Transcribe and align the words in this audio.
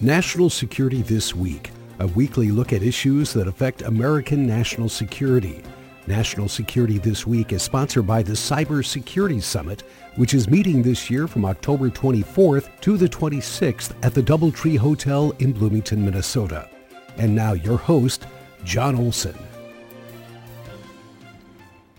National 0.00 0.48
Security 0.48 1.02
This 1.02 1.34
Week, 1.34 1.72
a 1.98 2.06
weekly 2.06 2.52
look 2.52 2.72
at 2.72 2.84
issues 2.84 3.32
that 3.32 3.48
affect 3.48 3.82
American 3.82 4.46
national 4.46 4.88
security. 4.88 5.60
National 6.06 6.48
Security 6.48 6.98
This 6.98 7.26
Week 7.26 7.52
is 7.52 7.64
sponsored 7.64 8.06
by 8.06 8.22
the 8.22 8.34
Cybersecurity 8.34 9.42
Summit, 9.42 9.82
which 10.14 10.34
is 10.34 10.48
meeting 10.48 10.82
this 10.82 11.10
year 11.10 11.26
from 11.26 11.44
October 11.44 11.90
24th 11.90 12.80
to 12.80 12.96
the 12.96 13.08
26th 13.08 13.92
at 14.04 14.14
the 14.14 14.22
Doubletree 14.22 14.78
Hotel 14.78 15.32
in 15.40 15.50
Bloomington, 15.52 16.04
Minnesota. 16.04 16.70
And 17.16 17.34
now 17.34 17.54
your 17.54 17.78
host, 17.78 18.24
John 18.62 18.94
Olson. 18.94 19.34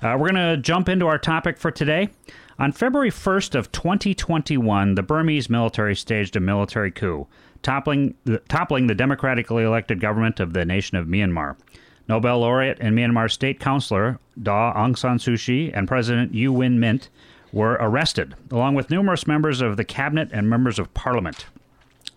Uh, 0.00 0.16
we're 0.18 0.30
going 0.30 0.34
to 0.34 0.56
jump 0.58 0.88
into 0.90 1.06
our 1.06 1.18
topic 1.18 1.56
for 1.56 1.70
today. 1.70 2.10
On 2.58 2.70
February 2.70 3.10
1st 3.10 3.54
of 3.54 3.72
2021, 3.72 4.94
the 4.94 5.02
Burmese 5.02 5.48
military 5.48 5.96
staged 5.96 6.36
a 6.36 6.40
military 6.40 6.90
coup 6.90 7.26
toppling 7.62 8.14
the, 8.24 8.38
toppling 8.48 8.86
the 8.86 8.94
democratically 8.94 9.64
elected 9.64 10.00
government 10.00 10.40
of 10.40 10.52
the 10.52 10.64
nation 10.64 10.96
of 10.96 11.06
Myanmar. 11.06 11.56
Nobel 12.08 12.40
laureate 12.40 12.78
and 12.80 12.96
Myanmar 12.96 13.30
state 13.30 13.60
councilor 13.60 14.18
Daw 14.42 14.72
Aung 14.74 14.96
San 14.96 15.18
Suu 15.18 15.38
Kyi 15.38 15.72
and 15.72 15.86
President 15.86 16.32
U 16.34 16.52
Win 16.52 16.78
Myint 16.78 17.08
were 17.52 17.74
arrested, 17.80 18.34
along 18.50 18.74
with 18.74 18.90
numerous 18.90 19.26
members 19.26 19.60
of 19.60 19.76
the 19.76 19.84
cabinet 19.84 20.30
and 20.32 20.48
members 20.48 20.78
of 20.78 20.92
parliament. 20.94 21.46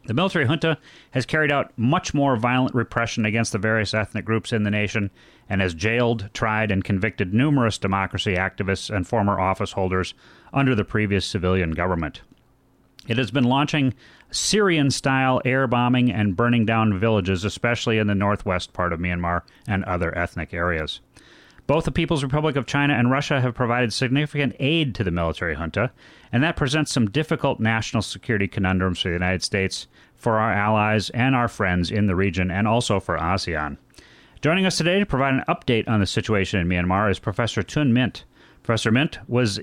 The 0.05 0.13
military 0.13 0.45
junta 0.45 0.77
has 1.11 1.25
carried 1.25 1.51
out 1.51 1.71
much 1.77 2.13
more 2.13 2.35
violent 2.35 2.73
repression 2.73 3.25
against 3.25 3.51
the 3.51 3.59
various 3.59 3.93
ethnic 3.93 4.25
groups 4.25 4.51
in 4.51 4.63
the 4.63 4.71
nation 4.71 5.11
and 5.47 5.61
has 5.61 5.73
jailed, 5.73 6.29
tried, 6.33 6.71
and 6.71 6.83
convicted 6.83 7.33
numerous 7.33 7.77
democracy 7.77 8.35
activists 8.35 8.93
and 8.93 9.07
former 9.07 9.39
office 9.39 9.73
holders 9.73 10.13
under 10.53 10.73
the 10.73 10.85
previous 10.85 11.25
civilian 11.25 11.71
government. 11.71 12.21
It 13.11 13.17
has 13.17 13.29
been 13.29 13.43
launching 13.43 13.93
Syrian 14.31 14.89
style 14.89 15.41
air 15.43 15.67
bombing 15.67 16.09
and 16.09 16.33
burning 16.33 16.65
down 16.65 16.97
villages, 16.97 17.43
especially 17.43 17.97
in 17.97 18.07
the 18.07 18.15
northwest 18.15 18.71
part 18.71 18.93
of 18.93 19.01
Myanmar 19.01 19.41
and 19.67 19.83
other 19.83 20.17
ethnic 20.17 20.53
areas. 20.53 21.01
Both 21.67 21.83
the 21.83 21.91
People's 21.91 22.23
Republic 22.23 22.55
of 22.55 22.65
China 22.65 22.93
and 22.93 23.11
Russia 23.11 23.41
have 23.41 23.53
provided 23.53 23.91
significant 23.91 24.55
aid 24.61 24.95
to 24.95 25.03
the 25.03 25.11
military 25.11 25.55
junta, 25.55 25.91
and 26.31 26.41
that 26.41 26.55
presents 26.55 26.93
some 26.93 27.11
difficult 27.11 27.59
national 27.59 28.01
security 28.01 28.47
conundrums 28.47 29.01
for 29.01 29.09
the 29.09 29.15
United 29.15 29.43
States, 29.43 29.87
for 30.15 30.39
our 30.39 30.53
allies, 30.53 31.09
and 31.09 31.35
our 31.35 31.49
friends 31.49 31.91
in 31.91 32.07
the 32.07 32.15
region, 32.15 32.49
and 32.49 32.65
also 32.65 33.01
for 33.01 33.17
ASEAN. 33.17 33.75
Joining 34.39 34.65
us 34.65 34.77
today 34.77 34.99
to 34.99 35.05
provide 35.05 35.33
an 35.33 35.43
update 35.49 35.89
on 35.89 35.99
the 35.99 36.05
situation 36.05 36.61
in 36.61 36.67
Myanmar 36.69 37.11
is 37.11 37.19
Professor 37.19 37.61
Tun 37.61 37.91
Myint. 37.91 38.23
Professor 38.71 38.91
Myint 38.93 39.17
was 39.27 39.59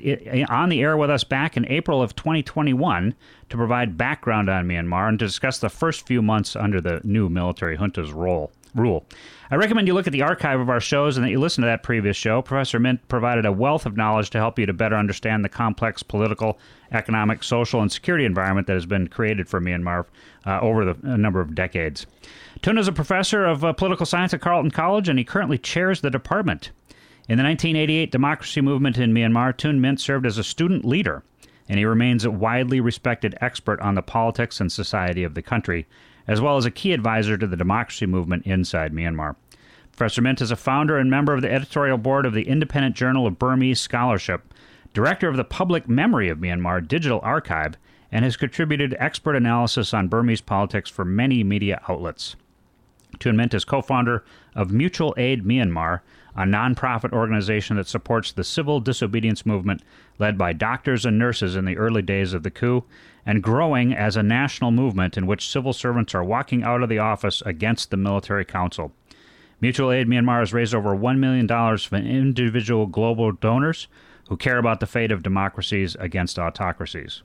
on 0.51 0.69
the 0.69 0.83
air 0.83 0.95
with 0.95 1.09
us 1.09 1.25
back 1.25 1.57
in 1.57 1.65
April 1.69 2.03
of 2.03 2.15
2021 2.15 3.15
to 3.49 3.57
provide 3.57 3.97
background 3.97 4.51
on 4.51 4.69
Myanmar 4.69 5.09
and 5.09 5.19
to 5.19 5.25
discuss 5.25 5.61
the 5.61 5.71
first 5.71 6.07
few 6.07 6.21
months 6.21 6.55
under 6.55 6.79
the 6.79 7.01
new 7.05 7.31
military 7.31 7.79
junta's 7.79 8.13
role. 8.13 8.53
Rule. 8.75 9.07
I 9.51 9.55
recommend 9.57 9.89
you 9.89 9.95
look 9.95 10.07
at 10.07 10.13
the 10.13 10.21
archive 10.21 10.61
of 10.61 10.69
our 10.69 10.79
shows 10.79 11.17
and 11.17 11.25
that 11.25 11.31
you 11.31 11.41
listen 11.41 11.63
to 11.63 11.69
that 11.69 11.83
previous 11.83 12.19
show. 12.19 12.43
Professor 12.43 12.79
Myint 12.79 12.99
provided 13.09 13.47
a 13.47 13.51
wealth 13.51 13.87
of 13.87 13.97
knowledge 13.97 14.29
to 14.29 14.39
help 14.39 14.59
you 14.59 14.67
to 14.67 14.75
better 14.75 14.97
understand 14.97 15.43
the 15.43 15.49
complex 15.49 16.03
political, 16.03 16.59
economic, 16.93 17.43
social, 17.43 17.81
and 17.81 17.91
security 17.91 18.27
environment 18.27 18.67
that 18.67 18.75
has 18.75 18.85
been 18.85 19.09
created 19.09 19.49
for 19.49 19.59
Myanmar 19.59 20.05
uh, 20.45 20.61
over 20.61 20.85
the, 20.85 20.97
a 21.05 21.17
number 21.17 21.41
of 21.41 21.55
decades. 21.55 22.05
Tun 22.61 22.77
is 22.77 22.89
a 22.89 22.93
professor 22.93 23.47
of 23.47 23.65
uh, 23.65 23.73
political 23.73 24.05
science 24.05 24.35
at 24.35 24.43
Carleton 24.43 24.71
College, 24.71 25.09
and 25.09 25.19
he 25.19 25.25
currently 25.25 25.57
chairs 25.57 26.03
the 26.03 26.11
department. 26.11 26.73
In 27.29 27.37
the 27.37 27.45
1988 27.45 28.11
democracy 28.11 28.63
movement 28.63 28.97
in 28.97 29.13
Myanmar, 29.13 29.55
Tun 29.55 29.81
Myint 29.81 30.01
served 30.01 30.25
as 30.25 30.39
a 30.39 30.45
student 30.45 30.83
leader, 30.87 31.23
and 31.69 31.79
he 31.79 31.85
remains 31.85 32.25
a 32.25 32.31
widely 32.31 32.81
respected 32.81 33.37
expert 33.43 33.79
on 33.83 33.95
the 33.95 34.01
politics 34.01 34.63
and 34.63 34.73
society 34.73 35.25
of 35.25 35.35
the 35.35 35.43
country, 35.43 35.87
as 36.27 36.41
well 36.41 36.57
as 36.57 36.65
a 36.65 36.71
key 36.71 36.95
advisor 36.95 37.37
to 37.37 37.47
the 37.47 37.55
democracy 37.57 38.07
movement 38.07 38.47
inside 38.47 38.95
Myanmar. 38.95 39.37
Professor 39.93 40.23
Myint 40.23 40.41
is 40.41 40.51
a 40.51 40.57
founder 40.57 40.97
and 40.97 41.11
member 41.11 41.35
of 41.35 41.43
the 41.43 41.53
editorial 41.53 41.99
board 41.99 42.25
of 42.25 42.33
the 42.33 42.49
Independent 42.49 42.97
Journal 42.97 43.27
of 43.27 43.39
Burmese 43.39 43.79
Scholarship, 43.79 44.55
director 44.95 45.29
of 45.29 45.37
the 45.37 45.45
Public 45.45 45.87
Memory 45.87 46.31
of 46.31 46.39
Myanmar 46.39 46.89
Digital 46.89 47.21
Archive, 47.23 47.77
and 48.11 48.25
has 48.25 48.39
contributed 48.39 48.97
expert 48.99 49.37
analysis 49.37 49.93
on 49.93 50.09
Burmese 50.09 50.41
politics 50.41 50.89
for 50.89 51.05
many 51.05 51.45
media 51.45 51.83
outlets. 51.91 52.37
Tun 53.19 53.37
Myint 53.37 53.53
is 53.53 53.67
co 53.67 53.83
founder 53.83 54.25
of 54.55 54.73
Mutual 54.73 55.15
Aid 55.19 55.45
Myanmar, 55.45 56.01
a 56.39 56.43
nonprofit 56.43 57.13
organization 57.13 57.77
that 57.77 57.89
supports 57.89 58.31
the 58.31 58.45
civil 58.45 58.79
disobedience 58.79 59.45
movement 59.45 59.83
led 60.21 60.39
by 60.39 60.53
doctors 60.53 61.05
and 61.05 61.19
nurses 61.19 61.57
in 61.57 61.65
the 61.65 61.77
early 61.77 62.01
days 62.01 62.33
of 62.33 62.45
the 62.45 62.51
coup, 62.51 62.85
and 63.27 63.43
growing 63.43 63.93
as 63.93 64.17
a 64.17 64.23
national 64.23 64.71
movement 64.71 65.17
in 65.17 65.27
which 65.27 65.51
civil 65.51 65.73
servants 65.73 66.15
are 66.15 66.23
walking 66.23 66.63
out 66.63 66.81
of 66.81 66.89
the 66.89 66.99
office 66.99 67.43
against 67.45 67.91
the 67.91 67.97
military 67.97 68.45
council. 68.45 68.93
Mutual 69.61 69.91
Aid 69.91 70.07
Myanmar 70.07 70.39
has 70.39 70.53
raised 70.53 70.77
over 70.77 70.97
$1 70.97 71.19
million 71.19 71.49
from 71.77 72.07
individual 72.07 72.87
global 72.87 73.33
donors 73.33 73.89
who 74.29 74.37
care 74.37 74.59
about 74.59 74.79
the 74.79 74.87
fate 74.87 75.11
of 75.11 75.25
democracies 75.25 75.97
against 75.99 76.39
autocracies. 76.39 77.25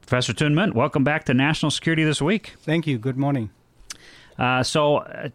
Professor 0.00 0.32
Tun 0.32 0.54
Myint, 0.54 0.72
welcome 0.72 1.04
back 1.04 1.24
to 1.24 1.34
National 1.34 1.70
Security 1.70 2.04
This 2.04 2.22
Week. 2.22 2.54
Thank 2.60 2.86
you. 2.86 2.96
Good 2.96 3.18
morning. 3.18 3.50
Uh, 4.38 4.62
so, 4.62 4.98
uh, 4.98 5.28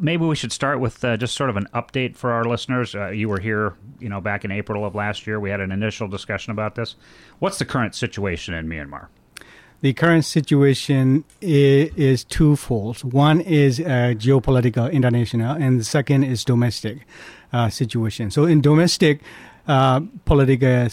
maybe 0.00 0.24
we 0.24 0.34
should 0.34 0.52
start 0.52 0.80
with 0.80 1.04
uh, 1.04 1.16
just 1.16 1.34
sort 1.34 1.50
of 1.50 1.56
an 1.56 1.66
update 1.74 2.16
for 2.16 2.32
our 2.32 2.44
listeners. 2.44 2.94
Uh, 2.94 3.08
you 3.08 3.28
were 3.28 3.40
here, 3.40 3.74
you 4.00 4.08
know, 4.08 4.20
back 4.20 4.44
in 4.44 4.50
April 4.50 4.84
of 4.84 4.94
last 4.94 5.26
year. 5.26 5.38
We 5.38 5.50
had 5.50 5.60
an 5.60 5.70
initial 5.70 6.08
discussion 6.08 6.50
about 6.50 6.76
this. 6.76 6.96
What's 7.40 7.58
the 7.58 7.64
current 7.64 7.94
situation 7.94 8.54
in 8.54 8.68
Myanmar? 8.68 9.08
The 9.82 9.92
current 9.92 10.24
situation 10.24 11.24
is, 11.42 11.90
is 11.94 12.24
twofold. 12.24 13.12
One 13.12 13.42
is 13.42 13.80
uh, 13.80 14.14
geopolitical, 14.16 14.90
international, 14.90 15.54
and 15.54 15.78
the 15.78 15.84
second 15.84 16.24
is 16.24 16.42
domestic 16.42 17.06
uh, 17.52 17.68
situation. 17.68 18.30
So, 18.30 18.46
in 18.46 18.62
domestic 18.62 19.20
political 19.66 20.88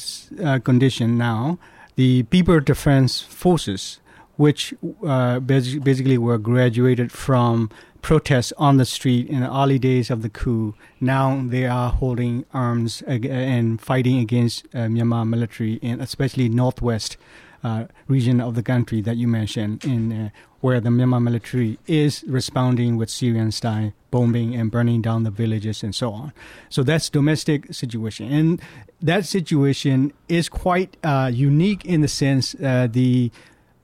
condition 0.60 1.18
now, 1.18 1.58
the 1.96 2.24
People 2.24 2.60
Defense 2.60 3.22
Forces 3.22 4.01
which 4.38 4.74
uh, 5.06 5.40
basically 5.40 6.18
were 6.18 6.38
graduated 6.38 7.12
from 7.12 7.70
protests 8.02 8.52
on 8.58 8.78
the 8.78 8.86
street 8.86 9.28
in 9.28 9.42
the 9.42 9.56
early 9.56 9.78
days 9.78 10.10
of 10.10 10.22
the 10.22 10.30
coup. 10.30 10.76
Now 11.00 11.44
they 11.48 11.66
are 11.66 11.92
holding 11.92 12.46
arms 12.54 13.02
and 13.04 13.80
fighting 13.80 14.18
against 14.20 14.66
uh, 14.74 14.88
Myanmar 14.88 15.28
military, 15.28 15.80
and 15.84 16.02
especially 16.02 16.50
northwest 16.50 17.18
uh, 17.64 17.86
region 18.08 18.42
of 18.42 18.56
the 18.56 18.64
country 18.64 19.02
that 19.02 19.18
you 19.18 19.28
mentioned, 19.28 19.86
in 19.86 20.12
uh, 20.12 20.30
where 20.62 20.80
the 20.80 20.90
Myanmar 20.90 21.22
military 21.22 21.78
is 21.86 22.24
responding 22.28 22.98
with 22.98 23.10
Syrian 23.10 23.52
style 23.52 23.94
bombing 24.10 24.56
and 24.56 24.72
burning 24.72 25.02
down 25.02 25.24
the 25.24 25.32
villages 25.32 25.84
and 25.84 25.96
so 25.96 26.12
on. 26.12 26.34
So 26.70 26.84
that's 26.84 27.10
domestic 27.10 27.74
situation, 27.74 28.32
and 28.32 28.62
that 29.02 29.26
situation 29.26 30.12
is 30.28 30.50
quite 30.50 30.98
uh, 31.04 31.32
unique 31.32 31.86
in 31.86 32.02
the 32.02 32.08
sense 32.08 32.54
the 32.54 33.32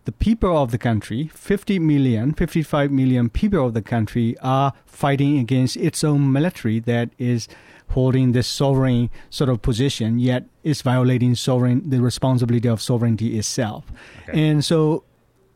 the 0.08 0.14
people 0.14 0.58
of 0.58 0.72
the 0.72 0.78
country, 0.78 1.30
50 1.34 1.80
million, 1.80 2.34
55 2.34 2.90
million 2.92 3.30
people 3.30 3.68
of 3.68 3.74
the 3.74 3.82
country, 3.82 4.38
are 4.42 4.72
fighting 4.86 5.38
against 5.38 5.76
its 5.76 6.02
own 6.02 6.32
military 6.32 6.80
that 6.80 7.10
is 7.18 7.50
holding 7.90 8.32
this 8.32 8.48
sovereign 8.48 9.10
sort 9.30 9.50
of 9.50 9.62
position, 9.62 10.18
yet 10.18 10.46
is 10.64 10.82
violating 10.82 11.36
sovereign 11.36 11.90
the 11.90 12.00
responsibility 12.00 12.70
of 12.70 12.82
sovereignty 12.82 13.38
itself. 13.38 13.92
Okay. 14.30 14.50
And 14.50 14.64
so 14.64 15.04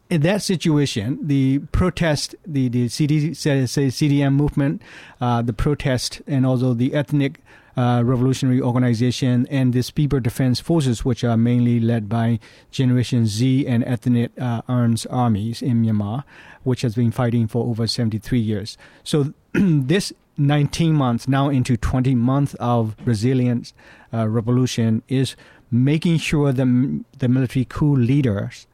in 0.10 0.20
that 0.24 0.42
situation, 0.42 1.25
the 1.25 1.60
protest, 1.72 2.36
the, 2.46 2.68
the 2.68 2.90
CD, 2.90 3.30
CDM 3.30 4.34
movement, 4.34 4.81
uh, 5.22 5.42
the 5.42 5.54
protest, 5.54 6.22
and 6.28 6.46
also 6.46 6.74
the 6.74 6.94
ethnic 6.94 7.40
uh, 7.78 8.02
revolutionary 8.06 8.62
organization 8.62 9.48
and 9.50 9.74
the 9.74 9.92
People 9.94 10.20
Defense 10.20 10.60
Forces, 10.60 11.06
which 11.06 11.24
are 11.24 11.38
mainly 11.38 11.80
led 11.80 12.10
by 12.10 12.40
Generation 12.72 13.26
Z 13.26 13.66
and 13.68 13.84
ethnic 13.86 14.32
uh, 14.40 14.62
arms 14.68 15.06
armies 15.08 15.62
in 15.62 15.84
Myanmar, 15.84 16.24
which 16.64 16.82
has 16.82 16.96
been 16.96 17.12
fighting 17.12 17.48
for 17.48 17.66
over 17.68 17.88
73 17.88 18.40
years. 18.40 18.78
So 19.04 19.34
this 19.54 20.14
19 20.38 20.94
months, 20.94 21.28
now 21.28 21.50
into 21.50 21.78
20 21.78 22.16
months 22.16 22.54
of 22.56 22.96
resilient 23.06 23.74
uh, 24.14 24.28
revolution, 24.28 25.04
is 25.08 25.36
making 25.70 26.18
sure 26.18 26.52
the, 26.52 27.04
the 27.20 27.28
military 27.28 27.66
coup 27.66 27.96
leaders 27.96 28.68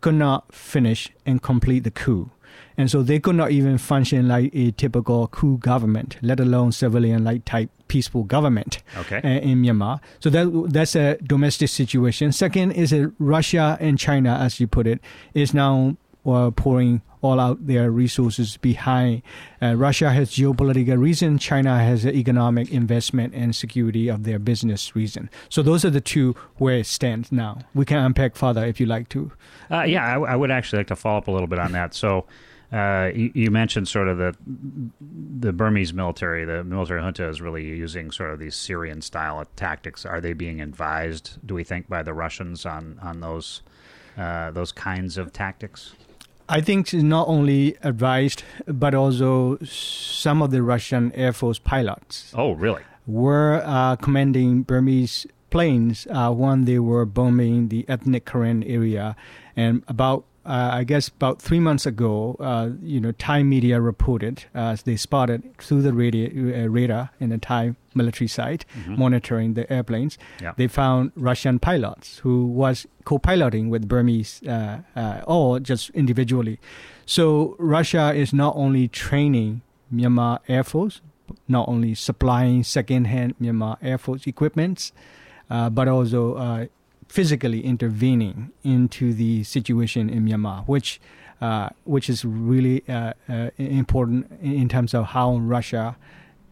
could 0.00 0.14
not 0.14 0.54
finish 0.54 1.10
and 1.26 1.42
complete 1.42 1.80
the 1.80 1.90
coup. 1.90 2.30
And 2.80 2.90
so 2.90 3.02
they 3.02 3.20
could 3.20 3.36
not 3.36 3.50
even 3.58 3.76
function 3.78 4.26
like 4.28 4.50
a 4.54 4.70
typical 4.72 5.26
coup 5.28 5.58
government, 5.58 6.16
let 6.22 6.40
alone 6.40 6.72
civilian-like 6.72 7.44
type 7.44 7.70
peaceful 7.88 8.24
government 8.24 8.72
Okay. 9.02 9.20
uh, 9.22 9.40
in 9.50 9.62
Myanmar. 9.62 10.00
So 10.20 10.30
that 10.30 10.46
that's 10.76 10.94
a 10.96 11.16
domestic 11.34 11.68
situation. 11.68 12.32
Second 12.32 12.72
is 12.72 12.90
that 12.90 13.12
Russia 13.18 13.76
and 13.80 13.98
China, 13.98 14.32
as 14.46 14.60
you 14.60 14.66
put 14.66 14.86
it, 14.86 14.98
is 15.34 15.52
now 15.52 15.96
uh, 16.24 16.50
pouring 16.64 17.02
all 17.22 17.38
out 17.46 17.58
their 17.66 17.90
resources 17.90 18.56
behind. 18.58 19.20
Uh, 19.60 19.74
Russia 19.74 20.08
has 20.10 20.30
geopolitical 20.30 20.98
reason. 20.98 21.36
China 21.38 21.72
has 21.78 22.06
economic 22.06 22.70
investment 22.70 23.34
and 23.34 23.54
security 23.54 24.08
of 24.08 24.24
their 24.24 24.38
business 24.38 24.96
reason. 24.96 25.28
So 25.50 25.62
those 25.62 25.84
are 25.84 25.90
the 25.90 26.00
two 26.00 26.34
where 26.56 26.78
it 26.78 26.86
stands 26.86 27.30
now. 27.30 27.58
We 27.74 27.84
can 27.84 27.98
unpack 27.98 28.36
further 28.36 28.64
if 28.64 28.80
you 28.80 28.86
like 28.86 29.08
to. 29.10 29.32
Uh, 29.70 29.82
yeah, 29.94 30.04
I, 30.16 30.32
I 30.32 30.36
would 30.36 30.50
actually 30.50 30.78
like 30.80 30.86
to 30.88 30.96
follow 30.96 31.18
up 31.18 31.28
a 31.28 31.32
little 31.36 31.46
bit 31.48 31.58
on 31.58 31.72
that. 31.72 31.92
So, 31.94 32.24
uh, 32.72 33.10
you, 33.14 33.30
you 33.34 33.50
mentioned 33.50 33.88
sort 33.88 34.08
of 34.08 34.18
the 34.18 34.34
the 35.40 35.52
Burmese 35.52 35.92
military, 35.92 36.44
the 36.44 36.62
military 36.64 37.00
junta 37.00 37.28
is 37.28 37.40
really 37.40 37.64
using 37.64 38.10
sort 38.10 38.32
of 38.32 38.38
these 38.38 38.54
Syrian 38.54 39.00
style 39.02 39.44
tactics. 39.56 40.04
Are 40.06 40.20
they 40.20 40.32
being 40.32 40.60
advised? 40.60 41.38
Do 41.44 41.54
we 41.54 41.64
think 41.64 41.88
by 41.88 42.02
the 42.02 42.12
Russians 42.14 42.64
on 42.66 42.98
on 43.02 43.20
those 43.20 43.62
uh, 44.16 44.50
those 44.50 44.72
kinds 44.72 45.18
of 45.18 45.32
tactics? 45.32 45.94
I 46.48 46.60
think 46.60 46.92
it's 46.92 47.02
not 47.04 47.28
only 47.28 47.76
advised, 47.82 48.42
but 48.66 48.92
also 48.94 49.56
some 49.62 50.42
of 50.42 50.50
the 50.50 50.62
Russian 50.62 51.12
Air 51.14 51.32
Force 51.32 51.60
pilots 51.60 52.32
Oh, 52.36 52.52
really? 52.52 52.82
were 53.06 53.62
uh, 53.64 53.94
commanding 53.96 54.62
Burmese 54.62 55.26
planes 55.50 56.08
uh, 56.10 56.32
when 56.32 56.64
they 56.64 56.78
were 56.80 57.04
bombing 57.06 57.68
the 57.68 57.84
ethnic 57.88 58.24
Karen 58.26 58.64
area. 58.64 59.14
And 59.54 59.84
about, 59.86 60.24
uh, 60.44 60.70
I 60.72 60.84
guess, 60.84 61.08
about 61.08 61.40
three 61.42 61.60
months 61.60 61.84
ago, 61.86 62.36
uh, 62.40 62.70
you 62.82 63.00
know, 63.00 63.12
Thai 63.12 63.42
media 63.42 63.80
reported 63.80 64.44
uh, 64.54 64.76
they 64.84 64.96
spotted 64.96 65.56
through 65.58 65.82
the 65.82 65.92
radio, 65.92 66.64
uh, 66.64 66.68
radar 66.68 67.10
in 67.20 67.28
the 67.28 67.38
Thai 67.38 67.74
military 67.94 68.28
site 68.28 68.64
monitoring 68.86 69.54
the 69.54 69.70
airplanes. 69.70 70.16
Yeah. 70.40 70.52
They 70.56 70.68
found 70.68 71.12
Russian 71.14 71.58
pilots 71.58 72.18
who 72.18 72.46
was 72.46 72.86
co-piloting 73.04 73.68
with 73.68 73.88
Burmese, 73.88 74.42
uh, 74.46 74.78
uh, 74.96 75.22
or 75.26 75.60
just 75.60 75.90
individually. 75.90 76.58
So 77.04 77.56
Russia 77.58 78.12
is 78.14 78.32
not 78.32 78.54
only 78.56 78.88
training 78.88 79.62
Myanmar 79.92 80.38
Air 80.48 80.64
Force, 80.64 81.00
not 81.48 81.68
only 81.68 81.94
supplying 81.94 82.64
second-hand 82.64 83.34
Myanmar 83.40 83.76
Air 83.82 83.98
Force 83.98 84.26
equipments, 84.26 84.92
uh, 85.50 85.68
but 85.68 85.88
also 85.88 86.34
uh, 86.34 86.66
physically 87.10 87.64
intervening 87.64 88.52
into 88.62 89.12
the 89.12 89.42
situation 89.42 90.08
in 90.08 90.24
Myanmar, 90.24 90.64
which 90.68 91.00
uh, 91.40 91.70
which 91.84 92.08
is 92.08 92.24
really 92.24 92.84
uh, 92.88 93.12
uh, 93.28 93.50
important 93.58 94.30
in 94.40 94.68
terms 94.68 94.94
of 94.94 95.06
how 95.06 95.38
Russia 95.38 95.96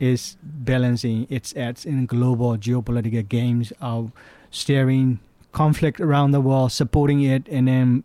is 0.00 0.36
balancing 0.42 1.26
its 1.30 1.54
acts 1.56 1.84
in 1.84 2.06
global 2.06 2.56
geopolitical 2.56 3.26
games 3.28 3.72
of 3.80 4.10
steering 4.50 5.20
conflict 5.52 6.00
around 6.00 6.32
the 6.32 6.40
world, 6.40 6.72
supporting 6.72 7.22
it, 7.22 7.46
and 7.48 7.68
then 7.68 8.02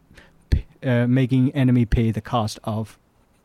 uh, 0.83 1.07
making 1.07 1.51
enemy 1.55 1.85
pay 1.85 2.11
the 2.11 2.21
cost 2.21 2.59
of, 2.65 2.99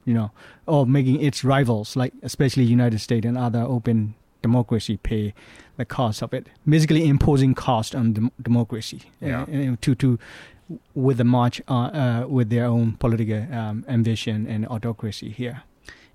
you 0.04 0.12
know, 0.12 0.31
or 0.66 0.84
making 0.87 1.22
its 1.22 1.44
rivals, 1.44 1.96
like 1.96 2.12
especially 2.22 2.64
United 2.64 2.99
States 2.99 3.25
and 3.25 3.38
other 3.38 3.62
open 3.62 4.14
democracy, 4.43 4.96
pay 4.96 5.35
the 5.76 5.85
cost 5.85 6.23
of 6.23 6.32
it. 6.35 6.49
Basically, 6.69 7.06
imposing 7.08 7.55
cost 7.55 7.94
on 7.94 8.12
dem- 8.12 8.32
democracy 8.43 9.02
Yeah. 9.20 9.43
uh, 9.43 9.76
to 9.81 9.94
to 9.94 10.19
with 10.94 11.17
the 11.17 11.25
march 11.25 11.62
uh, 11.69 11.75
uh, 11.75 12.26
with 12.29 12.50
their 12.50 12.67
own 12.67 12.93
political 12.99 13.43
um, 13.52 13.85
ambition 13.88 14.46
and 14.46 14.67
autocracy 14.67 15.31
here. 15.31 15.62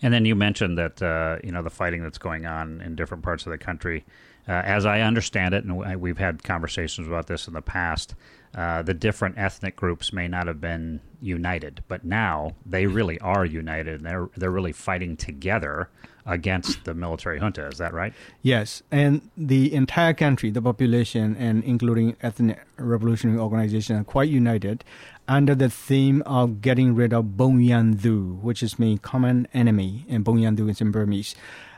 And 0.01 0.13
then 0.13 0.25
you 0.25 0.35
mentioned 0.35 0.77
that 0.77 1.01
uh, 1.01 1.37
you 1.43 1.51
know 1.51 1.63
the 1.63 1.69
fighting 1.69 2.03
that's 2.03 2.17
going 2.19 2.45
on 2.45 2.81
in 2.81 2.95
different 2.95 3.23
parts 3.23 3.45
of 3.45 3.51
the 3.51 3.57
country. 3.57 4.03
Uh, 4.47 4.51
as 4.51 4.85
I 4.85 4.99
understand 4.99 5.53
it, 5.53 5.63
and 5.63 5.77
we- 5.77 5.95
we've 5.95 6.17
had 6.17 6.43
conversations 6.43 7.07
about 7.07 7.27
this 7.27 7.47
in 7.47 7.53
the 7.53 7.61
past, 7.61 8.13
uh, 8.55 8.83
the 8.83 8.93
different 8.93 9.37
ethnic 9.37 9.75
groups 9.75 10.13
may 10.13 10.27
not 10.27 10.47
have 10.47 10.61
been 10.61 11.01
united, 11.21 11.83
but 11.87 12.05
now 12.05 12.55
they 12.65 12.85
really 12.85 13.19
are 13.19 13.45
united, 13.45 13.95
and 13.95 14.05
they're 14.05 14.29
they're 14.35 14.51
really 14.51 14.73
fighting 14.73 15.17
together 15.17 15.89
against 16.25 16.85
the 16.85 16.93
military 16.93 17.39
junta. 17.39 17.67
Is 17.67 17.79
that 17.79 17.93
right? 17.93 18.13
Yes, 18.41 18.83
and 18.91 19.29
the 19.35 19.73
entire 19.73 20.13
country, 20.13 20.51
the 20.51 20.61
population, 20.61 21.35
and 21.37 21.63
including 21.63 22.15
ethnic 22.21 22.65
revolutionary 22.77 23.39
organizations, 23.39 23.99
are 23.99 24.03
quite 24.03 24.29
united 24.29 24.83
under 25.27 25.55
the 25.55 25.69
theme 25.69 26.21
of 26.25 26.61
getting 26.61 26.93
rid 26.93 27.13
of 27.13 27.25
Bonyandu, 27.37 28.39
which 28.41 28.61
is 28.61 28.77
mean 28.77 28.97
common 28.99 29.47
enemy, 29.53 30.05
and 30.09 30.23
Bonyandu 30.23 30.69
is 30.69 30.81
in 30.81 30.91
Burmese. 30.91 31.35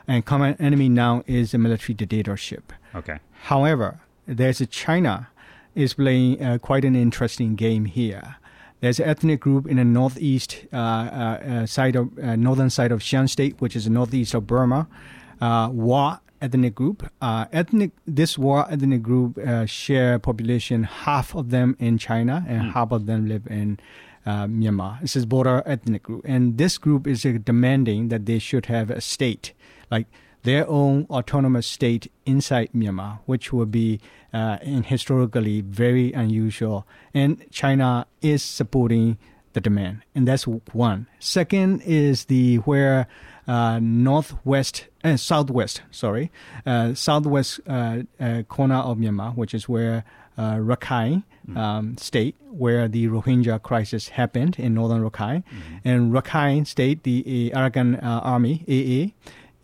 And 0.08 0.24
common 0.24 0.56
enemy 0.60 0.88
now 0.88 1.22
is 1.26 1.52
a 1.52 1.58
military 1.58 1.94
dictatorship. 1.94 2.72
Okay. 2.94 3.18
However, 3.42 4.00
there's 4.26 4.60
a 4.60 4.66
China 4.66 5.28
is 5.76 5.94
playing 5.94 6.42
uh, 6.42 6.58
quite 6.58 6.84
an 6.84 6.96
interesting 6.96 7.54
game 7.54 7.84
here. 7.84 8.36
There's 8.80 8.98
an 8.98 9.08
ethnic 9.08 9.40
group 9.40 9.66
in 9.66 9.76
the 9.76 9.84
northeast 9.84 10.66
uh, 10.72 10.76
uh, 10.76 10.78
uh, 10.80 11.66
side 11.66 11.96
of 11.96 12.18
uh, 12.18 12.36
northern 12.36 12.70
side 12.70 12.92
of 12.92 13.02
Shan 13.02 13.28
State, 13.28 13.60
which 13.60 13.76
is 13.76 13.84
the 13.84 13.90
northeast 13.90 14.34
of 14.34 14.46
Burma. 14.46 14.88
Uh, 15.40 15.68
Wa 15.72 16.18
ethnic 16.40 16.74
group. 16.74 17.10
Uh, 17.20 17.46
ethnic 17.52 17.92
this 18.06 18.38
Wa 18.38 18.66
ethnic 18.70 19.02
group 19.02 19.38
uh, 19.38 19.66
share 19.66 20.18
population 20.18 20.84
half 20.84 21.34
of 21.34 21.50
them 21.50 21.76
in 21.78 21.98
China 21.98 22.44
and 22.48 22.72
half 22.72 22.92
of 22.92 23.06
them 23.06 23.28
live 23.28 23.46
in 23.46 23.78
uh, 24.26 24.46
Myanmar. 24.46 25.00
This 25.00 25.16
is 25.16 25.24
border 25.24 25.62
ethnic 25.66 26.02
group, 26.02 26.22
and 26.24 26.58
this 26.58 26.78
group 26.78 27.06
is 27.06 27.24
uh, 27.24 27.38
demanding 27.42 28.08
that 28.08 28.26
they 28.26 28.38
should 28.38 28.66
have 28.66 28.90
a 28.90 29.00
state, 29.00 29.52
like 29.90 30.06
their 30.42 30.68
own 30.68 31.06
autonomous 31.10 31.66
state 31.66 32.10
inside 32.24 32.70
Myanmar, 32.74 33.20
which 33.26 33.52
would 33.52 33.70
be 33.70 34.00
uh, 34.36 34.58
in 34.60 34.82
historically 34.82 35.62
very 35.62 36.12
unusual. 36.12 36.86
And 37.14 37.42
China 37.50 38.06
is 38.20 38.42
supporting 38.42 39.16
the 39.54 39.60
demand, 39.60 40.02
and 40.14 40.28
that's 40.28 40.46
one. 40.46 41.06
Second 41.18 41.80
is 41.86 42.26
the 42.26 42.56
where 42.68 43.06
uh, 43.48 43.78
northwest 43.80 44.88
and 45.02 45.18
southwest, 45.18 45.80
sorry, 45.90 46.30
uh, 46.66 46.92
southwest 46.92 47.60
uh, 47.66 48.02
uh, 48.20 48.42
corner 48.42 48.76
of 48.76 48.98
Myanmar, 48.98 49.34
which 49.34 49.54
is 49.54 49.68
where 49.68 50.04
uh, 50.36 50.56
Rakhine 50.56 51.22
um, 51.56 51.96
state, 51.96 52.36
where 52.50 52.88
the 52.88 53.06
Rohingya 53.06 53.62
crisis 53.62 54.10
happened 54.10 54.58
in 54.58 54.74
northern 54.74 55.02
Rakhine, 55.08 55.44
and 55.84 56.12
Rakhine 56.12 56.66
state, 56.66 57.04
the 57.04 57.50
uh, 57.54 57.58
Arakan 57.58 58.02
uh, 58.02 58.20
army 58.20 58.64
AA 58.68 59.14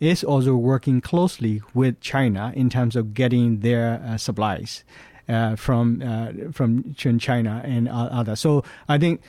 is 0.03 0.23
also 0.23 0.55
working 0.55 0.99
closely 0.99 1.61
with 1.73 1.99
China 2.01 2.51
in 2.55 2.69
terms 2.69 2.95
of 2.95 3.13
getting 3.13 3.59
their 3.59 4.01
uh, 4.05 4.17
supplies 4.17 4.83
uh, 5.29 5.55
from 5.55 6.01
uh, 6.01 6.51
from 6.51 6.93
China 6.95 7.61
and 7.63 7.87
uh, 7.87 8.09
others. 8.11 8.39
So 8.41 8.63
I 8.89 8.97
think 8.97 9.21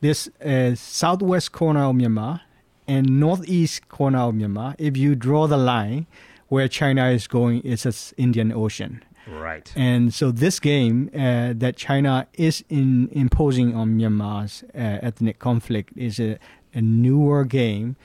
this 0.00 0.28
uh, 0.44 0.74
southwest 0.74 1.52
corner 1.52 1.84
of 1.84 1.94
Myanmar 1.94 2.40
and 2.88 3.20
northeast 3.20 3.88
corner 3.88 4.18
of 4.18 4.34
Myanmar, 4.34 4.74
if 4.78 4.96
you 4.96 5.14
draw 5.14 5.46
the 5.46 5.56
line 5.56 6.06
where 6.48 6.66
China 6.66 7.08
is 7.10 7.28
going, 7.28 7.62
it's 7.64 7.84
the 7.84 8.14
Indian 8.16 8.52
Ocean. 8.52 9.02
Right. 9.28 9.70
And 9.76 10.14
so 10.14 10.32
this 10.32 10.58
game 10.58 11.10
uh, 11.14 11.52
that 11.56 11.76
China 11.76 12.26
is 12.32 12.64
in, 12.68 13.08
imposing 13.12 13.74
on 13.74 13.98
Myanmar's 13.98 14.64
uh, 14.74 15.06
ethnic 15.06 15.38
conflict 15.38 15.92
is 15.96 16.18
a, 16.18 16.38
a 16.72 16.80
newer 16.80 17.44
game 17.44 17.96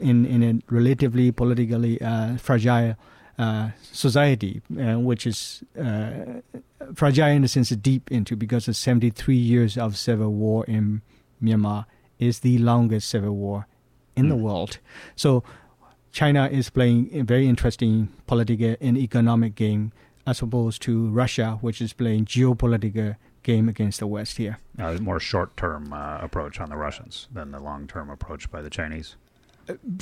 in 0.00 0.26
in 0.26 0.42
a 0.42 0.74
relatively 0.74 1.32
politically 1.32 2.00
uh, 2.00 2.36
fragile 2.36 2.96
uh, 3.38 3.70
society, 3.92 4.62
uh, 4.78 4.98
which 4.98 5.26
is 5.26 5.62
uh, 5.80 6.10
fragile 6.94 7.28
in 7.28 7.42
the 7.42 7.48
sense 7.48 7.70
of 7.70 7.82
deep 7.82 8.10
into 8.10 8.36
because 8.36 8.68
of 8.68 8.76
73 8.76 9.34
years 9.36 9.76
of 9.76 9.96
civil 9.96 10.32
war 10.32 10.64
in 10.66 11.02
Myanmar 11.42 11.86
is 12.18 12.40
the 12.40 12.58
longest 12.58 13.08
civil 13.08 13.34
war 13.34 13.66
in 14.16 14.28
the 14.28 14.36
world. 14.36 14.78
So 15.16 15.42
China 16.12 16.46
is 16.46 16.70
playing 16.70 17.10
a 17.12 17.22
very 17.22 17.48
interesting 17.48 18.08
political 18.28 18.76
and 18.80 18.96
economic 18.96 19.56
game 19.56 19.92
as 20.26 20.40
opposed 20.40 20.80
to 20.82 21.08
Russia, 21.10 21.58
which 21.60 21.82
is 21.82 21.92
playing 21.92 22.26
geopolitical 22.26 23.16
game 23.42 23.68
against 23.68 23.98
the 23.98 24.06
West 24.06 24.36
here. 24.36 24.58
Uh, 24.78 24.94
more 25.00 25.20
short 25.20 25.56
term 25.56 25.92
uh, 25.92 26.18
approach 26.20 26.60
on 26.60 26.70
the 26.70 26.76
Russians 26.76 27.28
than 27.32 27.50
the 27.50 27.60
long 27.60 27.88
term 27.88 28.10
approach 28.10 28.50
by 28.50 28.62
the 28.62 28.70
Chinese. 28.70 29.16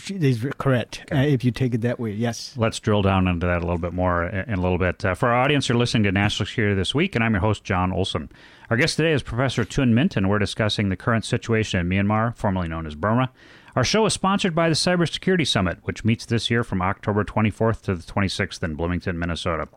Is 0.09 0.47
correct 0.59 1.04
uh, 1.12 1.16
if 1.19 1.45
you 1.45 1.50
take 1.50 1.75
it 1.75 1.83
that 1.83 2.00
way. 2.00 2.12
Yes. 2.12 2.54
Let's 2.57 2.81
drill 2.81 3.02
down 3.02 3.28
into 3.28 3.47
that 3.47 3.59
a 3.59 3.61
little 3.61 3.78
bit 3.78 3.92
more 3.92 4.25
in 4.25 4.52
in 4.52 4.59
a 4.59 4.62
little 4.62 4.78
bit. 4.78 5.04
Uh, 5.04 5.14
for 5.14 5.28
our 5.28 5.42
audience, 5.42 5.69
you're 5.69 5.78
listening 5.78 6.02
to 6.04 6.12
National 6.12 6.47
Security 6.47 6.75
This 6.75 6.95
Week, 6.95 7.14
and 7.14 7.23
I'm 7.23 7.33
your 7.33 7.40
host, 7.40 7.64
John 7.64 7.92
Olson. 7.92 8.31
Our 8.71 8.76
guest 8.76 8.97
today 8.97 9.12
is 9.12 9.23
Professor 9.23 9.64
Tun 9.64 9.92
Myint. 9.95 10.26
We're 10.26 10.38
discussing 10.38 10.88
the 10.88 10.97
current 10.97 11.25
situation 11.25 11.81
in 11.81 11.88
Myanmar, 11.88 12.37
formerly 12.37 12.69
known 12.69 12.87
as 12.87 12.95
Burma. 12.95 13.31
Our 13.76 13.85
show 13.85 14.04
is 14.07 14.12
sponsored 14.12 14.54
by 14.54 14.69
the 14.69 14.75
Cybersecurity 14.75 15.47
Summit, 15.47 15.78
which 15.85 16.04
meets 16.04 16.26
this 16.26 16.50
year 16.50 16.62
from 16.64 16.83
October 16.83 17.25
24th 17.25 17.83
to 17.83 17.95
the 17.95 18.02
26th 18.02 18.62
in 18.62 18.75
Bloomington, 18.75 19.19
Minnesota. 19.19 19.69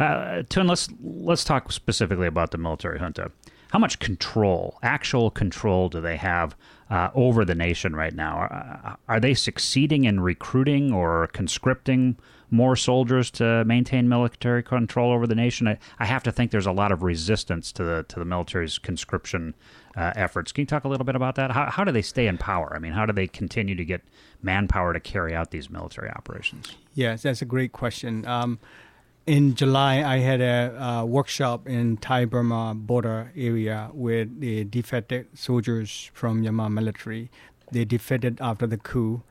Uh, 0.00 0.42
Tun, 0.48 0.66
let's 0.66 0.88
let's 1.02 1.44
talk 1.44 1.70
specifically 1.72 2.26
about 2.26 2.50
the 2.52 2.58
military 2.58 2.98
junta. 2.98 3.30
how 3.72 3.78
much 3.78 3.98
control, 3.98 4.78
actual 4.82 5.30
control, 5.30 5.88
do 5.88 6.00
they 6.00 6.16
have 6.16 6.56
uh, 6.90 7.10
over 7.14 7.44
the 7.44 7.54
nation 7.54 7.94
right 7.94 8.14
now? 8.14 8.36
Are, 8.36 8.98
are, 9.08 9.20
they 9.20 9.34
succeeding 9.34 10.04
in 10.04 10.20
recruiting 10.20 10.92
or 10.92 11.28
conscripting 11.28 12.16
more 12.50 12.76
soldiers 12.76 13.30
to 13.32 13.64
maintain 13.64 14.08
military 14.08 14.62
control 14.62 15.12
over 15.12 15.26
the 15.26 15.34
nation? 15.34 15.68
I, 15.68 15.78
I 15.98 16.06
have 16.06 16.22
to 16.24 16.32
think 16.32 16.50
there's 16.50 16.66
a 16.66 16.72
lot 16.72 16.92
of 16.92 17.02
resistance 17.02 17.72
to 17.72 17.84
the 17.84 18.04
to 18.08 18.18
the 18.18 18.24
military's 18.24 18.78
conscription 18.78 19.54
uh, 19.96 20.12
efforts. 20.16 20.52
Can 20.52 20.62
you 20.62 20.66
talk 20.66 20.84
a 20.84 20.88
little 20.88 21.04
bit 21.04 21.16
about 21.16 21.34
that? 21.34 21.50
How, 21.50 21.66
how 21.70 21.84
do 21.84 21.92
they 21.92 22.02
stay 22.02 22.26
in 22.26 22.38
power? 22.38 22.72
I 22.74 22.78
mean, 22.78 22.92
how 22.92 23.04
do 23.04 23.12
they 23.12 23.26
continue 23.26 23.74
to 23.74 23.84
get 23.84 24.02
manpower 24.42 24.92
to 24.92 25.00
carry 25.00 25.34
out 25.34 25.50
these 25.50 25.68
military 25.68 26.10
operations? 26.10 26.76
Yes, 26.94 27.22
that's 27.22 27.42
a 27.42 27.44
great 27.44 27.72
question. 27.72 28.24
Um, 28.24 28.60
in 29.28 29.54
July, 29.54 30.02
I 30.02 30.18
had 30.18 30.40
a, 30.40 30.74
a 30.80 31.06
workshop 31.06 31.68
in 31.68 31.98
Thai 31.98 32.24
Burma 32.24 32.74
border 32.74 33.30
area 33.36 33.90
with 33.92 34.40
the 34.40 34.64
defected 34.64 35.26
soldiers 35.34 36.10
from 36.14 36.42
Myanmar 36.42 36.72
military. 36.72 37.30
They 37.70 37.84
defected 37.84 38.38
after 38.40 38.66
the 38.66 38.78
coup. 38.78 39.22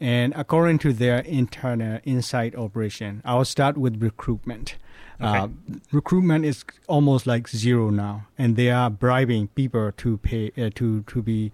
And 0.00 0.32
according 0.34 0.78
to 0.78 0.92
their 0.94 1.18
internal 1.18 2.00
inside 2.04 2.56
operation, 2.56 3.20
I'll 3.26 3.44
start 3.44 3.76
with 3.76 4.02
recruitment. 4.02 4.76
Okay. 5.20 5.38
Uh, 5.38 5.48
recruitment 5.92 6.46
is 6.46 6.64
almost 6.88 7.26
like 7.26 7.46
zero 7.48 7.90
now, 7.90 8.26
and 8.38 8.56
they 8.56 8.70
are 8.70 8.88
bribing 8.88 9.48
people 9.48 9.92
to 9.98 10.16
pay 10.16 10.50
uh, 10.58 10.70
to 10.74 11.02
to 11.02 11.22
be 11.22 11.52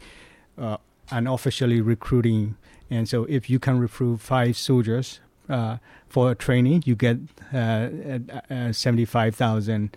uh, 0.57 0.79
unofficially 1.11 1.81
recruiting. 1.83 2.57
And 2.89 3.07
so, 3.07 3.25
if 3.25 3.51
you 3.51 3.59
can 3.59 3.79
recruit 3.79 4.21
five 4.21 4.57
soldiers 4.57 5.21
uh, 5.49 5.79
for 6.09 6.35
training, 6.35 6.83
you 6.87 6.95
get 6.95 7.19
uh, 7.53 7.89
uh, 8.51 8.73
75,000 8.73 9.97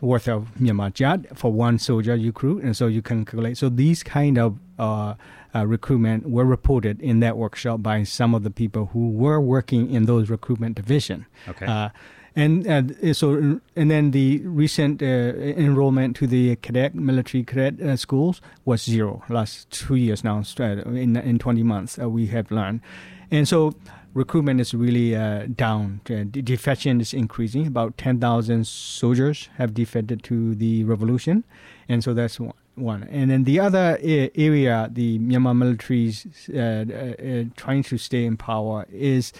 worth 0.00 0.28
of 0.28 0.48
Myanmar 0.58 0.92
kyat 0.92 1.36
for 1.36 1.52
one 1.52 1.78
soldier 1.78 2.14
you 2.14 2.28
recruit, 2.28 2.62
and 2.62 2.76
so 2.76 2.86
you 2.86 3.02
can 3.02 3.24
calculate. 3.24 3.58
So 3.58 3.68
these 3.68 4.02
kind 4.02 4.38
of 4.38 4.58
uh, 4.78 5.14
uh, 5.54 5.66
recruitment 5.66 6.28
were 6.28 6.44
reported 6.44 7.00
in 7.00 7.20
that 7.20 7.36
workshop 7.36 7.82
by 7.82 8.04
some 8.04 8.34
of 8.34 8.42
the 8.42 8.50
people 8.50 8.86
who 8.92 9.10
were 9.10 9.40
working 9.40 9.90
in 9.90 10.06
those 10.06 10.30
recruitment 10.30 10.76
division. 10.76 11.26
Okay. 11.48 11.66
Uh, 11.66 11.88
and 12.36 12.66
uh, 12.68 13.12
so, 13.12 13.60
and 13.74 13.90
then 13.90 14.12
the 14.12 14.38
recent 14.44 15.02
uh, 15.02 15.06
enrollment 15.06 16.14
to 16.16 16.28
the 16.28 16.54
cadet 16.56 16.94
military 16.94 17.42
cadet 17.42 17.80
uh, 17.82 17.96
schools 17.96 18.40
was 18.64 18.84
zero. 18.84 19.24
Last 19.28 19.68
two 19.70 19.96
years 19.96 20.22
now, 20.22 20.42
in 20.58 21.16
in 21.16 21.40
twenty 21.40 21.64
months, 21.64 21.98
we 21.98 22.28
have 22.28 22.52
learned, 22.52 22.82
and 23.30 23.46
so 23.46 23.74
recruitment 24.14 24.60
is 24.60 24.74
really 24.74 25.14
uh, 25.14 25.46
down. 25.54 26.00
Uh, 26.10 26.24
defection 26.24 27.00
is 27.00 27.14
increasing. 27.14 27.66
About 27.66 27.96
10,000 27.96 28.66
soldiers 28.66 29.48
have 29.56 29.74
defected 29.74 30.22
to 30.24 30.54
the 30.54 30.84
revolution. 30.84 31.44
And 31.88 32.02
so 32.02 32.14
that's 32.14 32.38
one. 32.74 33.08
And 33.10 33.30
then 33.30 33.44
the 33.44 33.60
other 33.60 33.98
area 34.02 34.88
the 34.90 35.18
Myanmar 35.18 35.56
military 35.56 36.08
is 36.08 36.26
uh, 36.52 36.58
uh, 36.58 36.60
uh, 36.60 37.44
trying 37.56 37.82
to 37.84 37.98
stay 37.98 38.24
in 38.24 38.36
power 38.36 38.86
is 38.90 39.32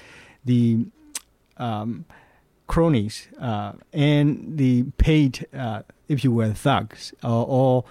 the 0.45 0.87
um, 1.57 2.05
cronies 2.67 3.29
uh, 3.41 3.73
and 3.93 4.57
the 4.57 4.85
paid, 4.99 5.47
if 6.09 6.23
you 6.23 6.31
will, 6.31 6.55
thugs, 6.55 7.13
or, 7.23 7.85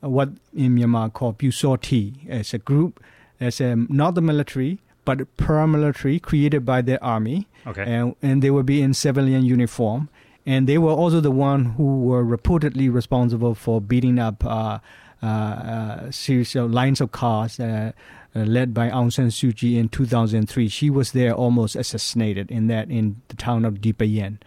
what 0.00 0.30
in 0.52 0.74
Myanmar 0.74 1.12
called 1.12 1.38
Pyu 1.38 1.52
Saw 1.52 1.76
Htee 1.76 2.28
as 2.28 2.52
a 2.52 2.58
group, 2.58 3.00
as 3.38 3.60
a, 3.60 3.76
not 3.76 4.16
the 4.16 4.20
military, 4.20 4.80
but 5.04 5.36
paramilitary 5.36 6.20
created 6.20 6.64
by 6.64 6.82
the 6.82 7.02
army. 7.02 7.48
Okay. 7.66 7.82
And, 7.82 8.16
and 8.22 8.42
they 8.42 8.50
will 8.50 8.62
be 8.62 8.82
in 8.82 8.94
civilian 8.94 9.44
uniform. 9.44 10.08
And 10.44 10.68
they 10.68 10.78
were 10.78 10.90
also 10.90 11.20
the 11.20 11.30
one 11.30 11.64
who 11.76 12.00
were 12.00 12.24
reportedly 12.24 12.92
responsible 12.92 13.54
for 13.54 13.80
beating 13.80 14.18
up 14.18 14.44
uh, 14.44 14.78
uh, 15.22 15.26
uh, 15.26 16.10
series 16.10 16.56
of 16.56 16.72
lines 16.72 17.00
of 17.00 17.12
cars 17.12 17.60
uh, 17.60 17.92
uh, 18.34 18.40
led 18.40 18.74
by 18.74 18.90
Aung 18.90 19.12
San 19.12 19.28
Suu 19.28 19.56
Kyi 19.56 19.78
in 19.78 19.88
2003. 19.88 20.68
She 20.68 20.90
was 20.90 21.12
there 21.12 21.32
almost 21.32 21.76
assassinated 21.76 22.50
in 22.50 22.66
that 22.66 22.90
in 22.90 23.22
the 23.28 23.36
town 23.36 23.64
of 23.64 23.74
Depayin. 23.74 24.38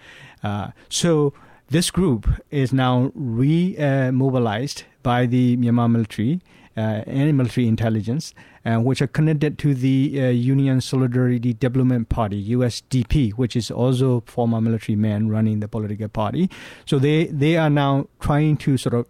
Uh, 0.43 0.71
so 0.89 1.33
this 1.69 1.89
group 1.91 2.27
is 2.51 2.73
now 2.73 3.09
re-mobilized 3.15 4.83
by 5.01 5.25
the 5.25 5.55
Myanmar 5.55 5.89
military 5.89 6.41
and 6.75 7.37
military 7.37 7.69
intelligence 7.69 8.33
uh, 8.65 8.77
which 8.77 9.01
are 9.01 9.07
connected 9.07 9.57
to 9.59 9.73
the 9.73 10.19
uh, 10.19 10.27
Union 10.29 10.81
Solidarity 10.81 11.53
Development 11.53 12.09
Party 12.09 12.49
(USDP), 12.49 13.31
which 13.33 13.55
is 13.55 13.69
also 13.69 14.23
former 14.25 14.59
military 14.59 14.95
men 14.95 15.29
running 15.29 15.59
the 15.59 15.67
political 15.67 16.07
party. 16.09 16.49
So 16.85 16.99
they 16.99 17.25
they 17.25 17.57
are 17.57 17.69
now 17.69 18.07
trying 18.19 18.57
to 18.57 18.77
sort 18.77 18.95
of 18.95 19.07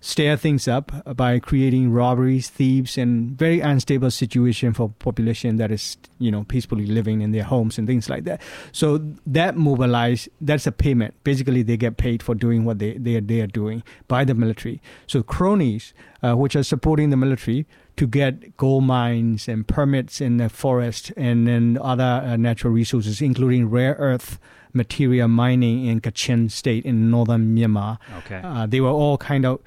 stir 0.00 0.36
things 0.36 0.66
up 0.66 0.90
by 1.16 1.38
creating 1.38 1.92
robberies, 1.92 2.48
thieves, 2.48 2.96
and 2.96 3.38
very 3.38 3.60
unstable 3.60 4.10
situation 4.10 4.72
for 4.72 4.88
population 4.98 5.56
that 5.56 5.70
is, 5.70 5.98
you 6.18 6.30
know, 6.30 6.44
peacefully 6.44 6.86
living 6.86 7.20
in 7.20 7.32
their 7.32 7.44
homes 7.44 7.78
and 7.78 7.86
things 7.86 8.08
like 8.08 8.24
that. 8.24 8.40
So 8.72 8.98
that 9.26 9.56
mobilize, 9.56 10.28
that's 10.40 10.66
a 10.66 10.72
payment. 10.72 11.14
Basically, 11.22 11.62
they 11.62 11.76
get 11.76 11.98
paid 11.98 12.22
for 12.22 12.34
doing 12.34 12.64
what 12.64 12.78
they, 12.78 12.94
they, 12.94 13.16
are, 13.16 13.20
they 13.20 13.40
are 13.40 13.46
doing 13.46 13.82
by 14.08 14.24
the 14.24 14.34
military. 14.34 14.80
So 15.06 15.22
cronies, 15.22 15.92
uh, 16.22 16.34
which 16.34 16.56
are 16.56 16.62
supporting 16.62 17.10
the 17.10 17.16
military, 17.16 17.66
to 18.00 18.06
get 18.06 18.56
gold 18.56 18.82
mines 18.84 19.46
and 19.46 19.68
permits 19.68 20.22
in 20.22 20.38
the 20.38 20.48
forest 20.48 21.12
and 21.18 21.46
then 21.46 21.76
other 21.82 22.22
uh, 22.24 22.34
natural 22.34 22.72
resources, 22.72 23.20
including 23.20 23.68
rare 23.68 23.94
earth 23.98 24.38
material 24.72 25.28
mining 25.28 25.84
in 25.84 26.00
Kachin 26.00 26.50
State 26.50 26.86
in 26.86 27.10
northern 27.10 27.54
Myanmar. 27.54 27.98
Okay. 28.20 28.40
Uh, 28.42 28.64
they 28.64 28.80
were 28.80 28.88
all 28.88 29.18
kind 29.18 29.44
of 29.44 29.60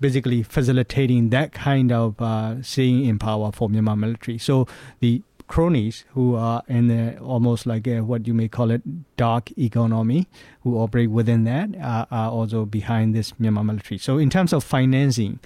basically 0.00 0.42
facilitating 0.42 1.28
that 1.28 1.52
kind 1.52 1.92
of 1.92 2.18
uh, 2.22 2.62
staying 2.62 3.04
in 3.04 3.18
power 3.18 3.52
for 3.52 3.68
Myanmar 3.68 3.98
military. 3.98 4.38
So 4.38 4.66
the 5.00 5.22
cronies 5.46 6.06
who 6.14 6.36
are 6.36 6.62
in 6.68 6.88
the, 6.88 7.18
almost 7.18 7.66
like 7.66 7.86
a, 7.86 8.00
what 8.00 8.26
you 8.26 8.32
may 8.32 8.48
call 8.48 8.70
it 8.70 8.80
dark 9.18 9.50
economy 9.58 10.26
who 10.62 10.78
operate 10.78 11.10
within 11.10 11.44
that 11.44 11.68
uh, 11.76 12.06
are 12.10 12.30
also 12.30 12.64
behind 12.64 13.14
this 13.14 13.32
Myanmar 13.32 13.66
military. 13.66 13.98
So 13.98 14.16
in 14.16 14.30
terms 14.30 14.54
of 14.54 14.64
financing, 14.64 15.38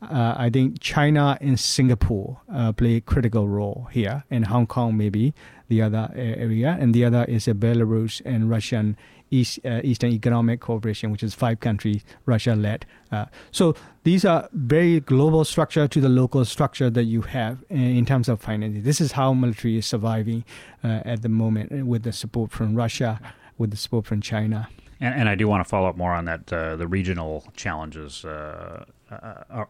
uh, 0.00 0.34
I 0.36 0.50
think 0.50 0.80
China 0.80 1.36
and 1.40 1.58
Singapore 1.58 2.40
uh, 2.52 2.72
play 2.72 2.96
a 2.96 3.00
critical 3.00 3.48
role 3.48 3.88
here, 3.90 4.24
and 4.30 4.46
Hong 4.46 4.66
Kong 4.66 4.96
maybe 4.96 5.34
the 5.68 5.82
other 5.82 6.10
area, 6.14 6.76
and 6.80 6.94
the 6.94 7.04
other 7.04 7.24
is 7.24 7.46
Belarus 7.46 8.22
and 8.24 8.48
Russian 8.48 8.96
East, 9.30 9.58
uh, 9.64 9.80
Eastern 9.84 10.10
Economic 10.10 10.60
Cooperation, 10.60 11.10
which 11.10 11.22
is 11.22 11.34
five 11.34 11.60
countries 11.60 12.04
Russia 12.26 12.54
led. 12.54 12.86
Uh, 13.10 13.26
so 13.50 13.74
these 14.04 14.24
are 14.24 14.48
very 14.52 15.00
global 15.00 15.44
structure 15.44 15.88
to 15.88 16.00
the 16.00 16.08
local 16.08 16.44
structure 16.44 16.90
that 16.90 17.04
you 17.04 17.22
have 17.22 17.62
in 17.68 18.06
terms 18.06 18.28
of 18.28 18.40
financing. 18.40 18.82
This 18.82 19.00
is 19.00 19.12
how 19.12 19.34
military 19.34 19.78
is 19.78 19.86
surviving 19.86 20.44
uh, 20.82 21.00
at 21.04 21.22
the 21.22 21.28
moment 21.28 21.86
with 21.86 22.04
the 22.04 22.12
support 22.12 22.52
from 22.52 22.74
Russia, 22.74 23.20
with 23.58 23.70
the 23.70 23.76
support 23.76 24.06
from 24.06 24.20
China. 24.20 24.68
And, 25.00 25.14
and 25.14 25.28
I 25.28 25.34
do 25.34 25.46
want 25.46 25.64
to 25.64 25.68
follow 25.68 25.88
up 25.88 25.96
more 25.96 26.12
on 26.12 26.24
that 26.24 26.52
uh, 26.52 26.76
the 26.76 26.86
regional 26.86 27.44
challenges 27.54 28.24
uh, 28.24 28.84
uh, 29.10 29.64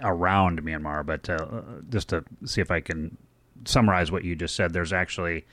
around 0.00 0.62
Myanmar, 0.62 1.04
but 1.04 1.28
just 1.90 2.08
to 2.08 2.24
see 2.44 2.60
if 2.60 2.70
I 2.70 2.80
can 2.80 3.16
summarize 3.64 4.10
what 4.10 4.24
you 4.24 4.34
just 4.34 4.56
said, 4.56 4.72
there's 4.72 4.92
actually 4.92 5.44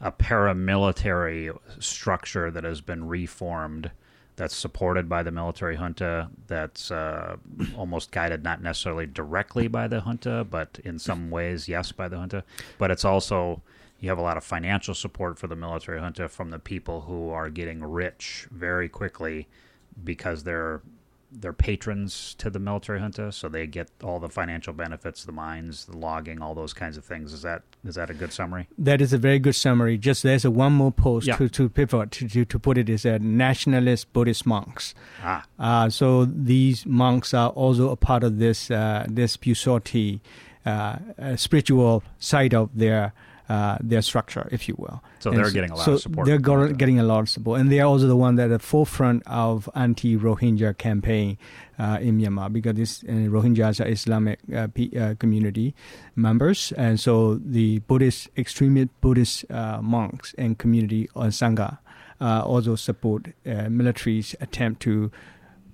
a 0.00 0.12
paramilitary 0.12 1.56
structure 1.80 2.50
that 2.50 2.64
has 2.64 2.80
been 2.80 3.06
reformed 3.08 3.90
that's 4.36 4.54
supported 4.54 5.08
by 5.08 5.22
the 5.24 5.32
military 5.32 5.76
junta 5.76 6.30
that's 6.46 6.92
uh, 6.92 7.36
almost 7.76 8.12
guided 8.12 8.44
not 8.44 8.62
necessarily 8.62 9.04
directly 9.04 9.66
by 9.66 9.88
the 9.88 10.00
junta 10.00 10.46
but 10.48 10.78
in 10.84 10.96
some 10.98 11.28
ways 11.28 11.68
yes 11.68 11.90
by 11.90 12.08
the 12.08 12.16
junta. 12.16 12.44
But 12.78 12.92
it's 12.92 13.04
also 13.04 13.62
you 13.98 14.08
have 14.08 14.18
a 14.18 14.22
lot 14.22 14.36
of 14.36 14.44
financial 14.44 14.94
support 14.94 15.38
for 15.38 15.48
the 15.48 15.56
military 15.56 15.98
junta 15.98 16.28
from 16.28 16.50
the 16.50 16.60
people 16.60 17.02
who 17.02 17.30
are 17.30 17.50
getting 17.50 17.82
rich 17.82 18.46
very 18.52 18.88
quickly 18.88 19.48
because 20.04 20.44
they're 20.44 20.82
they're 21.30 21.52
patrons 21.52 22.34
to 22.38 22.50
the 22.50 22.58
military 22.58 23.00
junta, 23.00 23.30
so 23.32 23.48
they 23.48 23.66
get 23.66 23.90
all 24.02 24.18
the 24.18 24.28
financial 24.28 24.72
benefits, 24.72 25.24
the 25.24 25.32
mines, 25.32 25.84
the 25.84 25.96
logging, 25.96 26.40
all 26.40 26.54
those 26.54 26.72
kinds 26.72 26.96
of 26.96 27.04
things. 27.04 27.32
Is 27.32 27.42
that 27.42 27.62
is 27.84 27.96
that 27.96 28.10
a 28.10 28.14
good 28.14 28.32
summary? 28.32 28.68
That 28.78 29.00
is 29.00 29.12
a 29.12 29.18
very 29.18 29.38
good 29.38 29.54
summary. 29.54 29.98
Just 29.98 30.22
there's 30.22 30.44
a 30.44 30.50
one 30.50 30.72
more 30.72 30.92
post 30.92 31.26
yeah. 31.26 31.36
to, 31.36 31.48
to 31.48 31.68
pivot 31.68 32.10
to, 32.12 32.44
to, 32.44 32.58
put 32.58 32.78
it 32.78 32.88
is 32.88 33.02
that 33.02 33.22
nationalist 33.22 34.12
Buddhist 34.12 34.46
monks. 34.46 34.94
Ah. 35.22 35.44
Uh, 35.58 35.90
so 35.90 36.24
these 36.24 36.86
monks 36.86 37.34
are 37.34 37.50
also 37.50 37.90
a 37.90 37.96
part 37.96 38.24
of 38.24 38.38
this 38.38 38.70
uh, 38.70 39.06
this 39.08 39.36
Pusorti 39.36 40.20
uh, 40.64 40.98
spiritual 41.36 42.02
side 42.18 42.54
of 42.54 42.70
their 42.74 43.12
uh, 43.48 43.78
their 43.80 44.02
structure, 44.02 44.48
if 44.52 44.68
you 44.68 44.74
will. 44.78 45.02
So 45.20 45.30
and 45.30 45.38
they're 45.38 45.50
getting 45.50 45.70
a 45.70 45.76
lot 45.76 45.84
so 45.84 45.92
of 45.94 46.00
support. 46.00 46.26
They're 46.26 46.38
go- 46.38 46.72
getting 46.72 46.98
a 46.98 47.02
lot 47.02 47.20
of 47.20 47.28
support, 47.28 47.60
and 47.60 47.72
they 47.72 47.80
are 47.80 47.86
also 47.86 48.06
the 48.06 48.16
one 48.16 48.36
that 48.36 48.50
are 48.50 48.54
at 48.54 48.60
the 48.60 48.66
forefront 48.66 49.22
of 49.26 49.68
anti-Rohingya 49.74 50.76
campaign 50.78 51.38
uh, 51.78 51.98
in 52.00 52.18
Myanmar 52.18 52.52
because 52.52 52.74
this 52.74 53.04
uh, 53.04 53.12
Rohingyas 53.12 53.84
are 53.84 53.88
Islamic 53.88 54.38
uh, 54.54 54.68
P- 54.68 54.96
uh, 54.98 55.14
community 55.14 55.74
members, 56.14 56.72
and 56.72 57.00
so 57.00 57.36
the 57.36 57.78
Buddhist 57.80 58.28
extremist 58.36 58.90
Buddhist 59.00 59.50
uh, 59.50 59.80
monks 59.80 60.34
and 60.36 60.58
community 60.58 61.08
on 61.14 61.30
sangha 61.30 61.78
also 62.20 62.74
support 62.74 63.28
military's 63.44 64.34
attempt 64.40 64.82
to 64.82 65.10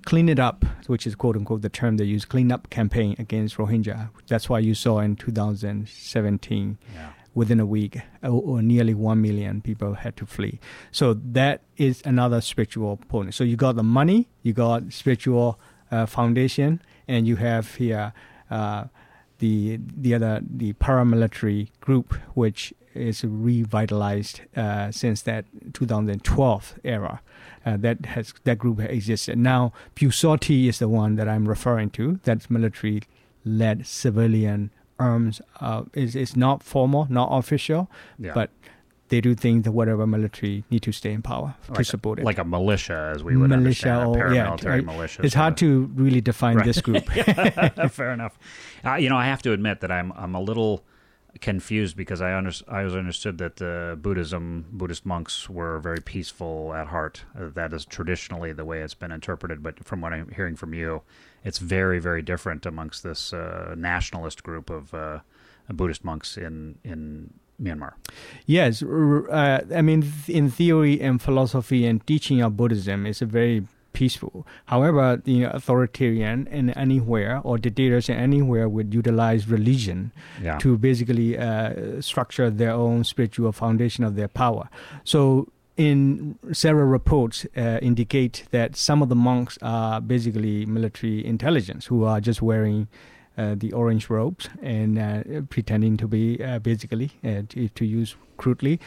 clean 0.04 0.28
it 0.28 0.38
up, 0.38 0.64
which 0.86 1.06
is 1.06 1.14
quote 1.14 1.36
unquote 1.36 1.62
the 1.62 1.68
term 1.68 1.96
they 1.96 2.04
use, 2.04 2.24
clean 2.24 2.52
up 2.52 2.70
campaign 2.70 3.16
against 3.18 3.56
Rohingya. 3.56 4.10
That's 4.28 4.48
why 4.48 4.58
you 4.58 4.74
saw 4.74 5.00
in 5.00 5.16
2017. 5.16 6.78
Yeah. 6.94 7.10
Within 7.34 7.58
a 7.58 7.66
week, 7.66 7.98
or, 8.22 8.42
or 8.42 8.62
nearly 8.62 8.94
one 8.94 9.20
million 9.20 9.60
people 9.60 9.94
had 9.94 10.16
to 10.16 10.26
flee. 10.26 10.60
So 10.92 11.14
that 11.14 11.62
is 11.76 12.00
another 12.04 12.40
spiritual 12.40 12.96
point. 13.08 13.34
So 13.34 13.42
you 13.42 13.56
got 13.56 13.74
the 13.74 13.82
money, 13.82 14.28
you 14.42 14.52
got 14.52 14.92
spiritual 14.92 15.58
uh, 15.90 16.06
foundation, 16.06 16.80
and 17.08 17.26
you 17.26 17.36
have 17.36 17.74
here 17.74 18.12
uh, 18.50 18.84
the 19.38 19.80
the 19.96 20.14
other 20.14 20.40
the 20.42 20.72
paramilitary 20.74 21.70
group, 21.80 22.14
which 22.34 22.72
is 22.94 23.24
revitalized 23.24 24.40
uh, 24.56 24.90
since 24.90 25.22
that 25.22 25.44
2012 25.72 26.78
era. 26.84 27.20
Uh, 27.66 27.76
that 27.78 28.04
has 28.06 28.34
that 28.44 28.58
group 28.58 28.78
existed. 28.78 29.38
Now, 29.38 29.72
Pyu 29.94 30.68
is 30.68 30.78
the 30.78 30.88
one 30.88 31.16
that 31.16 31.28
I'm 31.28 31.48
referring 31.48 31.90
to. 31.90 32.20
That's 32.22 32.50
military-led 32.50 33.86
civilian 33.86 34.70
arms. 34.98 35.40
Uh, 35.60 35.82
is 35.94 36.14
is 36.16 36.36
not 36.36 36.62
formal, 36.62 37.06
not 37.10 37.28
official, 37.32 37.90
Yeah. 38.18 38.32
but 38.34 38.50
they 39.08 39.20
do 39.20 39.34
think 39.34 39.64
that 39.64 39.72
whatever 39.72 40.06
military 40.06 40.64
need 40.70 40.82
to 40.82 40.90
stay 40.92 41.12
in 41.12 41.20
power 41.22 41.54
to 41.66 41.72
Like, 41.74 41.86
support 41.86 42.18
it. 42.18 42.24
like 42.24 42.38
a 42.38 42.44
militia, 42.44 43.12
as 43.14 43.22
we 43.22 43.36
would 43.36 43.50
militia 43.50 43.90
understand, 43.90 44.16
or 44.16 44.34
yeah, 44.34 44.46
paramilitary 44.46 44.68
right. 44.70 44.84
militia. 44.84 45.22
It's 45.24 45.34
hard 45.34 45.56
to 45.58 45.90
really 45.94 46.20
define 46.22 46.56
Right. 46.56 46.64
this 46.66 46.80
group. 46.80 47.04
Fair 47.90 48.12
enough. 48.12 48.38
Uh, 48.84 48.94
you 48.94 49.08
know, 49.10 49.16
I 49.16 49.26
have 49.26 49.42
to 49.42 49.52
admit 49.52 49.80
that 49.80 49.90
I'm 49.92 50.12
I'm 50.16 50.34
a 50.34 50.40
little 50.40 50.84
confused 51.40 51.96
because 51.96 52.20
I 52.22 52.32
under, 52.36 52.52
I 52.68 52.84
was 52.84 52.94
understood 52.94 53.38
that 53.38 53.60
uh, 53.60 53.96
Buddhism 53.96 54.66
Buddhist 54.70 55.04
monks 55.04 55.50
were 55.50 55.80
very 55.80 56.00
peaceful 56.00 56.72
at 56.74 56.86
heart. 56.88 57.24
Uh, 57.36 57.48
that 57.54 57.72
is 57.72 57.84
traditionally 57.84 58.52
the 58.52 58.64
way 58.64 58.80
it's 58.80 58.94
been 58.94 59.10
interpreted. 59.12 59.62
But 59.62 59.84
from 59.84 60.00
what 60.00 60.12
I'm 60.12 60.28
hearing 60.30 60.56
from 60.56 60.74
you, 60.74 61.02
it's 61.44 61.58
very 61.58 61.98
very 62.00 62.22
different 62.22 62.66
amongst 62.66 63.02
this 63.02 63.32
uh, 63.32 63.74
nationalist 63.76 64.42
group 64.42 64.70
of 64.70 64.92
uh, 64.94 65.18
Buddhist 65.72 66.04
monks 66.04 66.36
in 66.36 66.78
in 66.84 67.30
Myanmar. 67.62 67.92
Yes, 68.46 68.82
uh, 68.82 69.60
I 69.74 69.82
mean, 69.82 70.04
in 70.26 70.50
theory 70.50 71.00
and 71.00 71.22
philosophy 71.22 71.86
and 71.86 72.04
teaching 72.06 72.42
of 72.42 72.56
Buddhism 72.56 73.06
is 73.06 73.22
a 73.22 73.26
very 73.26 73.62
peaceful. 73.92 74.44
However, 74.66 75.22
the 75.24 75.44
authoritarian 75.44 76.48
in 76.48 76.70
anywhere 76.70 77.40
or 77.44 77.58
dictators 77.58 78.08
in 78.08 78.16
anywhere 78.16 78.68
would 78.68 78.92
utilize 78.92 79.46
religion 79.48 80.10
Yeah. 80.42 80.58
to 80.58 80.76
basically 80.76 81.38
uh, 81.38 82.00
structure 82.00 82.50
their 82.50 82.72
own 82.72 83.04
spiritual 83.04 83.52
foundation 83.52 84.02
of 84.04 84.16
their 84.16 84.26
power. 84.28 84.68
So, 85.04 85.46
in 85.76 86.38
several 86.52 86.86
reports 86.86 87.46
uh, 87.56 87.78
indicate 87.82 88.44
that 88.50 88.76
some 88.76 89.02
of 89.02 89.08
the 89.08 89.16
monks 89.16 89.58
are 89.62 90.00
basically 90.00 90.64
military 90.66 91.24
intelligence 91.24 91.86
who 91.86 92.04
are 92.04 92.20
just 92.20 92.40
wearing 92.40 92.88
uh, 93.36 93.56
the 93.56 93.72
orange 93.72 94.08
robes 94.08 94.48
and 94.62 94.98
uh, 94.98 95.22
pretending 95.50 95.96
to 95.96 96.06
be 96.06 96.42
uh, 96.42 96.60
basically, 96.60 97.10
uh, 97.24 97.42
to, 97.48 97.68
to 97.70 97.84
use 97.84 98.14
crudely, 98.36 98.78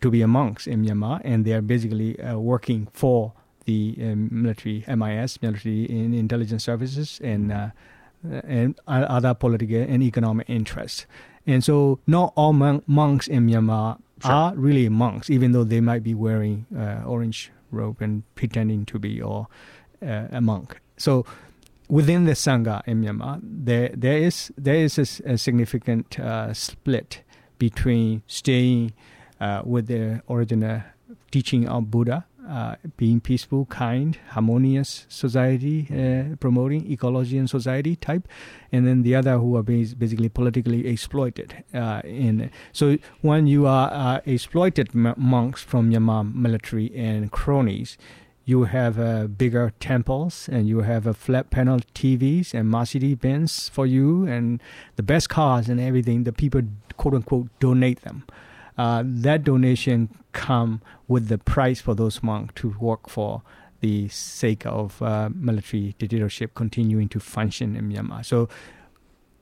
to 0.00 0.10
be 0.10 0.22
a 0.22 0.26
monks 0.26 0.66
in 0.66 0.82
Myanmar, 0.82 1.20
and 1.24 1.44
they 1.44 1.52
are 1.52 1.60
basically 1.60 2.18
uh, 2.20 2.38
working 2.38 2.88
for 2.94 3.34
the 3.66 3.94
military 4.14 4.82
MIS, 4.88 5.40
military 5.42 5.84
in 5.84 6.14
intelligence 6.14 6.64
services, 6.64 7.20
and 7.22 7.72
and 8.22 8.80
other 8.86 9.34
political 9.34 9.76
and 9.76 10.02
economic 10.02 10.48
interests. 10.48 11.06
And 11.46 11.62
so, 11.62 12.00
not 12.06 12.32
all 12.36 12.52
mon- 12.52 12.82
monks 12.86 13.28
in 13.28 13.46
Myanmar 13.46 13.98
Sure. 14.22 14.32
are 14.32 14.54
really 14.54 14.88
monks, 14.88 15.30
even 15.30 15.52
though 15.52 15.64
they 15.64 15.80
might 15.80 16.02
be 16.02 16.14
wearing 16.14 16.66
uh, 16.76 17.02
orange 17.06 17.50
robe 17.70 18.00
and 18.00 18.22
pretending 18.34 18.84
to 18.86 18.98
be 18.98 19.20
or 19.20 19.46
uh, 20.02 20.28
a 20.30 20.40
monk. 20.40 20.80
So, 20.96 21.24
within 21.88 22.24
the 22.24 22.32
sangha 22.32 22.82
in 22.86 23.02
Myanmar, 23.02 23.40
there 23.42 23.90
there 23.94 24.18
is 24.18 24.52
there 24.58 24.76
is 24.76 24.98
a, 24.98 25.32
a 25.32 25.38
significant 25.38 26.18
uh, 26.18 26.52
split 26.52 27.22
between 27.58 28.22
staying 28.26 28.92
uh, 29.40 29.62
with 29.64 29.86
the 29.86 30.22
original 30.28 30.82
teaching 31.30 31.68
of 31.68 31.90
Buddha, 31.90 32.26
uh, 32.50 32.74
being 32.96 33.20
peaceful, 33.20 33.64
kind, 33.66 34.18
harmonious 34.30 35.06
society, 35.08 35.86
uh, 35.90 36.36
promoting 36.36 36.90
ecology 36.90 37.38
and 37.38 37.48
society 37.48 37.96
type, 37.96 38.26
and 38.72 38.86
then 38.86 39.02
the 39.02 39.14
other 39.14 39.38
who 39.38 39.56
are 39.56 39.62
basically 39.62 40.28
politically 40.28 40.86
exploited. 40.86 41.62
Uh, 41.72 42.00
in 42.04 42.50
so 42.72 42.98
when 43.20 43.46
you 43.46 43.66
are 43.66 43.90
uh, 43.92 44.20
exploited 44.26 44.94
monks 44.94 45.62
from 45.62 45.90
Myanmar 45.90 46.34
military 46.34 46.92
and 46.94 47.30
cronies, 47.30 47.96
you 48.44 48.64
have 48.64 48.98
uh, 48.98 49.28
bigger 49.28 49.72
temples 49.78 50.48
and 50.50 50.66
you 50.66 50.80
have 50.80 51.06
a 51.06 51.14
flat 51.14 51.50
panel 51.50 51.78
TVs 51.94 52.52
and 52.52 52.68
Mercedes 52.68 53.16
Benz 53.16 53.68
for 53.68 53.86
you 53.86 54.26
and 54.26 54.60
the 54.96 55.04
best 55.04 55.28
cars 55.28 55.68
and 55.68 55.80
everything. 55.80 56.24
The 56.24 56.32
people 56.32 56.62
quote 56.96 57.14
unquote 57.14 57.48
donate 57.60 58.02
them. 58.02 58.24
Uh, 58.80 59.02
that 59.04 59.44
donation 59.44 60.08
come 60.32 60.80
with 61.06 61.28
the 61.28 61.36
price 61.36 61.82
for 61.82 61.94
those 61.94 62.22
monks 62.22 62.54
to 62.54 62.74
work 62.80 63.10
for 63.10 63.42
the 63.80 64.08
sake 64.08 64.64
of 64.64 65.02
uh, 65.02 65.28
military 65.34 65.94
dictatorship 65.98 66.54
continuing 66.54 67.06
to 67.06 67.20
function 67.20 67.76
in 67.76 67.90
Myanmar. 67.90 68.24
So 68.24 68.48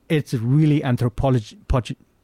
it's 0.09 0.35
really 0.35 0.83
anthropology, 0.83 1.57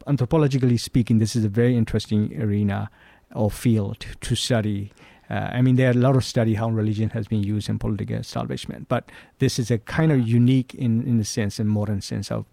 anthropologically 0.08 0.80
speaking, 0.80 1.18
this 1.18 1.36
is 1.36 1.44
a 1.44 1.48
very 1.48 1.76
interesting 1.76 2.22
arena 2.42 2.90
or 3.32 3.48
field 3.48 4.04
to 4.22 4.34
study. 4.34 4.92
Uh, 5.30 5.50
I 5.58 5.62
mean, 5.62 5.76
there 5.76 5.90
are 5.90 5.96
a 6.00 6.02
lot 6.08 6.16
of 6.16 6.24
study 6.24 6.54
how 6.54 6.68
religion 6.68 7.10
has 7.10 7.28
been 7.28 7.44
used 7.44 7.68
in 7.68 7.78
political 7.78 8.16
establishment, 8.16 8.88
but 8.88 9.12
this 9.38 9.60
is 9.60 9.70
a 9.70 9.78
kind 9.78 10.10
of 10.10 10.26
unique 10.26 10.74
in 10.74 11.06
in 11.06 11.18
the 11.18 11.24
sense, 11.24 11.60
in 11.60 11.68
modern 11.68 12.00
sense 12.00 12.32
of 12.32 12.44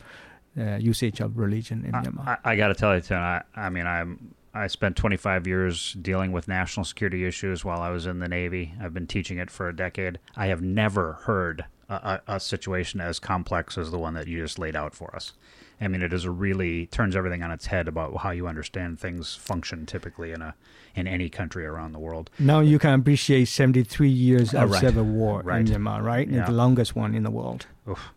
uh, 0.56 0.76
usage 0.76 1.20
of 1.20 1.38
religion 1.38 1.84
in 1.84 1.94
Myanmar. 1.94 2.28
I, 2.28 2.52
I 2.52 2.56
got 2.56 2.68
to 2.68 2.76
tell 2.76 2.94
you, 2.94 3.02
Tim. 3.02 3.18
I, 3.18 3.42
I 3.56 3.70
mean, 3.70 3.88
I'm. 3.88 4.36
I 4.54 4.68
spent 4.68 4.96
25 4.98 5.48
years 5.48 5.94
dealing 5.94 6.32
with 6.32 6.48
national 6.48 6.84
security 6.84 7.26
issues 7.26 7.64
while 7.64 7.82
I 7.82 7.90
was 7.90 8.06
in 8.06 8.20
the 8.20 8.28
Navy. 8.28 8.74
I've 8.82 8.94
been 8.94 9.08
teaching 9.08 9.38
it 9.38 9.50
for 9.50 9.70
a 9.70 9.76
decade. 9.76 10.20
I 10.36 10.48
have 10.48 10.62
never 10.62 11.14
heard 11.24 11.66
a, 11.90 12.20
a, 12.28 12.40
situation 12.40 13.00
as 13.02 13.20
complex 13.20 13.78
as 13.78 13.92
the 13.92 13.98
one 14.00 14.14
that 14.14 14.28
you 14.28 14.40
just 14.42 14.60
laid 14.60 14.76
out 14.76 14.94
for 14.94 15.14
us. 15.16 15.34
I 15.80 15.88
mean, 15.88 16.02
it 16.02 16.14
is 16.14 16.26
a 16.26 16.32
really 16.32 16.86
turns 16.88 17.16
everything 17.16 17.42
on 17.44 17.52
its 17.52 17.66
head 17.66 17.88
about 17.88 18.18
how 18.18 18.30
you 18.32 18.48
understand 18.48 19.00
things 19.00 19.36
function 19.36 19.86
typically 19.86 20.32
in 20.32 20.42
a 20.42 20.54
in 20.94 21.08
any 21.08 21.30
country 21.30 21.66
around 21.66 21.94
the 21.94 22.00
world. 22.00 22.30
Now 22.38 22.60
you 22.60 22.78
can 22.78 23.00
appreciate 23.00 23.46
73 23.46 24.10
years 24.10 24.54
Oh, 24.54 24.64
of 24.64 24.72
right. 24.72 24.80
civil 24.82 25.06
war 25.06 25.42
Right. 25.42 25.68
in 25.68 25.82
Myanmar, 25.82 26.04
right? 26.04 26.28
Yeah. 26.30 26.42
It's 26.42 26.50
the 26.50 26.56
longest 26.56 26.96
one 26.96 27.16
in 27.16 27.24
the 27.24 27.32
world. 27.32 27.66
Oof. 27.90 28.12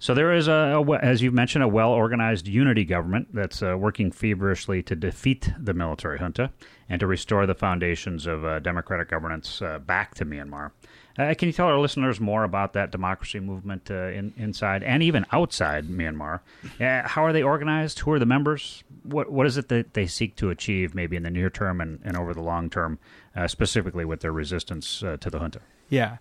So 0.00 0.14
there 0.14 0.32
is 0.32 0.46
a, 0.46 0.52
a 0.52 0.92
as 0.98 1.22
you've 1.22 1.34
mentioned, 1.34 1.64
a 1.64 1.68
well-organized 1.68 2.46
unity 2.46 2.84
government 2.84 3.28
that's 3.34 3.62
uh, 3.62 3.76
working 3.76 4.12
feverishly 4.12 4.82
to 4.84 4.94
defeat 4.94 5.50
the 5.58 5.74
military 5.74 6.18
junta 6.18 6.52
and 6.88 7.00
to 7.00 7.06
restore 7.06 7.46
the 7.46 7.54
foundations 7.54 8.26
of 8.26 8.44
uh, 8.44 8.60
democratic 8.60 9.08
governance 9.08 9.60
uh, 9.60 9.80
back 9.80 10.14
to 10.14 10.24
Myanmar. 10.24 10.70
Uh, 11.18 11.34
can 11.34 11.48
you 11.48 11.52
tell 11.52 11.66
our 11.66 11.80
listeners 11.80 12.20
more 12.20 12.44
about 12.44 12.74
that 12.74 12.92
democracy 12.92 13.40
movement 13.40 13.90
uh, 13.90 14.06
in, 14.06 14.32
inside 14.36 14.84
and 14.84 15.02
even 15.02 15.26
outside 15.32 15.88
Myanmar? 15.88 16.40
How 16.78 17.24
are 17.24 17.32
they 17.32 17.42
organized? 17.42 17.98
Who 17.98 18.12
are 18.12 18.20
the 18.20 18.26
members? 18.26 18.84
What 19.02 19.32
what 19.32 19.46
is 19.46 19.56
it 19.56 19.68
that 19.68 19.94
they 19.94 20.06
seek 20.06 20.36
to 20.36 20.50
achieve, 20.50 20.94
maybe 20.94 21.16
in 21.16 21.24
the 21.24 21.30
near 21.30 21.50
term 21.50 21.80
and, 21.80 21.98
and 22.04 22.16
over 22.16 22.32
the 22.32 22.40
long 22.40 22.70
term, 22.70 23.00
specifically 23.48 24.04
with 24.04 24.20
their 24.20 24.30
resistance 24.30 25.00
to 25.00 25.18
the 25.18 25.38
junta? 25.40 25.60
Yeah, 25.88 26.18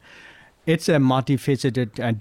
it's 0.65 0.89
a 0.89 0.95
multifaceted, 0.95 1.99
uh, 1.99 2.11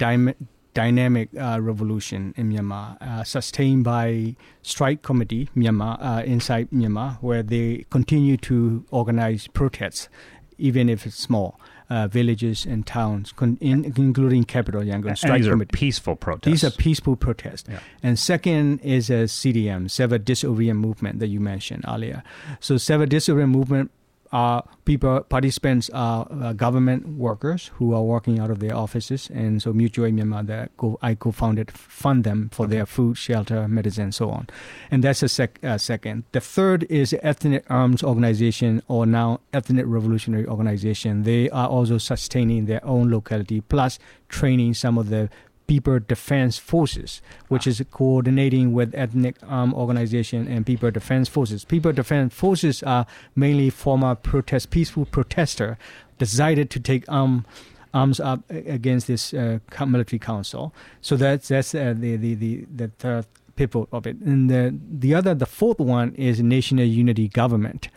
dynamic 0.76 1.30
uh, 1.40 1.58
revolution 1.58 2.34
in 2.36 2.52
Myanmar, 2.52 3.00
uh, 3.00 3.24
sustained 3.24 3.82
by 3.82 4.36
strike 4.60 5.00
committee 5.00 5.48
Myanmar 5.56 5.96
uh, 6.00 6.22
inside 6.24 6.68
Myanmar, 6.70 7.16
where 7.22 7.42
they 7.42 7.86
continue 7.88 8.36
to 8.36 8.84
organize 8.90 9.46
protests, 9.46 10.10
even 10.58 10.90
if 10.90 11.06
it's 11.06 11.16
small, 11.16 11.58
uh, 11.88 12.08
villages 12.08 12.66
and 12.66 12.86
towns, 12.86 13.32
con- 13.32 13.56
in, 13.62 13.86
including 13.96 14.44
capital 14.44 14.82
Yangon. 14.82 15.08
And 15.08 15.18
Strike 15.18 15.42
these 15.42 15.48
are 15.48 15.64
peaceful 15.64 16.14
protests. 16.14 16.44
These 16.44 16.64
are 16.64 16.70
peaceful 16.72 17.16
protests. 17.16 17.64
Yeah. 17.70 17.80
And 18.02 18.18
second 18.18 18.80
is 18.80 19.08
a 19.08 19.24
CDM, 19.24 19.90
Sever 19.90 20.18
Disobedient 20.18 20.78
Movement 20.78 21.20
that 21.20 21.28
you 21.28 21.40
mentioned 21.40 21.86
earlier. 21.88 22.22
So 22.60 22.76
Sever 22.76 23.06
Disobedient 23.06 23.50
Movement 23.50 23.90
are 24.32 24.64
people, 24.84 25.20
participants 25.22 25.90
are 25.90 26.26
uh, 26.30 26.52
government 26.52 27.08
workers 27.08 27.70
who 27.74 27.94
are 27.94 28.02
working 28.02 28.38
out 28.38 28.50
of 28.50 28.60
their 28.60 28.74
offices. 28.74 29.30
And 29.32 29.62
so 29.62 29.72
Mutual 29.72 30.06
Aid 30.06 30.16
Myanmar, 30.16 30.46
that 30.46 30.76
co- 30.76 30.98
I 31.02 31.14
co-founded, 31.14 31.70
fund 31.70 32.24
them 32.24 32.50
for 32.52 32.66
their 32.66 32.86
food, 32.86 33.16
shelter, 33.16 33.66
medicine, 33.68 34.04
and 34.04 34.14
so 34.14 34.30
on. 34.30 34.48
And 34.90 35.04
that's 35.04 35.22
a 35.22 35.28
sec- 35.28 35.58
uh, 35.64 35.78
second. 35.78 36.24
The 36.32 36.40
third 36.40 36.84
is 36.84 37.14
Ethnic 37.22 37.64
Arms 37.70 38.02
Organization 38.02 38.82
or 38.88 39.06
now 39.06 39.40
Ethnic 39.52 39.86
Revolutionary 39.86 40.46
Organization. 40.46 41.24
They 41.24 41.50
are 41.50 41.68
also 41.68 41.98
sustaining 41.98 42.66
their 42.66 42.84
own 42.84 43.10
locality 43.10 43.60
plus 43.60 43.98
training 44.28 44.74
some 44.74 44.98
of 44.98 45.08
the 45.08 45.28
People 45.66 45.98
Defense 45.98 46.58
Forces, 46.58 47.20
which 47.48 47.66
is 47.66 47.82
coordinating 47.90 48.72
with 48.72 48.94
ethnic 48.94 49.36
armed 49.46 49.74
organization 49.74 50.46
and 50.48 50.64
People 50.64 50.90
Defense 50.90 51.28
Forces. 51.28 51.64
People 51.64 51.92
Defense 51.92 52.34
Forces 52.34 52.82
are 52.82 53.06
mainly 53.34 53.70
former 53.70 54.14
protest, 54.14 54.70
peaceful 54.70 55.04
protester, 55.04 55.76
decided 56.18 56.70
to 56.70 56.80
take 56.80 57.04
arm, 57.08 57.44
arms 57.92 58.20
up 58.20 58.40
against 58.50 59.06
this 59.06 59.34
uh, 59.34 59.58
military 59.86 60.18
council. 60.18 60.72
So 61.00 61.16
that's 61.16 61.48
that's 61.48 61.74
uh, 61.74 61.94
the, 61.96 62.16
the 62.16 62.34
the 62.34 62.66
the 62.74 62.88
third 62.98 63.26
pivot 63.56 63.88
of 63.92 64.06
it. 64.06 64.16
And 64.18 64.50
the 64.50 64.78
the 64.90 65.14
other, 65.14 65.34
the 65.34 65.46
fourth 65.46 65.80
one 65.80 66.14
is 66.14 66.40
national 66.40 66.84
unity 66.84 67.28
government, 67.28 67.88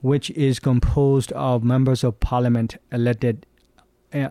which 0.00 0.30
is 0.30 0.60
composed 0.60 1.32
of 1.32 1.64
members 1.64 2.04
of 2.04 2.20
parliament 2.20 2.76
elected 2.92 3.46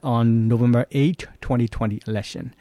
on 0.03 0.47
November 0.47 0.85
8, 0.91 1.27
2020 1.41 2.01
election. 2.07 2.53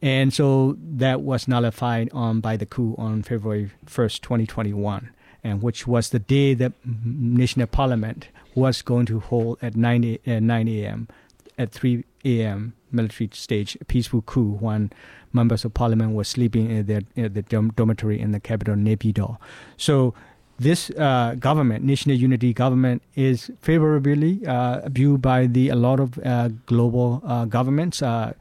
And 0.00 0.32
so 0.32 0.76
that 0.80 1.20
was 1.22 1.46
nullified 1.46 2.10
on 2.12 2.40
by 2.40 2.56
the 2.56 2.66
coup 2.66 2.96
on 2.98 3.22
February 3.22 3.70
1st, 3.86 4.20
2021, 4.20 5.10
and 5.44 5.62
which 5.62 5.86
was 5.86 6.10
the 6.10 6.18
day 6.18 6.54
that 6.54 6.72
National 6.84 7.68
Parliament 7.68 8.28
was 8.54 8.82
going 8.82 9.06
to 9.06 9.20
hold 9.20 9.58
at 9.62 9.76
9, 9.76 10.18
uh, 10.26 10.40
9 10.40 10.68
a.m. 10.68 11.08
at 11.56 11.70
3 11.70 12.04
a.m. 12.24 12.74
military 12.90 13.30
stage 13.32 13.78
peaceful 13.86 14.22
coup 14.22 14.56
when 14.60 14.92
members 15.32 15.64
of 15.64 15.72
parliament 15.72 16.12
were 16.12 16.24
sleeping 16.24 16.70
in 16.70 16.86
their, 16.86 17.02
in 17.14 17.32
the 17.32 17.42
dormitory 17.42 18.20
in 18.20 18.32
the 18.32 18.40
capital 18.40 18.74
Naypyidaw. 18.74 19.38
So 19.76 20.14
this 20.62 20.90
uh, 20.90 21.34
government, 21.38 21.84
national 21.84 22.16
unity 22.16 22.52
government, 22.52 23.02
is 23.14 23.50
favorably 23.60 24.46
uh, 24.46 24.88
viewed 24.88 25.20
by 25.20 25.46
the 25.46 25.68
a 25.68 25.74
lot 25.74 26.00
of 26.00 26.18
uh, 26.24 26.48
global 26.66 27.20
uh, 27.24 27.44
governments, 27.44 28.02
uh, 28.02 28.32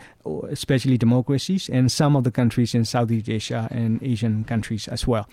especially 0.50 0.98
democracies, 0.98 1.70
and 1.70 1.92
some 1.92 2.16
of 2.16 2.24
the 2.24 2.32
countries 2.32 2.76
in 2.76 2.86
Southeast 2.86 3.30
Asia 3.30 3.68
and 3.72 4.02
Asian 4.04 4.44
countries 4.44 4.88
as 4.88 5.08
well. 5.08 5.28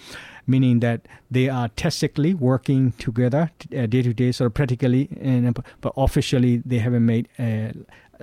Meaning 0.47 0.81
that 0.81 1.03
they 1.31 1.49
are 1.49 1.69
tactically 1.69 2.33
working 2.35 2.93
together 2.93 3.51
uh, 3.77 3.87
day 3.87 4.03
to 4.03 4.15
day, 4.15 4.33
sort 4.33 4.47
of 4.47 4.55
practically, 4.55 5.09
and, 5.21 5.59
but 5.81 5.93
officially 5.97 6.63
they 6.65 6.79
haven't 6.79 7.05
made 7.05 7.29
a, 7.39 7.73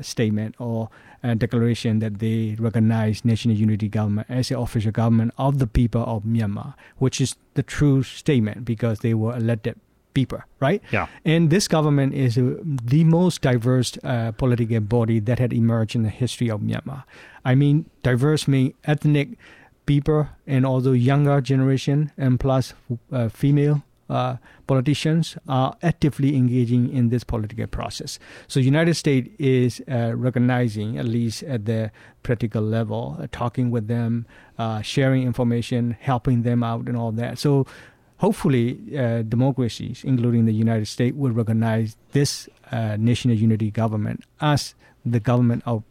statement 0.02 0.56
or 0.60 0.90
declaration 1.34 2.00
that 2.00 2.20
they 2.20 2.56
recognize 2.60 3.26
national 3.26 3.56
unity 3.56 3.88
government 3.88 4.28
as 4.30 4.50
the 4.50 4.60
official 4.60 4.92
government 4.92 5.34
of 5.38 5.58
the 5.58 5.66
people 5.66 6.04
of 6.04 6.24
Myanmar, 6.24 6.76
which 6.98 7.20
is 7.20 7.36
the 7.56 7.64
true 7.64 8.04
statement 8.04 8.66
because 8.66 9.00
they 9.00 9.14
were 9.14 9.36
elected 9.36 9.80
people, 10.14 10.40
right? 10.60 10.82
Yeah. 10.92 11.08
And 11.26 11.50
this 11.50 11.68
government 11.68 12.14
is 12.14 12.38
uh, 12.38 12.56
the 12.64 13.04
most 13.04 13.42
diverse 13.42 13.98
uh, 14.04 14.32
political 14.32 14.80
body 14.80 15.20
that 15.20 15.40
had 15.40 15.54
emerged 15.54 15.96
in 15.96 16.04
the 16.04 16.10
history 16.10 16.50
of 16.50 16.62
Myanmar. 16.62 17.04
I 17.44 17.56
mean, 17.56 17.90
diverse 18.04 18.48
mean 18.48 18.74
ethnic 18.86 19.38
people 19.86 20.28
and 20.48 20.66
also 20.66 20.92
younger 20.94 21.42
generation 21.42 22.12
and 22.18 22.40
plus 22.40 22.74
uh, 23.12 23.30
female 23.30 23.84
uh, 24.10 24.38
politicians 24.68 25.38
are 25.48 25.76
actively 25.82 26.36
engaging 26.36 26.92
in 26.92 27.10
this 27.10 27.24
political 27.24 27.68
process. 27.68 28.20
So, 28.48 28.60
United 28.60 28.96
States 28.96 29.30
is 29.40 29.82
uh, 29.92 30.14
recognizing, 30.16 30.98
at 30.98 31.06
least 31.06 31.44
at 31.44 31.66
the 31.66 31.92
practical 32.24 32.62
level, 32.62 33.18
uh, 33.20 33.28
talking 33.32 33.72
with 33.72 33.88
them, 33.88 34.26
uh, 34.58 34.82
sharing 34.82 35.24
information, 35.24 35.98
helping 36.00 36.44
them 36.44 36.64
out, 36.64 36.88
and 36.88 36.98
all 36.98 37.12
that. 37.14 37.40
So, 37.40 37.66
hopefully, 38.18 38.80
uh, 38.98 39.24
democracies, 39.24 40.04
including 40.04 40.46
the 40.46 40.54
United 40.54 40.88
States, 40.88 41.16
will 41.16 41.32
recognize 41.32 41.98
this 42.12 42.48
national 42.72 43.36
unity 43.36 43.72
government 43.72 44.24
as 44.42 44.76
the 45.06 45.20
government 45.20 45.64
of 45.66 45.84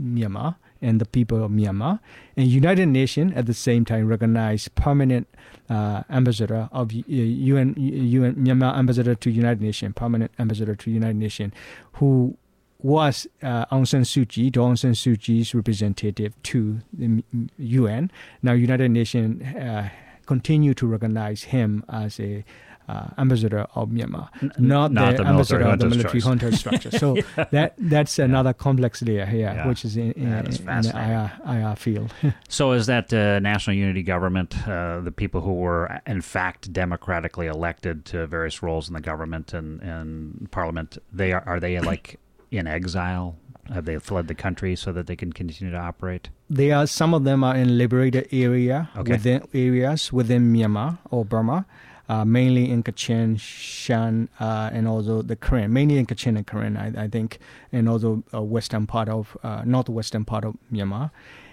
Myanmar 0.00 0.56
and 0.82 1.00
the 1.00 1.06
people 1.06 1.42
of 1.42 1.50
Myanmar. 1.50 2.00
And 2.36 2.46
United 2.46 2.86
Nations 2.88 3.32
at 3.34 3.46
the 3.46 3.54
same 3.54 3.84
time 3.84 4.06
recognized 4.06 4.74
permanent 4.74 5.28
uh, 5.68 6.02
ambassador 6.10 6.68
of 6.72 6.92
UN, 6.92 7.74
UN 7.76 8.34
Myanmar 8.36 8.76
ambassador 8.76 9.14
to 9.14 9.30
United 9.30 9.60
Nations, 9.60 9.94
permanent 9.94 10.32
ambassador 10.38 10.74
to 10.74 10.90
United 10.90 11.16
Nations, 11.16 11.52
who 11.94 12.36
was 12.78 13.26
uh, 13.42 13.66
Aung 13.66 13.86
San 13.86 14.02
Suu 14.02 14.28
Kyi, 14.28 14.50
Aung 14.50 14.78
San 14.78 14.92
Suu 14.92 15.18
Kyi's 15.20 15.54
representative 15.54 16.34
to 16.44 16.80
the 16.92 17.22
UN. 17.58 18.10
Now, 18.42 18.52
United 18.52 18.90
Nations 18.90 19.42
uh, 19.56 19.88
continue 20.26 20.74
to 20.74 20.86
recognize 20.86 21.44
him 21.44 21.84
as 21.88 22.20
a 22.20 22.44
uh, 22.88 23.08
ambassador 23.18 23.66
of 23.74 23.88
Myanmar, 23.88 24.28
not, 24.58 24.92
not 24.92 25.16
the, 25.16 25.22
the 25.22 25.28
ambassador 25.28 25.62
of 25.64 25.78
the 25.78 25.88
military 25.88 26.20
junta 26.20 26.56
structure. 26.56 26.90
So 26.92 27.16
Yeah. 27.36 27.44
that 27.50 27.74
that's 27.78 28.18
another 28.18 28.52
complex 28.52 29.02
layer 29.02 29.26
here, 29.26 29.52
Yeah. 29.54 29.66
which 29.68 29.84
is 29.84 29.96
in, 29.96 30.12
in, 30.12 30.32
is 30.46 30.60
in 30.60 30.66
the. 30.66 30.92
IR, 30.94 31.32
IR 31.56 31.76
field. 31.76 32.12
So 32.48 32.72
is 32.72 32.86
that 32.86 33.12
uh, 33.12 33.40
national 33.40 33.76
unity 33.76 34.02
government, 34.02 34.56
uh, 34.68 35.00
the 35.00 35.12
people 35.12 35.40
who 35.40 35.54
were 35.54 36.00
in 36.06 36.20
fact 36.20 36.72
democratically 36.72 37.46
elected 37.48 38.04
to 38.06 38.26
various 38.26 38.62
roles 38.62 38.88
in 38.88 38.94
the 38.94 39.00
government 39.00 39.52
and, 39.52 39.80
and 39.82 40.48
parliament, 40.52 40.98
they 41.12 41.32
are 41.32 41.42
are 41.46 41.60
they 41.60 41.80
like 41.92 42.18
in 42.50 42.66
exile? 42.66 43.36
Have 43.74 43.84
they 43.84 43.98
fled 43.98 44.28
the 44.28 44.34
country 44.36 44.76
so 44.76 44.92
that 44.92 45.08
they 45.08 45.16
can 45.16 45.32
continue 45.32 45.72
to 45.72 45.78
operate? 45.80 46.28
they 46.48 46.70
are 46.70 46.86
some 46.86 47.12
of 47.14 47.24
them 47.24 47.42
are 47.42 47.56
in 47.56 47.76
liberated 47.76 48.28
area 48.30 48.88
Okay. 48.96 49.10
within 49.14 49.42
areas 49.52 50.12
within 50.12 50.52
Myanmar 50.52 50.98
or 51.10 51.24
Burma, 51.24 51.66
uh, 52.08 52.24
mainly 52.24 52.70
in 52.70 52.82
Kachin, 52.82 53.38
Shan, 53.38 54.28
uh, 54.38 54.70
and 54.72 54.86
also 54.86 55.22
the 55.22 55.36
Karen, 55.36 55.72
mainly 55.72 55.98
in 55.98 56.06
Kachin 56.06 56.36
and 56.36 56.46
Karen, 56.46 56.76
I, 56.76 57.04
I 57.04 57.08
think, 57.08 57.38
and 57.72 57.88
also 57.88 58.22
uh, 58.32 58.42
western 58.42 58.86
part 58.86 59.08
of 59.08 59.36
uh, 59.42 59.62
northwestern 59.64 60.24
part 60.24 60.44
of 60.44 60.56
Myanmar, 60.72 61.10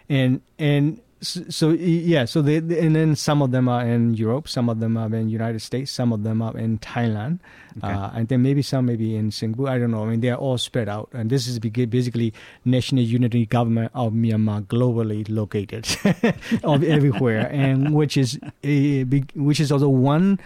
and 0.10 0.42
and 0.60 1.00
so 1.28 1.72
yeah, 1.72 2.26
so 2.26 2.42
they 2.42 2.58
and 2.58 2.96
then 2.96 3.16
some 3.16 3.42
of 3.42 3.52
them 3.52 3.68
are 3.68 3.86
in 3.86 4.14
Europe, 4.14 4.48
some 4.48 4.70
of 4.70 4.80
them 4.80 4.98
are 4.98 5.14
in 5.16 5.30
United 5.30 5.62
States, 5.62 5.92
some 5.92 6.12
of 6.14 6.24
them 6.24 6.42
are 6.42 6.58
in 6.58 6.80
Thailand, 6.80 7.40
Okay. 7.78 7.88
uh, 7.92 8.12
and 8.14 8.28
then 8.28 8.42
maybe 8.44 8.62
some 8.62 8.86
maybe 8.86 9.16
in 9.16 9.32
Singapore. 9.32 9.70
I 9.70 9.78
don't 9.80 9.92
know. 9.92 10.04
I 10.04 10.10
mean, 10.10 10.20
they 10.22 10.30
are 10.30 10.38
all 10.38 10.58
spread 10.58 10.90
out, 10.90 11.10
and 11.14 11.30
this 11.30 11.48
is 11.48 11.60
basically 11.60 12.34
national 12.66 13.04
unity 13.04 13.46
government 13.46 13.92
of 13.96 14.14
Myanmar, 14.14 14.64
globally 14.66 15.26
located, 15.30 15.88
of 16.64 16.84
everywhere, 16.84 17.50
and 17.52 17.94
which 17.96 18.18
is 18.18 18.40
a 18.64 19.04
which 19.36 19.60
is 19.60 19.72
also 19.72 19.90
one 19.90 20.40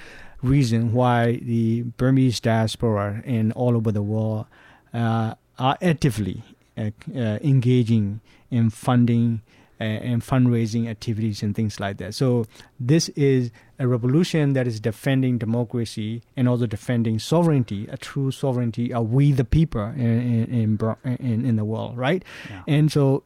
reason 0.44 0.94
why 0.94 1.38
the 1.42 1.82
Burmese 1.98 2.40
diaspora 2.40 3.24
and 3.26 3.52
all 3.54 3.76
over 3.76 3.92
the 3.92 4.04
world 4.04 4.46
uh, 4.94 5.34
are 5.58 5.78
actively 5.82 6.44
uh, 6.78 6.92
uh, 7.16 7.40
engaging 7.42 8.22
in 8.52 8.70
funding 8.70 9.42
uh, 9.80 9.84
and 9.84 10.22
fundraising 10.22 10.88
activities 10.88 11.44
and 11.44 11.56
things 11.56 11.80
like 11.80 11.98
that. 11.98 12.16
So 12.16 12.46
this 12.80 13.10
is 13.10 13.52
a 13.80 13.88
revolution 13.88 14.54
that 14.54 14.68
is 14.68 14.80
defending 14.80 15.38
democracy 15.38 16.24
and 16.36 16.50
also 16.50 16.66
defending 16.66 17.20
sovereignty, 17.20 17.88
a 17.90 17.98
true 17.98 18.32
sovereignty 18.32 18.94
of 18.94 19.12
we 19.12 19.32
the 19.32 19.46
people 19.46 19.86
in 19.96 20.48
in 20.52 20.80
in, 21.20 21.46
in, 21.46 21.56
the 21.56 21.66
world, 21.66 21.98
right? 21.98 22.24
Yeah. 22.50 22.64
And 22.68 22.92
so 22.92 23.24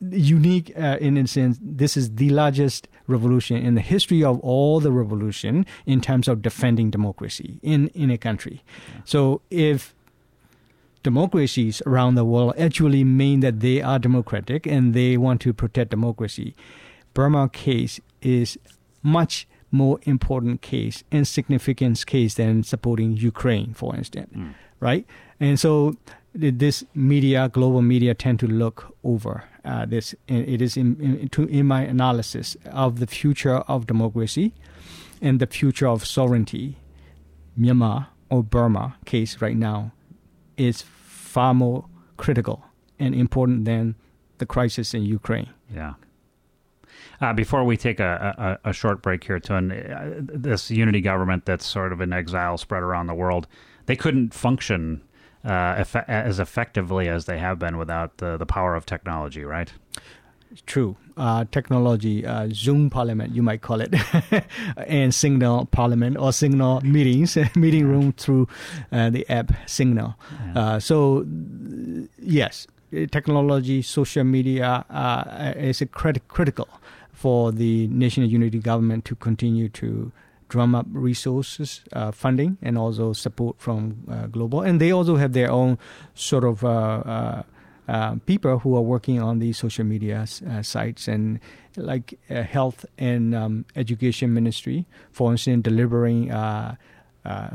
unique 0.00 0.72
uh, 0.78 0.96
in 1.00 1.18
a 1.18 1.26
sense 1.26 1.58
this 1.60 1.94
is 1.94 2.14
the 2.14 2.30
largest 2.30 2.88
revolution 3.06 3.58
in 3.58 3.74
the 3.74 3.82
history 3.82 4.24
of 4.24 4.40
all 4.40 4.80
the 4.80 4.90
revolution 4.90 5.66
in 5.84 6.00
terms 6.00 6.26
of 6.26 6.40
defending 6.40 6.90
democracy 6.90 7.60
in 7.62 7.88
in 7.88 8.10
a 8.10 8.16
country 8.16 8.64
so 9.04 9.42
if 9.50 9.94
democracies 11.02 11.80
around 11.86 12.14
the 12.14 12.24
world 12.24 12.54
actually 12.58 13.04
mean 13.04 13.40
that 13.40 13.60
they 13.60 13.80
are 13.80 13.98
democratic 13.98 14.66
and 14.66 14.94
they 14.94 15.16
want 15.16 15.40
to 15.40 15.52
protect 15.52 15.90
democracy 15.90 16.54
burma 17.14 17.48
case 17.48 18.00
is 18.22 18.58
much 19.02 19.46
more 19.72 19.98
important 20.02 20.60
case 20.60 21.04
and 21.10 21.26
significant 21.26 22.04
case 22.06 22.34
than 22.34 22.62
supporting 22.62 23.16
ukraine 23.16 23.72
for 23.74 23.94
instance 23.96 24.30
Mm. 24.36 24.54
right? 24.80 25.06
And 25.38 25.58
so 25.58 25.96
this 26.34 26.84
media, 26.94 27.48
global 27.48 27.82
media, 27.82 28.14
tend 28.14 28.38
to 28.40 28.46
look 28.46 28.94
over 29.02 29.44
uh, 29.64 29.84
this. 29.86 30.14
It 30.28 30.60
is 30.62 30.76
in, 30.76 30.96
in, 31.00 31.28
to, 31.30 31.44
in 31.46 31.66
my 31.66 31.82
analysis 31.82 32.56
of 32.66 33.00
the 33.00 33.06
future 33.06 33.56
of 33.74 33.86
democracy 33.86 34.52
and 35.20 35.40
the 35.40 35.46
future 35.46 35.88
of 35.88 36.06
sovereignty. 36.06 36.76
Myanmar 37.58 38.06
or 38.28 38.42
Burma 38.44 38.96
case 39.06 39.40
right 39.42 39.56
now 39.56 39.92
is 40.56 40.82
far 40.82 41.54
more 41.54 41.86
critical 42.16 42.64
and 42.98 43.14
important 43.14 43.64
than 43.64 43.94
the 44.38 44.46
crisis 44.46 44.94
in 44.94 45.02
Ukraine. 45.02 45.50
Yeah. 45.74 45.94
Uh, 47.20 47.32
before 47.32 47.64
we 47.64 47.76
take 47.76 48.00
a, 48.00 48.58
a, 48.64 48.70
a 48.70 48.72
short 48.72 49.02
break 49.02 49.24
here, 49.24 49.38
Tun, 49.38 49.72
uh, 49.72 50.12
this 50.20 50.70
unity 50.70 51.00
government 51.00 51.44
that's 51.44 51.66
sort 51.66 51.92
of 51.92 52.00
in 52.00 52.12
exile 52.12 52.58
spread 52.58 52.82
around 52.82 53.06
the 53.06 53.14
world, 53.14 53.46
they 53.86 53.96
couldn't 53.96 54.34
function 54.34 55.02
uh, 55.44 55.76
effe- 55.76 56.08
as 56.08 56.38
effectively 56.38 57.08
as 57.08 57.26
they 57.26 57.38
have 57.38 57.58
been 57.58 57.76
without 57.76 58.18
the, 58.18 58.36
the 58.36 58.46
power 58.46 58.74
of 58.74 58.86
technology, 58.86 59.44
right? 59.44 59.72
True. 60.66 60.96
Uh, 61.16 61.44
technology, 61.52 62.24
uh, 62.24 62.48
Zoom 62.52 62.90
Parliament, 62.90 63.34
you 63.34 63.42
might 63.42 63.60
call 63.60 63.80
it, 63.80 63.94
and 64.76 65.14
Signal 65.14 65.66
Parliament 65.66 66.16
or 66.16 66.32
Signal 66.32 66.80
meetings, 66.80 67.36
meeting 67.56 67.86
room 67.86 68.12
through 68.12 68.48
uh, 68.90 69.10
the 69.10 69.28
app 69.30 69.52
Signal. 69.66 70.16
Uh, 70.54 70.78
so, 70.78 71.20
uh, 71.20 72.06
yes, 72.18 72.66
uh, 72.96 73.06
technology, 73.12 73.82
social 73.82 74.24
media 74.24 74.84
uh, 74.90 75.52
is 75.56 75.80
a 75.80 75.86
crit- 75.86 76.26
critical 76.28 76.68
for 77.12 77.52
the 77.52 77.86
national 77.88 78.26
unity 78.26 78.58
government 78.58 79.04
to 79.04 79.14
continue 79.14 79.68
to 79.68 80.10
drum 80.48 80.74
up 80.74 80.86
resources, 80.90 81.82
uh, 81.92 82.10
funding, 82.10 82.58
and 82.62 82.76
also 82.76 83.12
support 83.12 83.56
from 83.58 84.04
uh, 84.10 84.26
global. 84.26 84.62
And 84.62 84.80
they 84.80 84.90
also 84.90 85.16
have 85.16 85.32
their 85.32 85.50
own 85.50 85.78
sort 86.14 86.44
of 86.44 86.64
uh, 86.64 87.42
uh, 87.88 87.92
uh, 87.92 88.14
people 88.26 88.58
who 88.58 88.76
are 88.76 88.82
working 88.82 89.20
on 89.20 89.38
these 89.38 89.58
social 89.58 89.84
media 89.84 90.26
sites 90.62 91.08
and 91.08 91.40
like 91.76 92.18
health 92.28 92.84
and 92.98 93.34
um, 93.34 93.64
education 93.76 94.32
ministry, 94.32 94.86
for 95.12 95.30
instance, 95.32 95.62
delivering. 95.62 96.32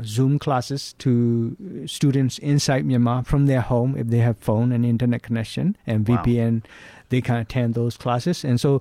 Zoom 0.04 0.38
classes 0.38 0.94
to 0.98 1.56
students 1.86 2.38
inside 2.38 2.86
Myanmar 2.86 3.26
from 3.26 3.46
their 3.46 3.60
home 3.60 3.96
if 3.98 4.06
they 4.06 4.18
have 4.18 4.38
phone 4.38 4.70
and 4.70 4.86
internet 4.86 5.24
connection 5.24 5.76
and 5.88 6.06
VPN, 6.06 6.62
wow. 6.62 6.70
they 7.08 7.20
can 7.20 7.36
attend 7.36 7.74
those 7.74 7.96
classes. 7.96 8.44
And 8.44 8.60
so 8.60 8.80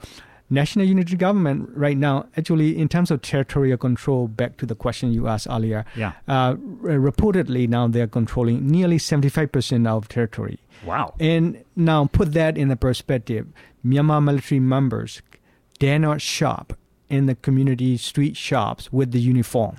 national 0.49 0.85
unity 0.85 1.15
government 1.15 1.69
right 1.73 1.97
now, 1.97 2.27
actually, 2.37 2.77
in 2.77 2.87
terms 2.87 3.11
of 3.11 3.21
territorial 3.21 3.77
control, 3.77 4.27
back 4.27 4.57
to 4.57 4.65
the 4.65 4.75
question 4.75 5.11
you 5.11 5.27
asked 5.27 5.47
earlier, 5.49 5.85
yeah. 5.95 6.13
Uh, 6.27 6.53
reportedly 6.55 7.67
now 7.67 7.87
they're 7.87 8.07
controlling 8.07 8.67
nearly 8.67 8.97
75% 8.97 9.87
of 9.87 10.07
territory. 10.07 10.59
Wow. 10.85 11.15
And 11.19 11.63
now 11.75 12.05
put 12.05 12.33
that 12.33 12.57
in 12.57 12.67
the 12.67 12.75
perspective. 12.75 13.47
Myanmar 13.85 14.23
military 14.23 14.59
members 14.59 15.21
dare 15.79 15.99
not 15.99 16.21
shop 16.21 16.73
in 17.09 17.25
the 17.25 17.35
community 17.35 17.97
street 17.97 18.37
shops 18.37 18.91
with 18.91 19.11
the 19.11 19.19
uniform, 19.19 19.77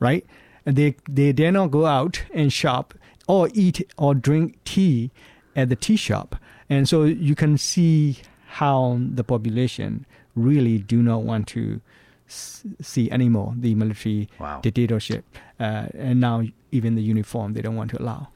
right? 0.00 0.24
And 0.64 0.76
they, 0.76 0.96
they 1.08 1.32
dare 1.32 1.52
not 1.52 1.70
go 1.70 1.86
out 1.86 2.22
and 2.32 2.52
shop 2.52 2.94
or 3.28 3.50
eat 3.54 3.82
or 3.96 4.14
drink 4.14 4.58
tea 4.64 5.10
at 5.54 5.68
the 5.68 5.76
tea 5.76 5.96
shop. 5.96 6.36
And 6.68 6.88
so 6.88 7.04
you 7.04 7.34
can 7.34 7.58
see 7.58 8.18
how 8.56 8.98
the 8.98 9.22
population 9.22 10.06
really 10.34 10.78
do 10.78 11.02
not 11.02 11.22
want 11.24 11.46
to 11.46 11.80
see 12.26 13.10
anymore 13.10 13.52
the 13.56 13.74
military 13.74 14.28
wow. 14.38 14.60
dictatorship, 14.62 15.24
uh, 15.60 15.86
and 15.92 16.20
now 16.20 16.42
even 16.72 16.94
the 16.94 17.02
uniform 17.02 17.52
they 17.52 17.60
don't 17.60 17.76
want 17.76 17.90
to 17.90 18.00
allow 18.00 18.28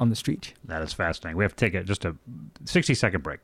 on 0.00 0.08
the 0.08 0.16
street. 0.16 0.54
That 0.64 0.80
is 0.80 0.94
fascinating. 0.94 1.36
We 1.36 1.44
have 1.44 1.54
to 1.54 1.64
take 1.64 1.74
a, 1.74 1.84
just 1.84 2.06
a 2.06 2.16
sixty 2.64 2.94
second 2.94 3.22
break. 3.22 3.40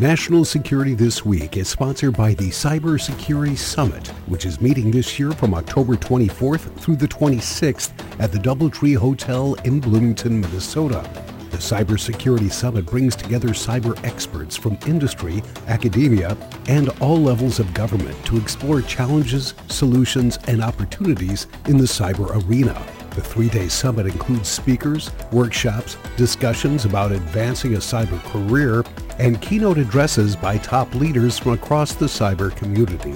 National 0.00 0.44
Security 0.44 0.94
This 0.94 1.24
Week 1.24 1.56
is 1.56 1.68
sponsored 1.68 2.16
by 2.16 2.34
the 2.34 2.48
Cybersecurity 2.48 3.56
Summit, 3.56 4.08
which 4.26 4.46
is 4.46 4.60
meeting 4.60 4.90
this 4.90 5.16
year 5.16 5.30
from 5.30 5.54
October 5.54 5.94
24th 5.94 6.74
through 6.80 6.96
the 6.96 7.06
26th 7.06 7.92
at 8.18 8.32
the 8.32 8.38
Doubletree 8.38 8.96
Hotel 8.96 9.54
in 9.64 9.78
Bloomington, 9.78 10.40
Minnesota. 10.40 11.31
Cybersecurity 11.62 12.52
Summit 12.52 12.86
brings 12.86 13.14
together 13.14 13.50
cyber 13.50 13.96
experts 14.04 14.56
from 14.56 14.76
industry, 14.84 15.44
academia, 15.68 16.36
and 16.66 16.88
all 17.00 17.16
levels 17.16 17.60
of 17.60 17.72
government 17.72 18.16
to 18.26 18.36
explore 18.36 18.82
challenges, 18.82 19.54
solutions, 19.68 20.40
and 20.48 20.60
opportunities 20.60 21.46
in 21.68 21.78
the 21.78 21.84
cyber 21.84 22.44
arena. 22.44 22.74
The 23.14 23.20
three 23.20 23.48
day 23.48 23.68
summit 23.68 24.06
includes 24.06 24.48
speakers, 24.48 25.12
workshops, 25.30 25.96
discussions 26.16 26.84
about 26.84 27.12
advancing 27.12 27.74
a 27.74 27.78
cyber 27.78 28.20
career, 28.32 28.82
and 29.20 29.40
keynote 29.40 29.78
addresses 29.78 30.34
by 30.34 30.58
top 30.58 30.92
leaders 30.96 31.38
from 31.38 31.52
across 31.52 31.94
the 31.94 32.06
cyber 32.06 32.50
community. 32.56 33.14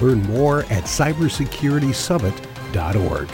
Learn 0.00 0.24
more 0.24 0.62
at 0.64 0.84
cybersecuritysummit.org. 0.84 3.28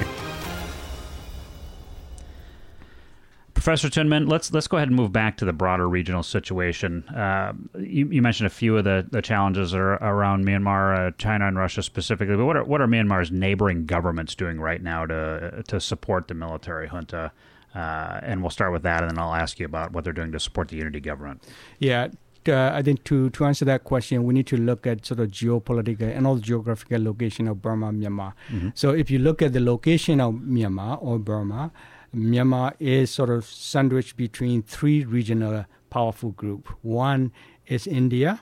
Professor 3.63 3.89
Tun 3.89 4.09
Myint, 4.09 4.29
let's 4.29 4.53
let's 4.53 4.67
go 4.67 4.77
ahead 4.77 4.89
and 4.89 4.97
move 4.97 5.13
back 5.13 5.37
to 5.37 5.45
the 5.45 5.53
broader 5.53 5.89
regional 5.89 6.25
situation. 6.25 7.05
Uh, 7.11 7.53
you, 7.79 8.09
you, 8.09 8.21
mentioned 8.21 8.49
a 8.49 8.51
few 8.51 8.77
of 8.77 8.83
the, 8.83 9.07
the 9.09 9.23
challenges 9.23 9.73
are 9.73 9.93
around 10.03 10.45
Myanmar, 10.45 10.99
uh, 10.99 11.11
China, 11.17 11.47
and 11.47 11.57
Russia 11.57 11.81
specifically. 11.85 12.35
But 12.35 12.45
what 12.45 12.57
are 12.57 12.65
what 12.65 12.81
are 12.81 12.89
Myanmar's 12.89 13.31
neighboring 13.31 13.87
governments 13.87 14.35
doing 14.35 14.59
right 14.59 14.83
now 14.83 15.07
to 15.07 15.63
to 15.69 15.79
support 15.79 16.27
the 16.27 16.35
military 16.35 16.89
junta? 16.89 17.31
Uh, 17.73 18.19
and 18.25 18.43
we'll 18.43 18.51
start 18.51 18.73
with 18.73 18.83
that, 18.83 19.03
and 19.03 19.13
then 19.13 19.19
I'll 19.21 19.33
ask 19.33 19.61
you 19.61 19.67
about 19.67 19.93
what 19.93 20.03
they're 20.03 20.13
doing 20.13 20.33
to 20.33 20.41
support 20.41 20.67
the 20.67 20.77
unity 20.77 20.99
government. 20.99 21.45
Yeah, 21.79 22.09
uh, 22.49 22.73
I 22.75 22.83
think 22.83 23.05
to, 23.05 23.31
to 23.31 23.45
answer 23.45 23.65
that 23.67 23.85
question, 23.85 24.25
we 24.25 24.35
need 24.35 24.49
to 24.49 24.57
look 24.57 24.87
at 24.87 25.07
sort 25.07 25.21
of 25.21 25.31
geopolitical 25.31 26.15
and 26.15 26.27
all 26.27 26.37
geographical 26.37 27.03
location 27.03 27.47
of 27.49 27.63
Burma, 27.63 27.93
Myanmar. 27.93 28.33
Mm-hmm. 28.51 28.71
So 28.75 28.91
if 28.91 29.11
you 29.11 29.21
look 29.21 29.41
at 29.41 29.53
the 29.53 29.61
location 29.61 30.21
of 30.21 30.35
Myanmar 30.35 30.99
or 31.01 31.19
Burma, 31.19 31.71
Myanmar 32.15 32.75
is 32.79 33.11
sort 33.11 33.31
of 33.31 33.45
sandwiched 33.45 34.17
between 34.17 34.63
three 34.63 35.05
regional 35.05 35.65
powerful 35.91 36.31
groups. 36.31 36.71
One 36.83 37.33
is 37.67 37.87
India 37.87 38.41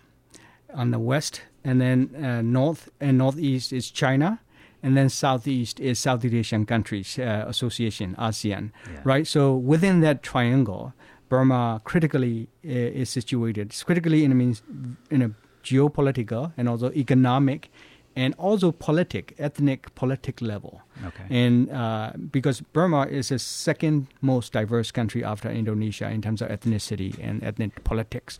on 0.74 0.90
the 0.90 0.98
west, 0.98 1.42
and 1.64 1.80
then 1.80 2.14
uh, 2.16 2.42
north 2.42 2.88
and 3.00 3.18
northeast 3.18 3.72
is 3.72 3.90
China, 3.90 4.40
and 4.83 4.96
then 4.96 5.09
southeast 5.09 5.78
is 5.80 5.98
Southeast 5.98 6.35
Asian 6.35 6.66
countries 6.66 7.18
uh, 7.18 7.44
association 7.46 8.14
ASEAN. 8.18 8.72
Yeah. 8.87 9.00
Right. 9.04 9.26
So 9.26 9.54
within 9.54 10.00
that 10.00 10.22
triangle, 10.22 10.92
Burma 11.28 11.80
critically 11.85 12.48
uh, 12.64 12.68
is 12.68 13.11
situated. 13.11 13.68
It's 13.68 13.83
critically 13.83 14.24
in 14.24 14.33
a 14.33 14.35
means 14.35 14.62
in 15.11 15.22
a 15.22 15.30
geopolitical 15.62 16.52
and 16.56 16.68
also 16.68 16.90
economic 16.92 17.70
and 18.16 18.34
also 18.34 18.72
politic, 18.72 19.34
ethnic 19.38 19.94
politic 19.94 20.40
level. 20.40 20.82
Okay. 21.06 21.24
And 21.30 21.70
uh, 21.70 22.12
because 22.30 22.60
Burma 22.60 23.06
is 23.06 23.28
the 23.28 23.38
second 23.38 24.08
most 24.20 24.52
diverse 24.52 24.90
country 24.90 25.24
after 25.24 25.48
Indonesia 25.48 26.10
in 26.10 26.20
terms 26.22 26.42
of 26.42 26.48
ethnicity 26.48 27.16
and 27.20 27.42
ethnic 27.42 27.82
politics. 27.84 28.38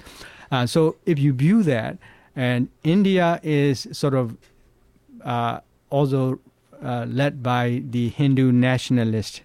Uh, 0.51 0.67
so 0.67 0.97
if 1.07 1.19
you 1.19 1.33
view 1.33 1.63
that, 1.63 1.99
and 2.35 2.69
India 2.85 3.41
is 3.43 3.89
sort 3.93 4.15
of 4.15 4.37
uh, 5.25 5.61
also 5.91 6.41
uh, 6.83 7.07
led 7.09 7.43
by 7.43 7.83
the 7.89 8.09
Hindu 8.09 8.53
nationalist 8.53 9.43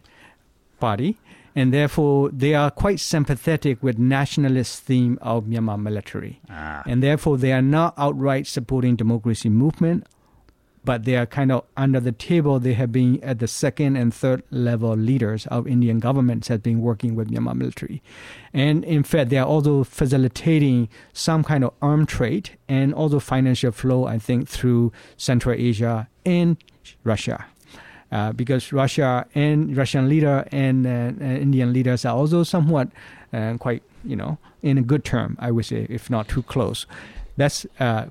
party, 0.80 1.18
and 1.56 1.74
therefore 1.74 2.30
they 2.30 2.54
are 2.54 2.70
quite 2.70 3.00
sympathetic 3.00 3.82
with 3.82 3.98
nationalist 3.98 4.84
theme 4.84 5.18
of 5.22 5.46
Myanmar 5.46 5.82
military, 5.82 6.42
ah. 6.50 6.84
and 6.86 7.02
therefore 7.02 7.38
they 7.38 7.54
are 7.54 7.62
not 7.62 7.94
outright 7.98 8.48
supporting 8.48 8.96
democracy 8.96 9.50
movement 9.50 10.06
but 10.86 11.04
they 11.04 11.18
are 11.18 11.26
kind 11.26 11.52
of 11.52 11.66
under 11.76 12.00
the 12.00 12.12
table. 12.12 12.60
They 12.60 12.74
have 12.74 12.92
been 12.92 13.22
at 13.24 13.40
the 13.40 13.48
second 13.48 13.96
and 13.98 14.14
third 14.14 14.44
level 14.52 14.96
leaders 14.96 15.48
of 15.48 15.68
Indian 15.68 16.00
governments 16.00 16.48
have 16.48 16.62
been 16.64 16.82
working 16.82 17.16
with 17.16 17.30
Myanmar 17.30 17.56
military, 17.56 18.02
and 18.54 18.84
in 18.86 19.04
fact 19.04 19.30
they 19.30 19.38
are 19.38 19.48
also 19.48 19.84
facilitating 19.84 20.88
some 21.14 21.44
kind 21.44 21.64
of 21.64 21.74
arm 21.82 22.06
trade 22.06 22.52
and 22.70 22.94
also 22.94 23.20
financial 23.20 23.72
flow. 23.72 24.06
I 24.06 24.20
think 24.20 24.48
through 24.48 24.94
Central 25.18 25.56
Asia 25.56 26.08
and 26.26 26.58
Russia. 27.04 27.46
Uh, 28.12 28.32
because 28.32 28.72
Russia 28.72 29.26
and 29.34 29.76
Russian 29.76 30.08
leader 30.08 30.48
and 30.52 30.86
uh, 30.86 30.90
uh, 30.90 31.26
Indian 31.26 31.74
leaders 31.74 32.06
are 32.06 32.16
also 32.16 32.44
somewhat 32.44 32.88
uh, 33.34 33.56
quite, 33.60 33.82
you 34.06 34.16
know, 34.16 34.38
in 34.62 34.78
a 34.78 34.82
good 34.82 35.04
term, 35.04 35.36
I 35.40 35.52
would 35.52 35.66
say, 35.66 35.88
if 35.90 36.10
not 36.10 36.28
too 36.28 36.44
close. 36.44 36.86
That's 37.36 37.66
uh, 37.80 38.06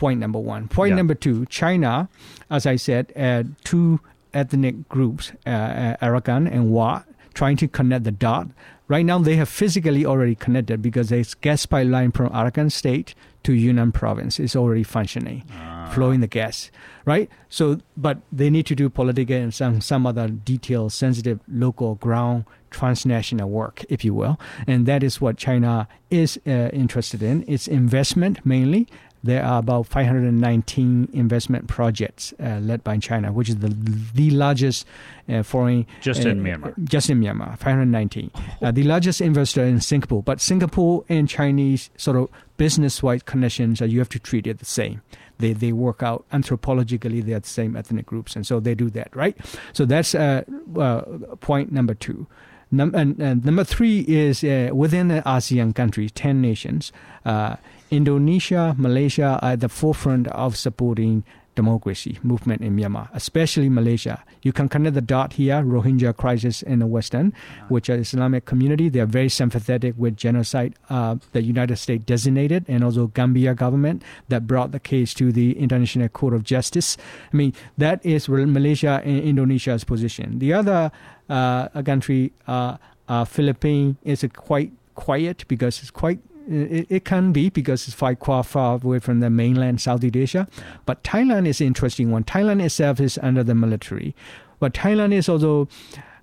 point 0.00 0.18
number 0.18 0.38
one. 0.38 0.66
Point 0.66 0.90
yeah. 0.90 0.96
number 0.96 1.14
two, 1.14 1.44
China, 1.46 2.08
as 2.48 2.64
I 2.64 2.76
said, 2.76 3.12
uh, 3.14 3.44
two 3.64 4.00
ethnic 4.32 4.88
groups, 4.88 5.32
uh, 5.46 5.50
uh, 5.50 5.96
Arakan 6.00 6.50
and 6.50 6.70
Wa, 6.70 7.02
trying 7.34 7.58
to 7.58 7.68
connect 7.68 8.04
the 8.04 8.10
dot. 8.10 8.48
Right 8.88 9.04
now, 9.04 9.18
they 9.18 9.36
have 9.36 9.50
physically 9.50 10.06
already 10.06 10.34
connected 10.34 10.80
because 10.80 11.10
there's 11.10 11.34
gas 11.34 11.66
pipeline 11.66 12.12
from 12.12 12.30
Arakan 12.30 12.72
state 12.72 13.14
to 13.42 13.52
Yunnan 13.52 13.92
province 13.92 14.40
is 14.40 14.56
already 14.56 14.82
functioning, 14.82 15.44
ah. 15.52 15.90
flowing 15.94 16.20
the 16.20 16.26
gas, 16.26 16.70
right? 17.04 17.28
So, 17.50 17.80
but 17.96 18.18
they 18.32 18.48
need 18.48 18.66
to 18.66 18.74
do 18.74 18.88
political 18.88 19.36
and 19.36 19.52
some, 19.52 19.82
some 19.82 20.06
other 20.06 20.28
detailed, 20.28 20.92
sensitive, 20.92 21.40
local, 21.46 21.96
ground, 21.96 22.46
transnational 22.70 23.50
work, 23.50 23.84
if 23.88 24.04
you 24.04 24.14
will. 24.14 24.40
And 24.66 24.86
that 24.86 25.02
is 25.02 25.20
what 25.20 25.36
China 25.36 25.88
is 26.10 26.38
uh, 26.46 26.70
interested 26.72 27.22
in. 27.22 27.44
It's 27.46 27.68
investment 27.68 28.44
mainly 28.44 28.88
there 29.22 29.44
are 29.44 29.58
about 29.58 29.86
519 29.86 31.08
investment 31.12 31.68
projects 31.68 32.32
uh, 32.42 32.58
led 32.60 32.82
by 32.82 32.96
China, 32.98 33.32
which 33.32 33.48
is 33.48 33.56
the 33.56 33.68
the 34.14 34.30
largest 34.30 34.86
uh, 35.28 35.42
foreign 35.42 35.86
just 36.00 36.24
in 36.24 36.40
uh, 36.40 36.42
Myanmar. 36.42 36.84
Just 36.84 37.10
in 37.10 37.20
Myanmar, 37.20 37.58
519. 37.58 38.30
Uh, 38.62 38.70
the 38.70 38.82
largest 38.84 39.20
investor 39.20 39.62
in 39.64 39.80
Singapore, 39.80 40.22
but 40.22 40.40
Singapore 40.40 41.04
and 41.08 41.28
Chinese 41.28 41.90
sort 41.96 42.16
of 42.16 42.28
business-wide 42.56 43.24
connections, 43.26 43.80
you 43.80 43.98
have 43.98 44.08
to 44.08 44.18
treat 44.18 44.46
it 44.46 44.58
the 44.58 44.64
same. 44.64 45.02
They 45.38 45.52
they 45.52 45.72
work 45.72 46.02
out 46.02 46.24
anthropologically. 46.32 47.24
They 47.24 47.34
are 47.34 47.40
the 47.40 47.48
same 47.48 47.76
ethnic 47.76 48.06
groups, 48.06 48.36
and 48.36 48.46
so 48.46 48.60
they 48.60 48.74
do 48.74 48.90
that, 48.90 49.14
right? 49.14 49.36
So 49.72 49.84
that's 49.84 50.14
uh, 50.14 50.44
point 51.40 51.72
number 51.72 51.94
two. 51.94 52.26
Num- 52.72 52.94
and, 52.94 53.18
and, 53.20 53.44
number 53.44 53.64
three 53.64 54.00
is 54.00 54.44
uh, 54.44 54.70
within 54.72 55.08
the 55.08 55.22
ASEAN 55.22 55.74
countries, 55.74 56.12
10 56.12 56.40
nations, 56.40 56.92
uh, 57.24 57.56
Indonesia, 57.90 58.74
Malaysia 58.78 59.38
are 59.42 59.52
at 59.52 59.60
the 59.60 59.68
forefront 59.68 60.28
of 60.28 60.56
supporting 60.56 61.24
democracy 61.56 62.18
movement 62.22 62.62
in 62.62 62.76
Myanmar, 62.76 63.08
especially 63.12 63.68
Malaysia. 63.68 64.22
You 64.42 64.52
can 64.52 64.68
connect 64.68 64.94
the 64.94 65.00
dot 65.02 65.34
here, 65.34 65.62
Rohingya 65.62 66.16
crisis 66.16 66.62
in 66.62 66.78
the 66.78 66.86
Western, 66.86 67.34
which 67.68 67.90
is 67.90 68.14
Islamic 68.14 68.44
community. 68.46 68.88
They 68.88 69.00
are 69.00 69.06
very 69.06 69.28
sympathetic 69.28 69.94
with 69.98 70.16
genocide 70.16 70.74
uh, 70.88 71.16
the 71.32 71.42
United 71.42 71.76
States 71.76 72.04
designated, 72.04 72.64
and 72.68 72.84
also 72.84 73.08
Gambia 73.08 73.54
government 73.54 74.02
that 74.28 74.46
brought 74.46 74.70
the 74.70 74.80
case 74.80 75.12
to 75.14 75.32
the 75.32 75.58
International 75.58 76.08
Court 76.08 76.32
of 76.34 76.44
Justice. 76.44 76.96
I 77.32 77.36
mean, 77.36 77.52
that 77.76 78.04
is 78.06 78.28
Malaysia 78.28 79.02
and 79.04 79.20
Indonesia's 79.20 79.84
position. 79.84 80.38
The 80.38 80.54
other 80.54 80.92
uh, 81.28 81.68
country, 81.82 82.32
uh, 82.46 82.78
uh, 83.08 83.24
Philippines, 83.24 83.96
is 84.04 84.24
quite 84.32 84.72
quiet 84.94 85.44
because 85.48 85.80
it's 85.80 85.90
quite 85.90 86.20
it, 86.50 86.86
it, 86.90 87.04
can 87.04 87.32
be 87.32 87.48
because 87.48 87.86
it's 87.86 87.96
quite 87.96 88.46
far 88.46 88.74
away 88.74 88.98
from 88.98 89.20
the 89.20 89.30
mainland 89.30 89.80
Southeast 89.80 90.16
Asia. 90.16 90.48
But 90.84 91.02
Thailand 91.04 91.46
is 91.46 91.60
an 91.60 91.68
interesting 91.68 92.10
one. 92.10 92.24
Thailand 92.24 92.62
itself 92.62 93.00
is 93.00 93.18
under 93.22 93.44
the 93.44 93.54
military, 93.54 94.14
but 94.58 94.74
Thailand 94.74 95.12
is 95.12 95.28
also 95.28 95.68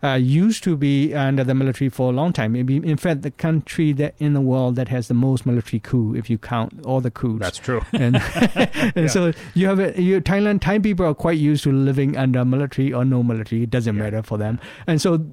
uh, 0.03 0.13
used 0.13 0.63
to 0.63 0.77
be 0.77 1.13
under 1.13 1.43
the 1.43 1.55
military 1.55 1.89
for 1.89 2.11
a 2.11 2.13
long 2.13 2.33
time. 2.33 2.53
Maybe, 2.53 2.77
in 2.77 2.97
fact, 2.97 3.21
the 3.21 3.31
country 3.31 3.93
that 3.93 4.15
in 4.19 4.33
the 4.33 4.41
world 4.41 4.75
that 4.75 4.89
has 4.89 5.07
the 5.07 5.13
most 5.13 5.45
military 5.45 5.79
coup, 5.79 6.15
if 6.15 6.29
you 6.29 6.37
count 6.37 6.85
all 6.85 7.01
the 7.01 7.11
coups. 7.11 7.39
That's 7.39 7.57
true. 7.57 7.81
And, 7.93 8.15
and 8.55 8.91
yeah. 8.95 9.07
so 9.07 9.33
you 9.55 9.67
have 9.67 9.79
a, 9.79 9.99
you, 9.99 10.21
Thailand. 10.21 10.61
Thai 10.61 10.79
people 10.79 11.05
are 11.05 11.15
quite 11.15 11.37
used 11.37 11.63
to 11.63 11.71
living 11.71 12.15
under 12.15 12.45
military 12.45 12.93
or 12.93 13.03
no 13.03 13.23
military. 13.23 13.63
It 13.63 13.69
doesn't 13.69 13.95
yeah. 13.95 14.03
matter 14.03 14.21
for 14.21 14.37
them. 14.37 14.59
And 14.85 15.01
so 15.01 15.25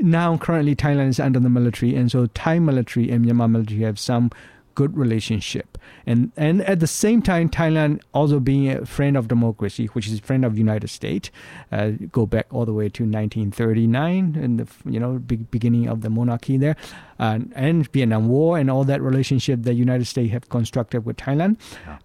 now, 0.00 0.36
currently, 0.38 0.74
Thailand 0.74 1.08
is 1.08 1.20
under 1.20 1.38
the 1.38 1.50
military, 1.50 1.94
and 1.94 2.10
so 2.10 2.26
Thai 2.26 2.58
military 2.58 3.10
and 3.10 3.24
Myanmar 3.24 3.50
military 3.50 3.82
have 3.82 3.98
some 3.98 4.30
good 4.78 4.96
relationship. 4.96 5.76
And 6.06 6.30
and 6.36 6.62
at 6.62 6.78
the 6.78 6.86
same 6.86 7.20
time, 7.20 7.48
Thailand 7.48 8.00
also 8.14 8.38
being 8.38 8.70
a 8.70 8.86
friend 8.86 9.16
of 9.16 9.26
democracy, 9.26 9.86
which 9.86 10.06
is 10.06 10.20
a 10.20 10.22
friend 10.22 10.44
of 10.44 10.56
United 10.56 10.86
States, 10.88 11.32
uh, 11.72 11.90
go 12.12 12.26
back 12.26 12.46
all 12.52 12.64
the 12.64 12.72
way 12.72 12.88
to 12.90 13.02
1939 13.02 14.36
and 14.36 14.60
the 14.60 14.66
you 14.88 15.00
know 15.00 15.18
big 15.18 15.50
beginning 15.50 15.88
of 15.88 16.02
the 16.02 16.10
monarchy 16.10 16.56
there, 16.56 16.76
uh, 17.18 17.40
and 17.56 17.90
Vietnam 17.90 18.28
War 18.28 18.56
and 18.56 18.70
all 18.70 18.84
that 18.84 19.02
relationship 19.02 19.64
that 19.64 19.74
United 19.74 20.06
States 20.06 20.30
have 20.32 20.48
constructed 20.48 21.04
with 21.04 21.16
Thailand. 21.16 21.56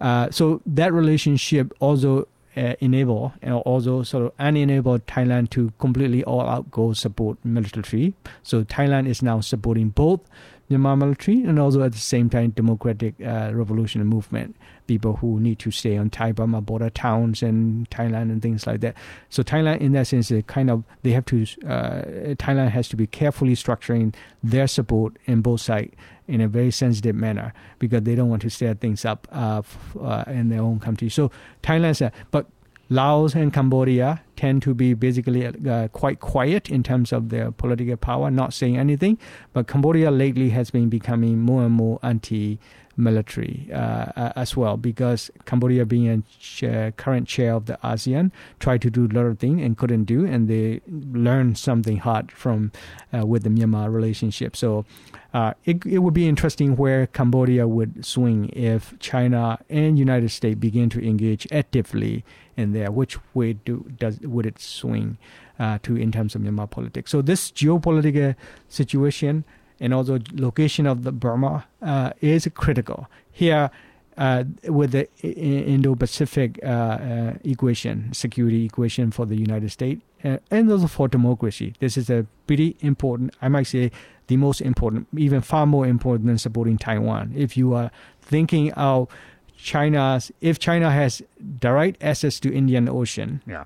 Uh, 0.02 0.32
so 0.32 0.60
that 0.66 0.92
relationship 0.92 1.72
also 1.80 2.28
uh, 2.56 2.76
enable 2.80 3.34
and 3.42 3.54
also 3.54 4.04
sort 4.04 4.26
of 4.26 4.32
unenable 4.40 5.00
Thailand 5.00 5.50
to 5.52 5.72
completely 5.80 6.24
all 6.24 6.42
out 6.42 6.72
go 6.72 6.94
support 6.94 7.38
military. 7.44 8.14
So 8.44 8.64
Thailand 8.64 9.08
is 9.08 9.22
now 9.22 9.42
supporting 9.42 9.90
both 9.90 10.22
Myanmar 10.70 10.98
military 10.98 11.44
and 11.44 11.60
also 11.60 11.84
at 11.84 11.92
the 11.92 11.98
same 11.98 12.30
time 12.30 12.52
democratic 12.52 13.16
uh, 13.22 13.52
revolution 13.54 14.04
movement 14.06 14.56
people 14.88 15.16
who 15.18 15.40
need 15.40 15.60
to 15.60 15.72
stay 15.72 15.98
on 15.98 16.10
Thai 16.10 16.32
Burma 16.32 16.62
border 16.62 16.90
towns 16.90 17.42
and 17.42 17.90
Thailand 17.90 18.24
and 18.24 18.42
things 18.42 18.68
like 18.68 18.82
that. 18.82 18.96
So 19.30 19.44
Thailand, 19.44 19.80
in 19.80 19.94
that 19.94 20.08
sense, 20.08 20.32
kind 20.48 20.70
of 20.70 20.84
they 21.04 21.12
have 21.12 21.26
to 21.26 21.44
uh, 21.66 22.36
Thailand 22.36 22.70
has 22.70 22.90
to 22.90 22.96
be 22.96 23.08
carefully 23.08 23.56
structuring 23.56 24.14
their 24.44 24.68
support 24.68 25.18
in 25.26 25.42
both 25.42 25.62
sides 25.62 25.94
in 26.28 26.42
a 26.42 26.48
very 26.48 26.72
sensitive 26.72 27.16
manner 27.16 27.54
because 27.80 28.04
they 28.04 28.16
don't 28.16 28.30
want 28.30 28.42
to 28.42 28.50
stir 28.50 28.74
things 28.74 29.06
up 29.06 29.28
uh, 29.32 29.60
f- 29.60 29.98
uh, 30.00 30.24
in 30.28 30.50
their 30.50 30.62
own 30.62 30.80
country. 30.80 31.10
So 31.10 31.32
Thailand, 31.62 32.06
uh, 32.06 32.12
but 32.32 32.48
Laos 32.90 33.34
and 33.34 33.52
Cambodia 33.54 34.22
tend 34.36 34.62
to 34.64 34.74
be 34.74 34.94
basically 34.94 35.48
uh, 35.48 35.88
quite 35.90 36.20
quiet 36.20 36.70
in 36.70 36.84
terms 36.84 37.12
of 37.12 37.30
their 37.30 37.52
political 37.52 37.98
power, 37.98 38.30
not 38.30 38.54
saying 38.54 38.78
anything. 38.78 39.18
But 39.54 39.68
Cambodia 39.68 40.12
lately 40.12 40.50
has 40.50 40.70
been 40.70 40.90
becoming 40.90 41.40
more 41.40 41.64
and 41.64 41.74
more 41.74 42.00
anti 42.04 42.60
military 42.96 43.68
uh, 43.74 44.32
as 44.36 44.56
well 44.56 44.78
because 44.78 45.32
Cambodia 45.46 45.86
being 45.86 46.08
a 46.08 46.22
chair, 46.40 46.92
current 46.92 47.28
chair 47.28 47.54
of 47.54 47.66
the 47.66 47.78
ASEAN 47.84 48.32
tried 48.60 48.82
to 48.82 48.90
do 48.90 49.06
a 49.06 49.14
lot 49.14 49.26
of 49.26 49.40
things 49.40 49.62
and 49.62 49.78
couldn't 49.78 50.04
do 50.06 50.26
and 50.26 50.48
they 50.48 50.82
learned 50.88 51.58
something 51.58 51.98
hard 51.98 52.32
from 52.32 52.72
uh, 53.14 53.26
with 53.26 53.44
the 53.44 53.50
Myanmar 53.50 53.92
relationship 53.92 54.56
so 54.56 54.86
uh, 55.34 55.54
it, 55.66 55.84
it 55.86 56.00
would 56.00 56.14
be 56.14 56.28
interesting 56.28 56.76
where 56.76 57.08
Cambodia 57.08 57.68
would 57.68 58.06
swing 58.06 58.50
if 58.50 58.94
China 59.00 59.58
and 59.70 59.98
United 59.98 60.30
States 60.30 60.60
begin 60.60 60.90
to 60.90 61.04
engage 61.04 61.48
actively 61.52 62.24
in 62.56 62.74
there. 62.74 62.92
Which 62.92 63.18
way 63.34 63.54
do 63.54 63.86
does 63.98 64.20
would 64.20 64.46
it 64.46 64.60
swing 64.60 65.18
uh, 65.58 65.80
to 65.84 65.96
in 65.96 66.12
terms 66.12 66.36
of 66.36 66.42
Myanmar 66.42 66.70
politics? 66.70 67.10
So 67.10 67.24
this 67.24 67.50
geopolitical 67.52 68.36
situation 68.70 69.44
and 69.80 69.92
also 69.94 70.20
location 70.34 70.86
of 70.86 71.04
the 71.04 71.12
Burma 71.12 71.66
uh, 71.82 72.12
is 72.22 72.48
critical 72.54 73.08
here. 73.32 73.72
Uh, 74.16 74.44
with 74.66 74.92
the 74.92 75.10
Indo-Pacific 75.24 76.64
uh, 76.64 77.34
equation, 77.44 78.14
security 78.14 78.64
equation 78.64 79.10
for 79.10 79.26
the 79.26 79.36
United 79.36 79.72
States, 79.72 80.04
uh, 80.24 80.38
and 80.50 80.72
also 80.72 80.88
for 80.88 81.08
democracy, 81.08 81.74
this 81.80 81.98
is 81.98 82.10
a 82.10 82.26
pretty 82.48 82.78
important. 82.80 83.36
I 83.42 83.50
might 83.50 83.64
say 83.64 83.92
the 84.28 84.38
most 84.38 84.62
important, 84.62 85.08
even 85.18 85.42
far 85.42 85.66
more 85.66 85.86
important 85.86 86.28
than 86.28 86.38
supporting 86.38 86.78
Taiwan. 86.78 87.34
If 87.36 87.58
you 87.58 87.74
are 87.74 87.92
thinking 88.22 88.72
of 88.74 89.10
China's, 89.58 90.32
if 90.42 90.60
China 90.60 90.92
has 90.92 91.22
direct 91.60 92.02
access 92.04 92.40
to 92.42 92.54
Indian 92.54 92.88
Ocean, 92.88 93.42
yeah. 93.46 93.66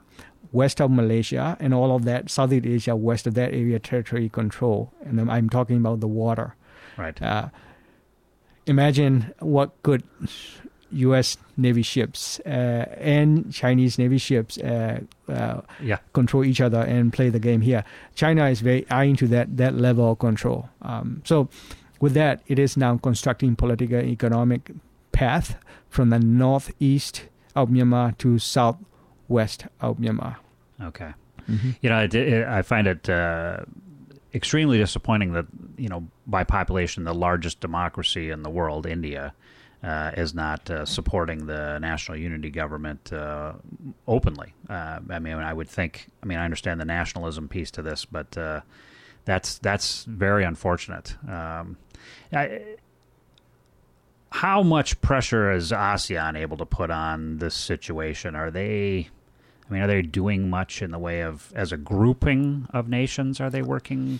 west 0.52 0.82
of 0.82 0.90
Malaysia 0.92 1.58
and 1.60 1.74
all 1.74 1.96
of 1.96 2.06
that, 2.06 2.30
Southeast 2.30 2.66
Asia, 2.66 2.96
west 2.96 3.28
of 3.28 3.36
that 3.36 3.54
area, 3.54 3.80
territory 3.80 4.30
control, 4.30 4.92
and 5.04 5.30
I'm 5.30 5.50
talking 5.50 5.78
about 5.78 6.00
the 6.00 6.08
water. 6.08 6.56
Right. 6.98 7.22
Uh, 7.22 7.50
imagine 8.66 9.34
what 9.40 9.72
could 9.84 10.04
U.S. 10.92 11.38
Navy 11.58 11.82
ships 11.82 12.40
uh, 12.46 12.86
and 12.98 13.52
Chinese 13.54 13.98
Navy 13.98 14.18
ships 14.18 14.58
uh, 14.58 15.02
uh, 15.28 15.62
yeah. 15.82 15.98
control 16.14 16.46
each 16.46 16.62
other 16.62 16.82
and 16.82 17.12
play 17.12 17.30
the 17.30 17.40
game 17.40 17.62
here. 17.62 17.84
China 18.16 18.48
is 18.48 18.62
very 18.62 18.90
eyeing 18.90 19.16
to 19.18 19.28
that 19.28 19.58
that 19.58 19.76
level 19.76 20.12
of 20.12 20.20
control. 20.20 20.70
Um, 20.82 21.22
so, 21.26 21.50
with 22.00 22.14
that, 22.14 22.42
it 22.48 22.60
is 22.60 22.78
now 22.78 22.98
constructing 22.98 23.56
political 23.56 24.00
economic 24.00 24.72
path 25.12 25.58
from 25.90 26.10
the 26.10 26.20
northeast 26.20 27.24
of 27.56 27.70
Myanmar 27.70 28.18
to 28.20 28.40
southwest 28.40 29.66
of 29.82 29.98
Myanmar. 29.98 30.38
Okay. 30.82 31.14
Mm-hmm. 31.50 31.72
You 31.82 31.90
know, 31.90 32.04
it, 32.04 32.14
it, 32.14 32.48
I 32.48 32.62
find 32.62 32.88
it 32.88 33.10
uh, 33.10 33.62
extremely 34.34 34.78
disappointing 34.78 35.34
that 35.34 35.46
you 35.78 35.90
know, 35.90 36.08
by 36.26 36.44
population, 36.44 37.04
the 37.04 37.14
largest 37.14 37.60
democracy 37.60 38.30
in 38.30 38.44
the 38.44 38.50
world, 38.50 38.86
India 38.86 39.34
uh, 39.84 40.12
is 40.18 40.34
not 40.34 40.70
uh, 40.70 40.86
supporting 40.86 41.46
the 41.46 41.80
national 41.80 42.18
unity 42.18 42.50
government 42.50 43.14
uh, 43.14 43.54
openly. 44.08 44.54
Uh, 44.70 45.00
I 45.10 45.20
mean, 45.20 45.36
I 45.36 45.54
would 45.54 45.70
think. 45.70 46.08
I 46.24 46.26
mean, 46.26 46.38
I 46.40 46.46
understand 46.46 46.82
the 46.82 46.86
nationalism 46.86 47.48
piece 47.48 47.72
to 47.72 47.82
this, 47.82 48.06
but 48.06 48.38
uh, 48.38 48.62
that's 49.26 49.60
that's 49.60 50.04
very 50.06 50.44
unfortunate. 50.44 51.16
Um, 51.28 51.78
I, 52.34 52.62
how 54.32 54.62
much 54.64 55.00
pressure 55.02 55.52
is 55.52 55.72
ASEAN 55.72 56.38
able 56.38 56.58
to 56.58 56.66
put 56.66 56.92
on 56.92 57.38
this 57.38 57.56
situation? 57.56 58.36
Are 58.36 58.52
they? 58.52 59.10
I 59.70 59.74
mean, 59.74 59.82
are 59.82 59.88
they 59.88 60.02
doing 60.02 60.50
much 60.50 60.82
in 60.82 60.92
the 60.92 61.00
way 61.00 61.22
of 61.22 61.52
as 61.56 61.72
a 61.72 61.78
grouping 61.78 62.68
of 62.72 62.88
nations? 62.88 63.40
Are 63.40 63.50
they 63.50 63.62
working 63.62 64.20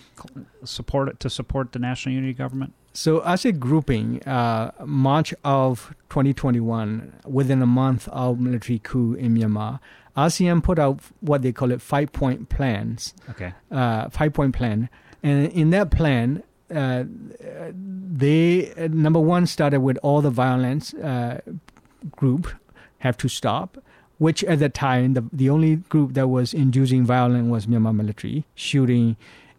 support 0.64 1.20
to 1.20 1.30
support 1.30 1.72
the 1.72 1.80
national 1.80 2.16
unity 2.16 2.34
government? 2.34 2.74
So, 2.98 3.20
as 3.20 3.46
a 3.46 3.52
grouping, 3.52 4.24
uh, 4.24 4.72
March 4.84 5.32
of 5.44 5.94
2021, 6.10 7.14
within 7.28 7.62
a 7.62 7.68
month 7.68 8.08
of 8.08 8.40
military 8.40 8.80
coup 8.80 9.14
in 9.14 9.36
Myanmar, 9.36 9.80
ASEAN 10.18 10.64
put 10.64 10.80
out 10.80 11.02
what 11.20 11.44
they 11.44 11.52
call 11.52 11.72
it 11.72 11.80
five 11.80 12.12
point 12.12 12.50
plans. 12.50 13.14
Okay. 13.30 13.54
Uh, 13.70 14.10
five 14.10 14.34
point 14.34 14.56
plan, 14.56 14.90
and 15.22 15.52
in 15.52 15.70
that 15.70 15.92
plan, 15.92 16.42
uh, 16.74 17.04
they 17.08 18.74
number 18.90 19.20
one 19.20 19.46
started 19.46 19.82
with 19.82 20.00
all 20.02 20.22
the 20.22 20.32
violence 20.32 20.96
uh, 20.96 21.42
group 22.16 22.48
have 22.98 23.16
to 23.18 23.30
stop. 23.30 23.78
Which 24.18 24.44
at 24.46 24.58
the 24.58 24.70
time, 24.70 25.14
the 25.14 25.24
the 25.32 25.52
only 25.52 25.76
group 25.76 26.16
that 26.16 26.30
was 26.30 26.52
inducing 26.52 27.06
violence 27.06 27.48
was 27.48 27.68
Myanmar 27.68 27.96
military 27.96 28.46
shooting 28.56 29.18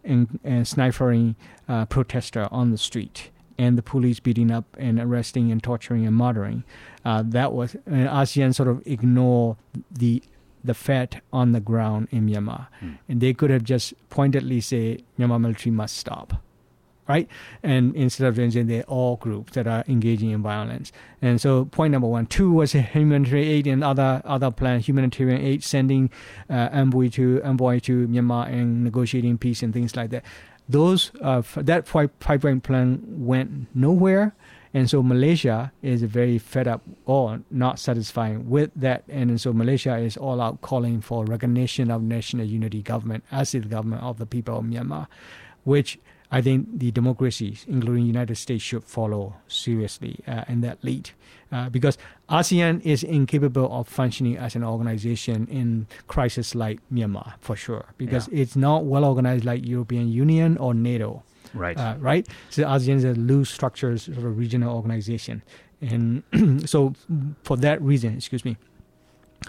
and, 0.09 0.39
and 0.43 0.67
sniping 0.67 1.35
uh, 1.67 1.85
protester 1.85 2.47
on 2.51 2.71
the 2.71 2.77
street 2.77 3.29
and 3.57 3.77
the 3.77 3.81
police 3.81 4.19
beating 4.19 4.51
up 4.51 4.65
and 4.77 4.99
arresting 4.99 5.51
and 5.51 5.61
torturing 5.61 6.05
and 6.05 6.15
murdering. 6.15 6.63
Uh, 7.05 7.23
that 7.25 7.53
was 7.53 7.75
and 7.85 8.07
ASEAN 8.07 8.53
sort 8.53 8.69
of 8.69 8.81
ignore 8.85 9.57
the 9.91 10.21
the 10.63 10.73
fact 10.73 11.21
on 11.31 11.53
the 11.53 11.61
ground 11.61 12.09
in 12.11 12.27
Myanmar, 12.27 12.67
mm. 12.81 12.97
and 13.07 13.21
they 13.21 13.33
could 13.33 13.49
have 13.49 13.63
just 13.63 13.93
pointedly 14.09 14.59
say 14.59 14.99
Myanmar 15.17 15.39
military 15.39 15.71
must 15.71 15.95
stop 15.95 16.33
right? 17.09 17.27
And 17.63 17.95
instead 17.95 18.27
of 18.27 18.35
saying 18.35 18.67
they're 18.67 18.83
all 18.83 19.17
groups 19.17 19.53
that 19.53 19.67
are 19.67 19.83
engaging 19.87 20.29
in 20.29 20.43
violence. 20.43 20.91
And 21.21 21.41
so 21.41 21.65
point 21.65 21.91
number 21.91 22.07
one. 22.07 22.27
Two 22.27 22.51
was 22.51 22.73
humanitarian 22.73 23.49
aid 23.49 23.67
and 23.67 23.83
other 23.83 24.21
other 24.23 24.51
plan, 24.51 24.79
humanitarian 24.79 25.41
aid, 25.41 25.63
sending 25.63 26.11
uh, 26.49 26.69
envoy 26.71 27.09
to 27.09 27.41
envoy 27.43 27.79
to 27.79 28.07
Myanmar 28.07 28.47
and 28.47 28.83
negotiating 28.83 29.39
peace 29.39 29.63
and 29.63 29.73
things 29.73 29.95
like 29.95 30.11
that. 30.11 30.23
Those 30.69 31.11
uh, 31.21 31.41
that 31.57 31.85
point 31.87 32.63
plan 32.63 33.01
went 33.03 33.75
nowhere. 33.75 34.35
And 34.71 34.87
so 34.87 35.01
Malaysia 35.01 35.71
is 35.81 36.03
very 36.03 36.37
fed 36.37 36.67
up 36.67 36.83
or 37.07 37.41
not 37.49 37.79
satisfying 37.79 38.51
with 38.51 38.69
that. 38.75 39.03
And 39.09 39.41
so 39.41 39.51
Malaysia 39.51 39.97
is 39.97 40.15
all 40.15 40.39
out 40.39 40.61
calling 40.61 41.01
for 41.01 41.25
recognition 41.25 41.89
of 41.89 42.03
national 42.03 42.45
unity 42.45 42.83
government 42.83 43.23
as 43.31 43.53
the 43.53 43.61
government 43.61 44.03
of 44.03 44.19
the 44.19 44.27
people 44.27 44.59
of 44.59 44.65
Myanmar, 44.65 45.07
which 45.63 45.97
I 46.31 46.41
think 46.41 46.79
the 46.79 46.91
democracies, 46.91 47.65
including 47.67 48.05
United 48.05 48.35
States, 48.35 48.63
should 48.63 48.83
follow 48.83 49.35
seriously 49.47 50.19
uh, 50.27 50.43
in 50.47 50.61
that 50.61 50.83
lead. 50.83 51.11
Uh, 51.51 51.67
because 51.69 51.97
ASEAN 52.29 52.79
is 52.85 53.01
incapable 53.01 53.67
of 53.71 53.87
functioning 53.87 54.37
as 54.37 54.55
an 54.55 54.63
organization 54.63 55.47
in 55.49 55.87
crisis 56.07 56.53
like 56.53 56.79
Myanmar, 56.93 57.33
for 57.41 57.55
sure, 57.55 57.85
because 57.97 58.27
yeah. 58.27 58.43
it's 58.43 58.55
not 58.55 58.85
well 58.85 59.03
organized 59.03 59.45
like 59.45 59.65
European 59.65 60.07
Union 60.11 60.55
or 60.57 60.75
NATO. 60.75 61.23
Right. 61.55 61.75
Uh, 61.75 61.95
right. 61.97 62.27
So 62.51 62.63
ASEAN 62.63 62.97
is 62.97 63.03
a 63.03 63.13
loose 63.13 63.49
structure, 63.49 63.97
sort 63.97 64.17
of 64.17 64.37
regional 64.37 64.75
organization, 64.75 65.41
and 65.81 66.21
so 66.69 66.93
for 67.43 67.57
that 67.57 67.81
reason, 67.81 68.17
excuse 68.17 68.45
me, 68.45 68.57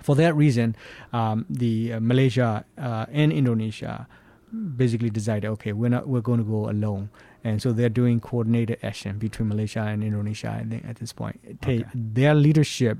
for 0.02 0.14
that 0.16 0.34
reason, 0.34 0.76
um, 1.12 1.44
the 1.50 1.94
uh, 1.94 2.00
Malaysia 2.00 2.64
uh, 2.78 3.06
and 3.12 3.32
Indonesia 3.32 4.06
basically 4.52 5.10
decided, 5.10 5.48
okay, 5.48 5.72
we're 5.72 5.90
not 5.90 6.08
we're 6.08 6.20
going 6.20 6.38
to 6.38 6.44
go 6.44 6.68
alone, 6.70 7.10
and 7.44 7.60
so 7.62 7.72
they're 7.72 7.88
doing 7.88 8.20
coordinated 8.20 8.78
action 8.82 9.18
between 9.18 9.48
Malaysia 9.48 9.80
and 9.80 10.02
Indonesia. 10.02 10.50
I 10.60 10.64
think 10.68 10.84
at 10.86 10.96
this 10.96 11.12
point, 11.12 11.40
okay. 11.62 11.84
their 11.94 12.34
leadership 12.34 12.98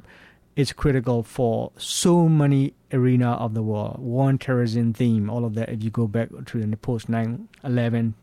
is 0.57 0.73
critical 0.73 1.23
for 1.23 1.73
so 1.77 2.29
many 2.29 2.75
arena 2.93 3.33
of 3.33 3.55
the 3.55 3.63
world. 3.63 3.99
War 3.99 4.29
and 4.29 4.41
terrorism 4.41 4.93
theme, 4.93 5.31
all 5.31 5.45
of 5.45 5.55
that. 5.55 5.69
If 5.69 5.83
you 5.83 5.91
go 5.91 6.07
back 6.07 6.29
to 6.47 6.59
the 6.59 6.77
post 6.77 7.09
9/11 7.09 8.15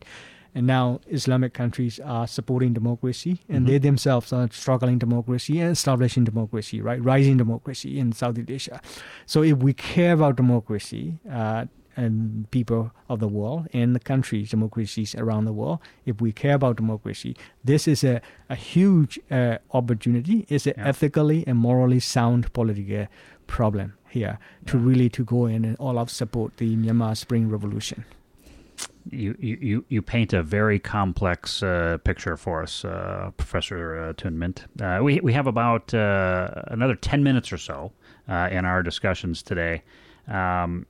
and 0.54 0.66
now 0.66 1.00
Islamic 1.08 1.52
countries 1.52 2.00
are 2.00 2.26
supporting 2.26 2.72
democracy, 2.72 3.40
and 3.48 3.58
mm-hmm. 3.58 3.66
they 3.66 3.78
themselves 3.78 4.32
are 4.32 4.48
struggling 4.50 4.98
democracy 4.98 5.60
and 5.60 5.70
establishing 5.70 6.24
democracy, 6.24 6.80
right, 6.80 7.02
rising 7.02 7.36
democracy 7.36 7.98
in 7.98 8.12
Southeast 8.12 8.50
Asia. 8.50 8.80
So 9.26 9.42
if 9.42 9.58
we 9.58 9.72
care 9.72 10.14
about 10.14 10.36
democracy, 10.36 11.18
uh, 11.30 11.66
and 11.98 12.50
people 12.50 12.92
of 13.08 13.18
the 13.20 13.28
world 13.28 13.66
and 13.72 13.94
the 13.94 14.00
countries, 14.00 14.50
democracies 14.50 15.14
around 15.14 15.44
the 15.44 15.52
world, 15.52 15.80
if 16.06 16.20
we 16.20 16.32
care 16.32 16.54
about 16.54 16.76
democracy, 16.76 17.36
this 17.64 17.88
is 17.88 18.04
a, 18.04 18.20
a 18.48 18.54
huge 18.54 19.18
uh, 19.30 19.58
opportunity. 19.72 20.46
It's 20.48 20.66
an 20.66 20.74
yeah. 20.76 20.88
ethically 20.88 21.44
and 21.46 21.58
morally 21.58 22.00
sound 22.00 22.52
political 22.52 23.06
problem 23.46 23.94
here 24.08 24.38
yeah. 24.40 24.66
to 24.66 24.78
really 24.78 25.08
to 25.08 25.24
go 25.24 25.46
in 25.46 25.64
and 25.64 25.76
all 25.78 25.98
out 25.98 26.10
support 26.10 26.56
the 26.58 26.76
Myanmar 26.76 27.16
Spring 27.16 27.48
Revolution 27.48 28.04
you, 29.10 29.36
you, 29.40 29.84
you 29.88 30.02
paint 30.02 30.32
a 30.32 30.42
very 30.42 30.78
complex 30.78 31.62
uh, 31.62 31.98
picture 32.04 32.36
for 32.36 32.62
us, 32.62 32.84
uh, 32.84 33.30
Professor 33.36 33.98
uh, 33.98 34.12
Tun 34.14 34.36
Myint. 34.36 34.64
Uh, 34.80 35.02
we, 35.02 35.20
we 35.20 35.32
have 35.32 35.46
about 35.46 35.92
uh, 35.94 36.50
another 36.68 36.94
10 36.94 37.22
minutes 37.22 37.52
or 37.52 37.58
so 37.58 37.92
uh, 38.28 38.48
in 38.50 38.64
our 38.64 38.82
discussions 38.82 39.42
today. 39.42 39.82
Um, 40.26 40.86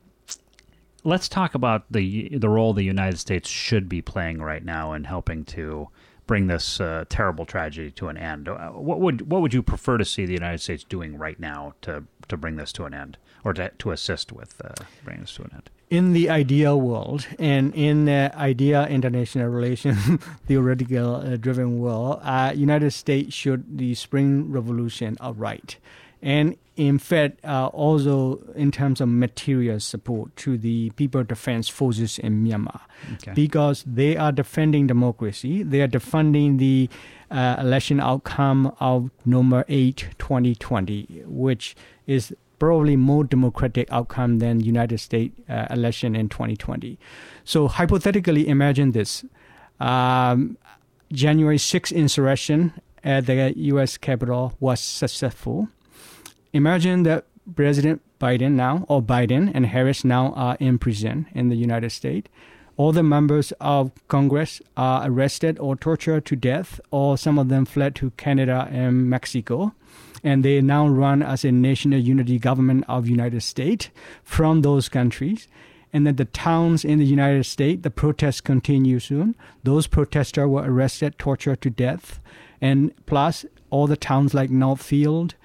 let's 1.04 1.28
talk 1.28 1.54
about 1.54 1.84
the, 1.90 2.28
the 2.36 2.48
role 2.48 2.72
the 2.72 2.84
United 2.84 3.18
States 3.18 3.48
should 3.48 3.88
be 3.88 4.02
playing 4.02 4.40
right 4.42 4.64
now 4.64 4.92
in 4.92 5.04
helping 5.04 5.44
to 5.46 5.88
bring 6.26 6.46
this 6.46 6.80
uh, 6.80 7.04
terrible 7.08 7.46
tragedy 7.46 7.90
to 7.92 8.08
an 8.08 8.16
end. 8.16 8.48
What 8.48 9.00
would 9.00 9.30
what 9.30 9.40
would 9.40 9.54
you 9.54 9.62
prefer 9.62 9.96
to 9.96 10.04
see 10.04 10.26
the 10.26 10.34
United 10.34 10.60
States 10.60 10.84
doing 10.84 11.16
right 11.16 11.40
now 11.40 11.74
to 11.82 12.04
to 12.28 12.36
bring 12.36 12.56
this 12.56 12.72
to 12.72 12.84
an 12.84 12.92
end, 12.92 13.16
or 13.44 13.54
to 13.54 13.70
to 13.78 13.90
assist 13.92 14.30
with 14.30 14.60
bringing 15.04 15.22
this 15.22 15.34
to 15.36 15.44
an 15.44 15.50
end? 15.54 15.70
in 15.90 16.12
the 16.12 16.28
ideal 16.28 16.80
world 16.80 17.26
and 17.38 17.74
in 17.74 18.04
the 18.04 18.30
idea 18.34 18.86
international 18.88 19.48
relation 19.48 20.18
theoretical 20.46 21.16
uh, 21.16 21.36
driven 21.36 21.78
world, 21.78 22.20
uh, 22.22 22.52
United 22.54 22.90
States 22.90 23.34
should 23.34 23.78
the 23.78 23.94
Spring 23.94 24.50
Revolution 24.50 25.16
outright. 25.20 25.76
And 26.20 26.56
in 26.78 26.96
fact, 26.96 27.44
uh, 27.44 27.66
also 27.66 28.38
in 28.54 28.70
terms 28.70 29.00
of 29.00 29.08
material 29.08 29.80
support 29.80 30.34
to 30.36 30.56
the 30.56 30.90
people 30.90 31.24
defense 31.24 31.68
forces 31.68 32.20
in 32.20 32.44
Myanmar, 32.44 32.80
okay. 33.14 33.32
because 33.34 33.84
they 33.84 34.16
are 34.16 34.30
defending 34.30 34.86
democracy, 34.86 35.64
they 35.64 35.80
are 35.80 35.88
defending 35.88 36.58
the 36.58 36.88
uh, 37.32 37.56
election 37.58 37.98
outcome 37.98 38.72
of 38.78 39.10
November 39.26 39.64
8, 39.68 40.10
2020, 40.18 41.24
which 41.26 41.74
is 42.06 42.32
probably 42.60 42.94
more 42.94 43.24
democratic 43.24 43.90
outcome 43.92 44.38
than 44.38 44.60
United 44.60 44.98
States 44.98 45.34
uh, 45.48 45.66
election 45.70 46.14
in 46.14 46.28
2020. 46.28 46.96
So 47.42 47.66
hypothetically, 47.66 48.46
imagine 48.46 48.92
this: 48.92 49.24
um, 49.80 50.56
January 51.12 51.58
6th 51.58 51.92
insurrection 51.92 52.72
at 53.02 53.26
the 53.26 53.52
U.S. 53.56 53.96
Capitol 53.96 54.52
was 54.60 54.78
successful. 54.78 55.68
Imagine 56.58 57.04
that 57.04 57.24
President 57.54 58.02
Biden 58.20 58.52
now, 58.52 58.84
or 58.88 59.00
Biden 59.00 59.52
and 59.54 59.64
Harris 59.66 60.04
now 60.04 60.32
are 60.32 60.56
in 60.58 60.76
prison 60.78 61.26
in 61.32 61.50
the 61.50 61.54
United 61.54 61.90
States. 61.90 62.28
All 62.76 62.90
the 62.90 63.04
members 63.04 63.52
of 63.60 63.92
Congress 64.08 64.60
are 64.76 65.08
arrested 65.08 65.56
or 65.60 65.76
tortured 65.76 66.24
to 66.26 66.34
death, 66.34 66.80
or 66.90 67.16
some 67.16 67.38
of 67.38 67.48
them 67.48 67.64
fled 67.64 67.94
to 67.96 68.10
Canada 68.16 68.68
and 68.72 69.08
Mexico 69.08 69.72
and 70.24 70.44
they 70.44 70.60
now 70.60 70.88
run 70.88 71.22
as 71.22 71.44
a 71.44 71.52
national 71.52 72.00
unity 72.00 72.40
government 72.40 72.84
of 72.88 73.08
United 73.08 73.40
States 73.42 73.88
from 74.24 74.62
those 74.62 74.88
countries. 74.88 75.46
And 75.92 76.06
then 76.06 76.16
the 76.16 76.24
towns 76.24 76.84
in 76.84 76.98
the 76.98 77.06
United 77.06 77.44
States, 77.44 77.82
the 77.82 77.90
protests 77.90 78.40
continue 78.40 78.98
soon. 78.98 79.36
Those 79.62 79.86
protesters 79.86 80.48
were 80.48 80.62
arrested, 80.62 81.20
tortured 81.20 81.62
to 81.62 81.70
death. 81.70 82.18
And 82.60 82.92
plus, 83.06 83.46
all 83.70 83.86
the 83.86 83.96
towns 83.96 84.34
like 84.34 84.50
Northfield, 84.50 85.36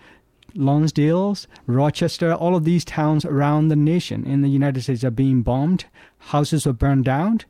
Lonsdale, 0.56 1.38
Rochester, 1.68 2.34
all 2.34 2.56
of 2.56 2.64
these 2.64 2.86
towns 2.86 3.26
around 3.26 3.68
the 3.68 3.76
nation 3.76 4.26
in 4.26 4.42
the 4.42 4.50
United 4.50 4.84
States 4.84 5.04
are 5.04 5.12
being 5.12 5.42
bombed. 5.42 5.86
Houses 6.18 6.68
are 6.68 6.74
burned 6.74 7.06
down. 7.06 7.42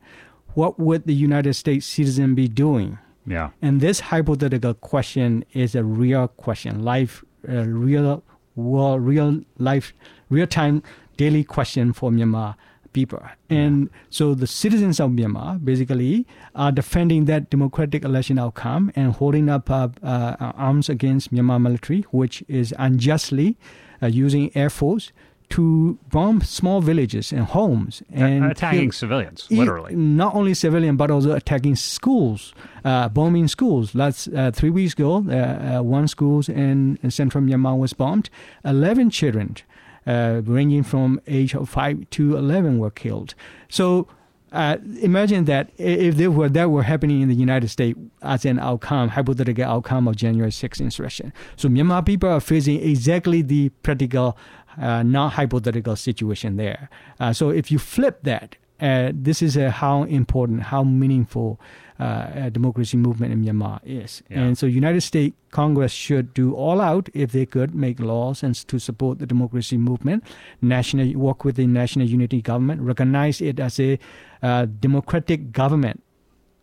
What 0.54 0.80
would 0.80 1.06
the 1.06 1.14
United 1.14 1.54
States 1.56 1.86
citizen 1.86 2.36
be 2.36 2.48
doing? 2.48 3.00
Yeah. 3.26 3.52
And 3.62 3.82
this 3.82 4.00
hypothetical 4.00 4.74
question 4.74 5.46
is 5.54 5.76
a 5.76 5.84
real 5.84 6.28
question, 6.28 6.84
life, 6.84 7.24
uh, 7.48 7.64
real 7.66 8.24
world, 8.56 9.02
real 9.02 9.42
life, 9.58 9.94
real 10.30 10.48
time, 10.48 10.84
daily 11.18 11.44
question 11.44 11.94
for 11.94 12.12
Myanmar 12.12 12.56
people. 12.94 13.22
And 13.50 13.90
so 14.10 14.34
the 14.34 14.48
citizens 14.48 15.00
of 15.00 15.12
Myanmar 15.12 15.64
basically 15.64 16.26
are 16.56 16.72
defending 16.72 17.26
that 17.26 17.50
democratic 17.50 18.06
election 18.06 18.40
outcome 18.40 18.92
and 18.96 19.14
holding 19.14 19.50
up 19.50 19.70
uh, 19.70 19.90
uh, 20.02 20.36
arms 20.56 20.90
against 20.90 21.34
Myanmar 21.34 21.62
military, 21.62 22.02
which 22.12 22.44
is 22.48 22.74
unjustly 22.78 23.58
uh, 24.02 24.08
using 24.08 24.56
air 24.56 24.70
force 24.70 25.12
to 25.50 26.00
bomb 26.10 26.42
small 26.42 26.82
villages 26.82 27.32
and 27.32 27.44
homes 27.46 28.02
and 28.12 28.46
attacking 28.46 28.90
kill, 28.90 28.92
civilians, 28.92 29.48
literally. 29.52 29.96
Not 29.96 30.34
only 30.34 30.56
civilian, 30.56 30.98
but 30.98 31.12
also 31.12 31.34
attacking 31.34 31.76
schools, 31.76 32.56
uh, 32.84 33.10
bombing 33.10 33.48
schools. 33.48 33.94
That's 33.94 34.28
uh, 34.30 34.50
three 34.52 34.72
weeks 34.72 34.94
ago. 34.94 35.24
Uh, 35.30 35.78
uh 35.78 35.84
one 35.84 36.08
school 36.08 36.42
in, 36.48 36.98
in, 37.04 37.12
central 37.12 37.44
Myanmar 37.44 37.78
was 37.78 37.94
bombed. 37.94 38.32
Eleven 38.66 39.12
children, 39.12 39.58
uh, 40.06 40.42
ranging 40.46 40.84
from 40.84 41.22
age 41.28 41.54
of 41.56 41.70
five 41.70 42.10
to 42.12 42.38
eleven, 42.38 42.80
were 42.80 42.92
killed. 42.92 43.36
So. 43.70 44.08
Uh, 44.52 44.78
imagine 45.02 45.46
that 45.46 45.72
if 45.80 46.16
were, 46.28 46.48
that 46.48 46.70
were 46.70 46.84
happening 46.84 47.22
in 47.22 47.28
the 47.28 47.34
United 47.34 47.68
States 47.70 47.98
as 48.22 48.46
an 48.46 48.60
outcome, 48.60 49.10
hypothetical 49.10 49.64
outcome 49.64 50.08
of 50.08 50.16
January 50.16 50.52
6th 50.52 50.80
insurrection. 50.80 51.34
So 51.56 51.68
Myanmar 51.68 52.06
people 52.06 52.30
are 52.30 52.40
facing 52.40 52.80
exactly 52.80 53.42
the 53.42 53.70
practical 53.82 54.38
uh, 54.78 55.04
not 55.04 55.34
hypothetical 55.34 55.96
situation 55.96 56.58
there. 56.58 56.90
Uh, 57.20 57.34
so 57.34 57.50
if 57.50 57.72
you 57.72 57.80
flip 57.80 58.20
that, 58.24 58.56
uh, 58.80 59.12
this 59.14 59.42
is 59.42 59.56
how 59.56 60.04
important, 60.04 60.64
how 60.64 60.84
meaningful 60.84 61.60
uh, 62.00 62.50
democracy 62.50 62.98
movement 62.98 63.34
in 63.34 63.44
Myanmar 63.44 63.80
is. 63.84 64.24
Yeah. 64.30 64.42
And 64.42 64.58
so 64.58 64.66
United 64.66 65.02
States 65.02 65.36
Congress 65.52 65.92
should 65.92 66.34
do 66.34 66.54
all 66.54 66.82
out 66.82 67.10
if 67.14 67.32
they 67.32 67.46
could 67.46 67.76
make 67.76 68.00
laws 68.00 68.44
and 68.44 68.56
to 68.68 68.80
support 68.80 69.20
the 69.20 69.28
democracy 69.28 69.78
movement, 69.78 70.24
national 70.62 71.14
work 71.14 71.46
with 71.46 71.56
the 71.56 71.68
national 71.68 72.08
unity 72.08 72.42
government, 72.42 72.82
recognize 72.82 73.42
it 73.42 73.60
as 73.60 73.80
a 73.80 74.00
uh, 74.42 74.66
democratic 74.66 75.52
government 75.52 76.02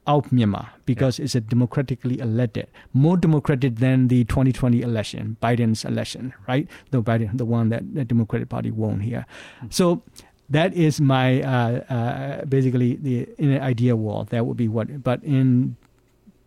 out 0.06 0.30
Myanmar 0.30 0.68
because 0.86 1.18
yeah. 1.18 1.24
it's 1.24 1.34
a 1.34 1.40
democratically 1.40 2.18
elected, 2.18 2.66
more 2.92 3.16
democratic 3.16 3.76
than 3.76 4.08
the 4.08 4.24
2020 4.24 4.82
election, 4.82 5.36
Biden's 5.42 5.84
election, 5.84 6.32
right? 6.48 6.68
The 6.90 7.02
Biden, 7.02 7.36
the 7.36 7.44
one 7.44 7.68
that 7.68 7.94
the 7.94 8.04
Democratic 8.04 8.48
Party 8.48 8.70
won 8.70 9.00
here. 9.00 9.26
Mm-hmm. 9.58 9.66
So 9.70 10.02
that 10.50 10.74
is 10.74 11.00
my 11.00 11.42
uh, 11.42 11.80
uh, 11.94 12.44
basically 12.44 12.96
the 12.96 13.28
in 13.38 13.50
an 13.52 13.62
ideal 13.62 13.96
world 13.96 14.28
that 14.28 14.44
would 14.46 14.56
be 14.56 14.68
what. 14.68 15.02
But 15.02 15.22
in 15.22 15.76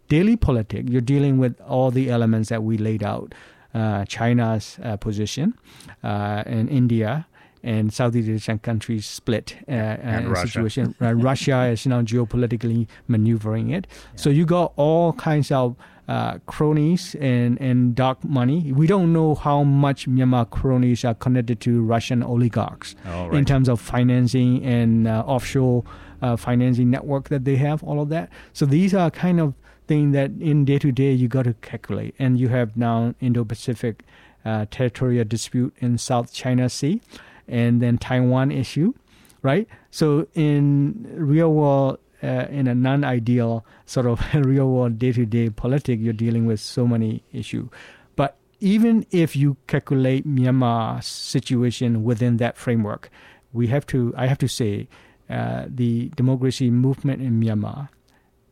daily 0.09 0.35
politics, 0.35 0.89
you're 0.89 1.01
dealing 1.01 1.37
with 1.37 1.59
all 1.61 1.89
the 1.91 2.09
elements 2.09 2.49
that 2.49 2.63
we 2.63 2.77
laid 2.77 3.03
out. 3.03 3.33
Uh, 3.73 4.05
China's 4.05 4.77
uh, 4.83 4.97
position 4.97 5.57
uh, 6.03 6.43
and 6.45 6.69
India 6.69 7.25
and 7.63 7.91
Southeast 7.91 8.29
Asian 8.29 8.59
countries 8.59 9.07
split 9.07 9.55
uh, 9.67 9.71
And 9.71 10.27
uh, 10.27 10.29
Russia. 10.29 10.47
situation. 10.47 10.95
Uh, 11.01 11.15
Russia 11.15 11.63
is 11.71 11.87
now 11.87 12.01
geopolitically 12.03 12.87
maneuvering 13.07 13.71
it. 13.71 13.87
So 14.15 14.29
you 14.29 14.45
got 14.45 14.73
all 14.75 15.13
kinds 15.13 15.49
of 15.51 15.75
uh, 16.13 16.37
cronies 16.45 17.15
and, 17.19 17.59
and 17.59 17.95
dark 17.95 18.23
money. 18.39 18.71
We 18.81 18.85
don't 18.93 19.11
know 19.17 19.33
how 19.47 19.63
much 19.63 19.99
Myanmar 20.07 20.45
cronies 20.57 21.03
are 21.09 21.15
connected 21.25 21.57
to 21.61 21.71
Russian 21.93 22.21
oligarchs 22.21 22.95
Oh, 23.07 23.31
in 23.31 23.45
terms 23.45 23.67
of 23.67 23.81
financing 23.81 24.63
and 24.63 25.07
uh, 25.07 25.23
offshore 25.33 25.83
uh, 26.21 26.35
financing 26.37 26.89
network 26.95 27.29
that 27.29 27.43
they 27.45 27.57
have, 27.67 27.83
all 27.83 27.99
of 27.99 28.09
that. 28.09 28.29
So 28.53 28.63
these 28.65 28.93
are 28.93 29.09
kind 29.09 29.39
of 29.39 29.55
things 29.87 30.13
that 30.13 30.29
in 30.39 30.65
day 30.65 30.79
to 30.85 30.91
day 30.91 31.11
you 31.21 31.27
got 31.27 31.45
to 31.45 31.55
calculate. 31.69 32.13
And 32.19 32.39
you 32.39 32.49
have 32.49 32.77
now 32.77 33.15
Indo-Pacific 33.19 34.03
uh, 34.45 34.65
territorial 34.69 35.25
dispute 35.25 35.73
in 35.79 35.97
South 35.97 36.31
China 36.31 36.69
Sea, 36.69 37.01
and 37.47 37.81
then 37.81 37.97
Taiwan 37.97 38.51
issue, 38.51 38.93
right? 39.41 39.67
So 39.89 40.27
in 40.35 41.07
real 41.15 41.51
world, 41.53 41.97
uh, 42.23 42.47
in 42.49 42.67
a 42.67 42.75
non-ideal 42.75 43.65
sort 43.85 44.05
of 44.05 44.21
real 44.33 44.69
world 44.69 44.97
day-to-day 44.97 45.49
politic, 45.49 45.99
you're 45.99 46.13
dealing 46.13 46.45
with 46.45 46.59
so 46.59 46.87
many 46.87 47.21
issues. 47.33 47.67
But 48.15 48.37
even 48.59 49.05
if 49.11 49.35
you 49.35 49.57
calculate 49.67 50.25
Myanmar's 50.25 51.05
situation 51.05 52.03
within 52.03 52.37
that 52.37 52.57
framework, 52.57 53.09
we 53.51 53.67
have 53.67 53.85
to. 53.87 54.13
I 54.17 54.27
have 54.27 54.37
to 54.39 54.47
say, 54.47 54.87
uh, 55.29 55.65
the 55.67 56.09
democracy 56.15 56.71
movement 56.71 57.21
in 57.21 57.39
Myanmar, 57.39 57.89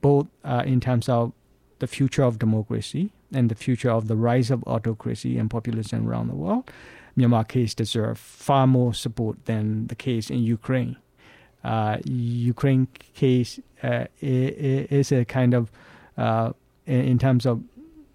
both 0.01 0.27
uh, 0.43 0.63
in 0.65 0.79
terms 0.79 1.09
of 1.09 1.31
the 1.79 1.87
future 1.87 2.23
of 2.23 2.37
democracy 2.39 3.11
and 3.33 3.49
the 3.49 3.55
future 3.55 3.89
of 3.89 4.07
the 4.07 4.15
rise 4.15 4.51
of 4.51 4.63
autocracy 4.65 5.37
and 5.37 5.49
populism 5.49 6.07
around 6.07 6.27
the 6.27 6.35
world, 6.35 6.69
Myanmar 7.17 7.47
case 7.47 7.73
deserve 7.73 8.19
far 8.19 8.67
more 8.67 8.93
support 8.93 9.45
than 9.45 9.87
the 9.87 9.95
case 9.95 10.29
in 10.29 10.39
Ukraine. 10.39 10.97
Uh, 11.63 11.97
Ukraine 12.05 12.87
case 13.13 13.59
uh, 13.83 14.05
is 14.21 15.11
a 15.11 15.25
kind 15.25 15.53
of 15.53 15.71
uh, 16.17 16.53
in 16.85 17.19
terms 17.19 17.45
of 17.45 17.63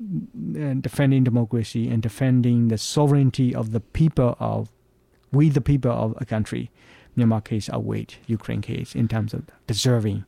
uh, 0.01 0.75
defending 0.81 1.25
democracy 1.25 1.89
and 1.89 2.03
defending 2.03 2.69
the 2.69 2.79
sovereignty 2.79 3.55
of 3.55 3.73
the 3.73 3.81
people 3.81 4.37
of 4.41 4.69
we 5.33 5.49
the 5.49 5.61
people 5.61 5.91
of 5.91 6.15
a 6.19 6.25
country. 6.25 6.71
Myanmar 7.17 7.43
case 7.43 7.71
outweighed 7.71 8.15
Ukraine 8.27 8.61
case 8.61 8.95
in 8.95 9.09
terms 9.09 9.33
of 9.33 9.45
deserving. 9.67 10.25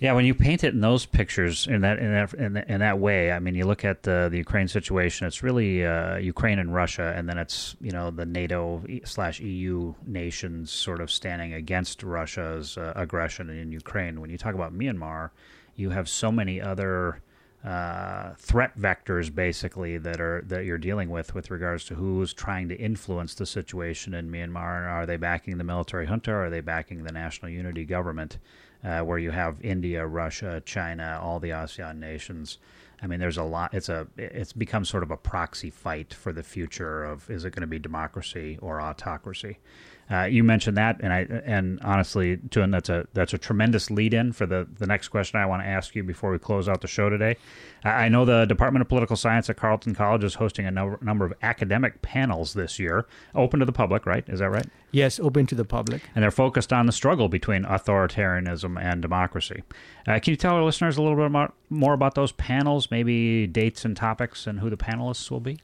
Yeah, 0.00 0.12
when 0.12 0.24
you 0.24 0.32
paint 0.34 0.62
it 0.62 0.74
in 0.74 0.80
those 0.80 1.06
pictures 1.06 1.66
in 1.66 1.80
that 1.80 1.98
in 1.98 2.12
that 2.12 2.34
in, 2.34 2.52
that- 2.52 2.68
in 2.70 2.80
that 2.80 3.00
way, 3.00 3.32
I 3.32 3.40
mean, 3.40 3.56
you 3.56 3.66
look 3.66 3.84
at 3.84 4.04
the 4.04 4.28
the 4.30 4.38
Ukraine 4.38 4.68
situation. 4.68 5.26
It's 5.26 5.42
really 5.42 5.84
uh, 5.84 6.16
Ukraine 6.18 6.60
and 6.60 6.72
Russia, 6.72 7.12
and 7.16 7.28
then 7.28 7.36
it's 7.36 7.74
you 7.80 7.90
know 7.90 8.12
the 8.12 8.24
NATO 8.24 8.84
slash 9.04 9.40
EU 9.40 9.94
nations 10.06 10.70
sort 10.70 11.00
of 11.00 11.10
standing 11.10 11.52
against 11.52 12.04
Russia's 12.04 12.78
uh, 12.78 12.92
aggression 12.94 13.50
in 13.50 13.72
Ukraine. 13.72 14.20
When 14.20 14.30
you 14.30 14.38
talk 14.38 14.54
about 14.54 14.72
Myanmar, 14.72 15.30
you 15.74 15.90
have 15.90 16.08
so 16.08 16.30
many 16.30 16.60
other 16.60 17.20
uh, 17.64 18.34
threat 18.38 18.78
vectors 18.78 19.34
basically 19.34 19.98
that 19.98 20.20
are 20.20 20.42
that 20.46 20.64
you're 20.64 20.78
dealing 20.78 21.10
with 21.10 21.34
with 21.34 21.50
regards 21.50 21.84
to 21.86 21.96
who's 21.96 22.32
trying 22.32 22.68
to 22.68 22.76
influence 22.76 23.34
the 23.34 23.46
situation 23.46 24.14
in 24.14 24.30
Myanmar. 24.30 24.78
and 24.78 24.86
Are 24.86 25.06
they 25.06 25.16
backing 25.16 25.58
the 25.58 25.64
military 25.64 26.06
junta? 26.06 26.32
Are 26.32 26.50
they 26.50 26.60
backing 26.60 27.02
the 27.02 27.12
national 27.12 27.50
unity 27.50 27.84
government? 27.84 28.38
Uh, 28.84 29.00
where 29.00 29.18
you 29.18 29.32
have 29.32 29.60
India, 29.60 30.06
Russia, 30.06 30.62
China, 30.64 31.18
all 31.20 31.40
the 31.40 31.50
ASEAN 31.50 31.98
nations. 31.98 32.58
I 33.02 33.08
mean, 33.08 33.18
there's 33.18 33.36
a 33.36 33.42
lot. 33.42 33.74
It's 33.74 33.88
a 33.88 34.06
it's 34.16 34.52
become 34.52 34.84
sort 34.84 35.02
of 35.02 35.10
a 35.10 35.16
proxy 35.16 35.70
fight 35.70 36.14
for 36.14 36.32
the 36.32 36.44
future 36.44 37.04
of 37.04 37.28
is 37.28 37.44
it 37.44 37.50
going 37.50 37.62
to 37.62 37.66
be 37.66 37.80
democracy 37.80 38.56
or 38.62 38.80
autocracy? 38.80 39.58
Uh, 40.10 40.24
you 40.24 40.42
mentioned 40.42 40.76
that, 40.76 40.98
and 41.00 41.12
I 41.12 41.26
and 41.44 41.78
honestly, 41.82 42.38
Tun, 42.50 42.70
that's 42.70 42.88
a 42.88 43.06
that's 43.12 43.34
a 43.34 43.38
tremendous 43.38 43.90
lead 43.90 44.14
in 44.14 44.32
for 44.32 44.46
the 44.46 44.66
the 44.78 44.86
next 44.86 45.08
question 45.08 45.38
I 45.38 45.44
want 45.44 45.62
to 45.62 45.68
ask 45.68 45.94
you 45.94 46.02
before 46.02 46.30
we 46.30 46.38
close 46.38 46.66
out 46.68 46.80
the 46.80 46.88
show 46.88 47.10
today. 47.10 47.36
I 47.84 47.90
I 47.90 48.08
know 48.08 48.24
the 48.24 48.46
Department 48.46 48.80
of 48.80 48.88
Political 48.88 49.16
Science 49.16 49.50
at 49.50 49.56
Carleton 49.56 49.94
College 49.94 50.24
is 50.24 50.34
hosting 50.34 50.66
a 50.66 50.70
number, 50.70 50.98
number 51.02 51.26
of 51.26 51.34
academic 51.42 52.00
panels 52.00 52.54
this 52.54 52.78
year, 52.78 53.06
open 53.34 53.60
to 53.60 53.66
the 53.66 53.72
public. 53.72 54.06
Right? 54.06 54.24
Is 54.28 54.38
that 54.38 54.48
right? 54.48 54.66
Yes, 54.90 55.20
open 55.20 55.46
to 55.46 55.54
the 55.54 55.66
public. 55.66 56.02
and 56.14 56.22
they're 56.22 56.30
focused 56.30 56.72
on 56.72 56.86
the 56.86 56.92
struggle 56.92 57.28
between 57.28 57.64
authoritarianism 57.64 58.80
and 58.80 59.02
democracy. 59.02 59.62
Uh, 60.06 60.18
can 60.18 60.30
you 60.30 60.36
tell 60.36 60.54
our 60.54 60.64
listeners 60.64 60.96
a 60.96 61.02
little 61.02 61.16
bit 61.16 61.30
more, 61.30 61.52
more 61.68 61.92
about 61.92 62.14
those 62.14 62.32
panels, 62.32 62.90
maybe 62.90 63.46
dates 63.46 63.84
and 63.84 63.94
topics, 63.94 64.46
and 64.46 64.60
who 64.60 64.70
the 64.70 64.78
panelists 64.78 65.30
will 65.30 65.40
be? 65.40 65.58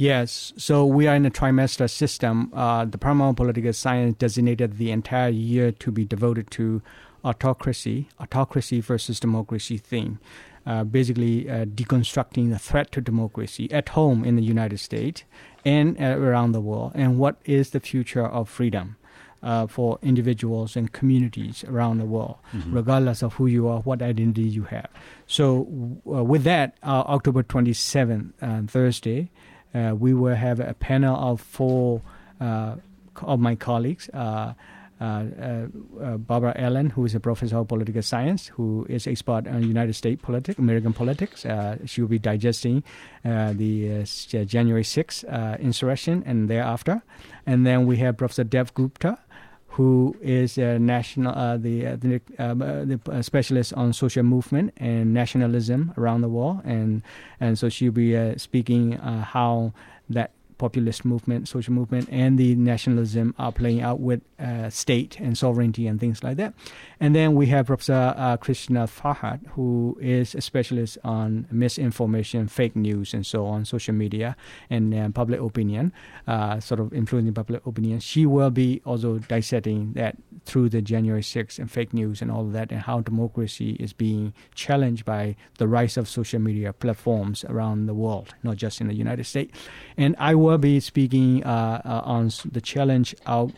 Yes, 0.00 0.54
so 0.56 0.86
we 0.86 1.06
are 1.08 1.14
in 1.14 1.26
a 1.26 1.30
trimester 1.30 1.90
system. 1.90 2.50
Uh, 2.54 2.86
the 2.86 2.96
of 2.96 3.36
Political 3.36 3.74
Science 3.74 4.16
designated 4.16 4.78
the 4.78 4.90
entire 4.92 5.28
year 5.28 5.72
to 5.72 5.92
be 5.92 6.06
devoted 6.06 6.50
to 6.52 6.80
autocracy, 7.22 8.08
autocracy 8.18 8.80
versus 8.80 9.20
democracy 9.20 9.76
theme. 9.76 10.18
Uh, 10.64 10.84
basically, 10.84 11.50
uh, 11.50 11.66
deconstructing 11.66 12.48
the 12.48 12.58
threat 12.58 12.90
to 12.92 13.02
democracy 13.02 13.70
at 13.70 13.90
home 13.90 14.24
in 14.24 14.36
the 14.36 14.42
United 14.42 14.78
States 14.78 15.24
and 15.66 16.00
uh, 16.00 16.16
around 16.16 16.52
the 16.52 16.62
world, 16.62 16.92
and 16.94 17.18
what 17.18 17.36
is 17.44 17.68
the 17.72 17.80
future 17.80 18.26
of 18.26 18.48
freedom 18.48 18.96
uh, 19.42 19.66
for 19.66 19.98
individuals 20.00 20.76
and 20.76 20.92
communities 20.92 21.62
around 21.64 21.98
the 21.98 22.06
world, 22.06 22.36
regardless 22.68 23.22
of 23.22 23.34
who 23.34 23.46
you 23.46 23.68
are, 23.68 23.80
what 23.80 24.00
identity 24.00 24.48
you 24.48 24.64
have. 24.64 24.88
So, 25.26 26.00
uh, 26.06 26.24
with 26.24 26.44
that, 26.44 26.78
uh, 26.82 27.04
October 27.06 27.42
27th, 27.42 28.32
uh, 28.40 28.62
Thursday, 28.66 29.30
uh, 29.74 29.94
we 29.98 30.14
will 30.14 30.34
have 30.34 30.60
a 30.60 30.74
panel 30.74 31.16
of 31.16 31.40
four 31.40 32.02
uh, 32.40 32.76
of 33.22 33.40
my 33.40 33.54
colleagues. 33.54 34.08
Uh, 34.10 34.54
uh, 35.00 35.24
uh, 36.02 36.16
Barbara 36.18 36.52
Allen, 36.56 36.90
who 36.90 37.06
is 37.06 37.14
a 37.14 37.20
professor 37.20 37.56
of 37.56 37.68
political 37.68 38.02
science, 38.02 38.48
who 38.48 38.84
is 38.86 39.06
expert 39.06 39.46
on 39.48 39.62
United 39.62 39.94
States 39.94 40.20
politics, 40.22 40.58
American 40.58 40.92
politics. 40.92 41.46
She 41.86 42.02
will 42.02 42.08
be 42.08 42.18
digesting 42.18 42.84
the 43.24 44.04
January 44.44 44.82
6th 44.82 45.24
uh, 45.24 45.56
insurrection 45.58 46.22
and 46.26 46.50
thereafter. 46.50 47.02
And 47.46 47.66
then 47.66 47.86
we 47.86 47.96
have 47.96 48.18
Professor 48.18 48.44
Dev 48.44 48.74
Gupta, 48.74 49.18
who 49.70 50.16
is 50.20 50.58
a 50.58 50.78
national 50.78 51.32
uh, 51.32 51.56
the 51.56 51.86
uh, 51.86 51.96
the, 51.96 52.20
um, 52.38 52.60
uh, 52.62 52.84
the 52.84 53.00
uh, 53.10 53.22
specialist 53.22 53.72
on 53.74 53.92
social 53.92 54.22
movement 54.22 54.72
and 54.76 55.14
nationalism 55.14 55.92
around 55.96 56.22
the 56.22 56.28
world, 56.28 56.60
and 56.64 57.02
and 57.38 57.58
so 57.58 57.68
she'll 57.68 57.92
be 57.92 58.16
uh, 58.16 58.36
speaking 58.36 58.96
uh, 58.96 59.22
how 59.22 59.72
that 60.08 60.32
populist 60.60 61.06
movement, 61.06 61.48
social 61.48 61.72
movement, 61.72 62.06
and 62.12 62.38
the 62.38 62.54
nationalism 62.54 63.34
are 63.38 63.50
playing 63.50 63.80
out 63.80 63.98
with 63.98 64.20
uh, 64.38 64.68
state 64.68 65.18
and 65.18 65.36
sovereignty 65.38 65.86
and 65.86 65.98
things 65.98 66.22
like 66.22 66.36
that. 66.36 66.52
And 67.00 67.16
then 67.16 67.34
we 67.34 67.46
have 67.46 67.66
Professor 67.66 68.14
uh, 68.14 68.36
Krishna 68.36 68.86
Fahad, 68.86 69.40
who 69.54 69.96
is 70.02 70.34
a 70.34 70.42
specialist 70.42 70.98
on 71.02 71.46
misinformation, 71.50 72.46
fake 72.46 72.76
news, 72.76 73.14
and 73.14 73.24
so 73.24 73.46
on, 73.46 73.64
social 73.64 73.94
media 73.94 74.36
and 74.68 74.94
uh, 74.94 75.08
public 75.08 75.40
opinion, 75.40 75.94
uh, 76.26 76.60
sort 76.60 76.78
of 76.78 76.92
influencing 76.92 77.32
public 77.32 77.64
opinion. 77.64 77.98
She 78.00 78.26
will 78.26 78.50
be 78.50 78.82
also 78.84 79.18
dissecting 79.18 79.94
that 79.94 80.16
through 80.44 80.68
the 80.68 80.82
January 80.82 81.22
6th 81.22 81.58
and 81.58 81.70
fake 81.70 81.94
news 81.94 82.20
and 82.20 82.30
all 82.30 82.44
that, 82.44 82.70
and 82.70 82.82
how 82.82 83.00
democracy 83.00 83.72
is 83.80 83.94
being 83.94 84.34
challenged 84.54 85.06
by 85.06 85.36
the 85.56 85.66
rise 85.66 85.96
of 85.96 86.06
social 86.06 86.38
media 86.38 86.72
platforms 86.74 87.44
around 87.44 87.86
the 87.86 87.94
world, 87.94 88.34
not 88.42 88.56
just 88.56 88.80
in 88.80 88.88
the 88.88 88.94
United 88.94 89.24
States. 89.24 89.56
And 89.96 90.14
I 90.18 90.34
will 90.34 90.49
be 90.58 90.80
speaking 90.80 91.44
uh, 91.44 91.82
uh, 91.84 92.02
on 92.04 92.30
the 92.50 92.60
challenge 92.60 93.14
of 93.26 93.52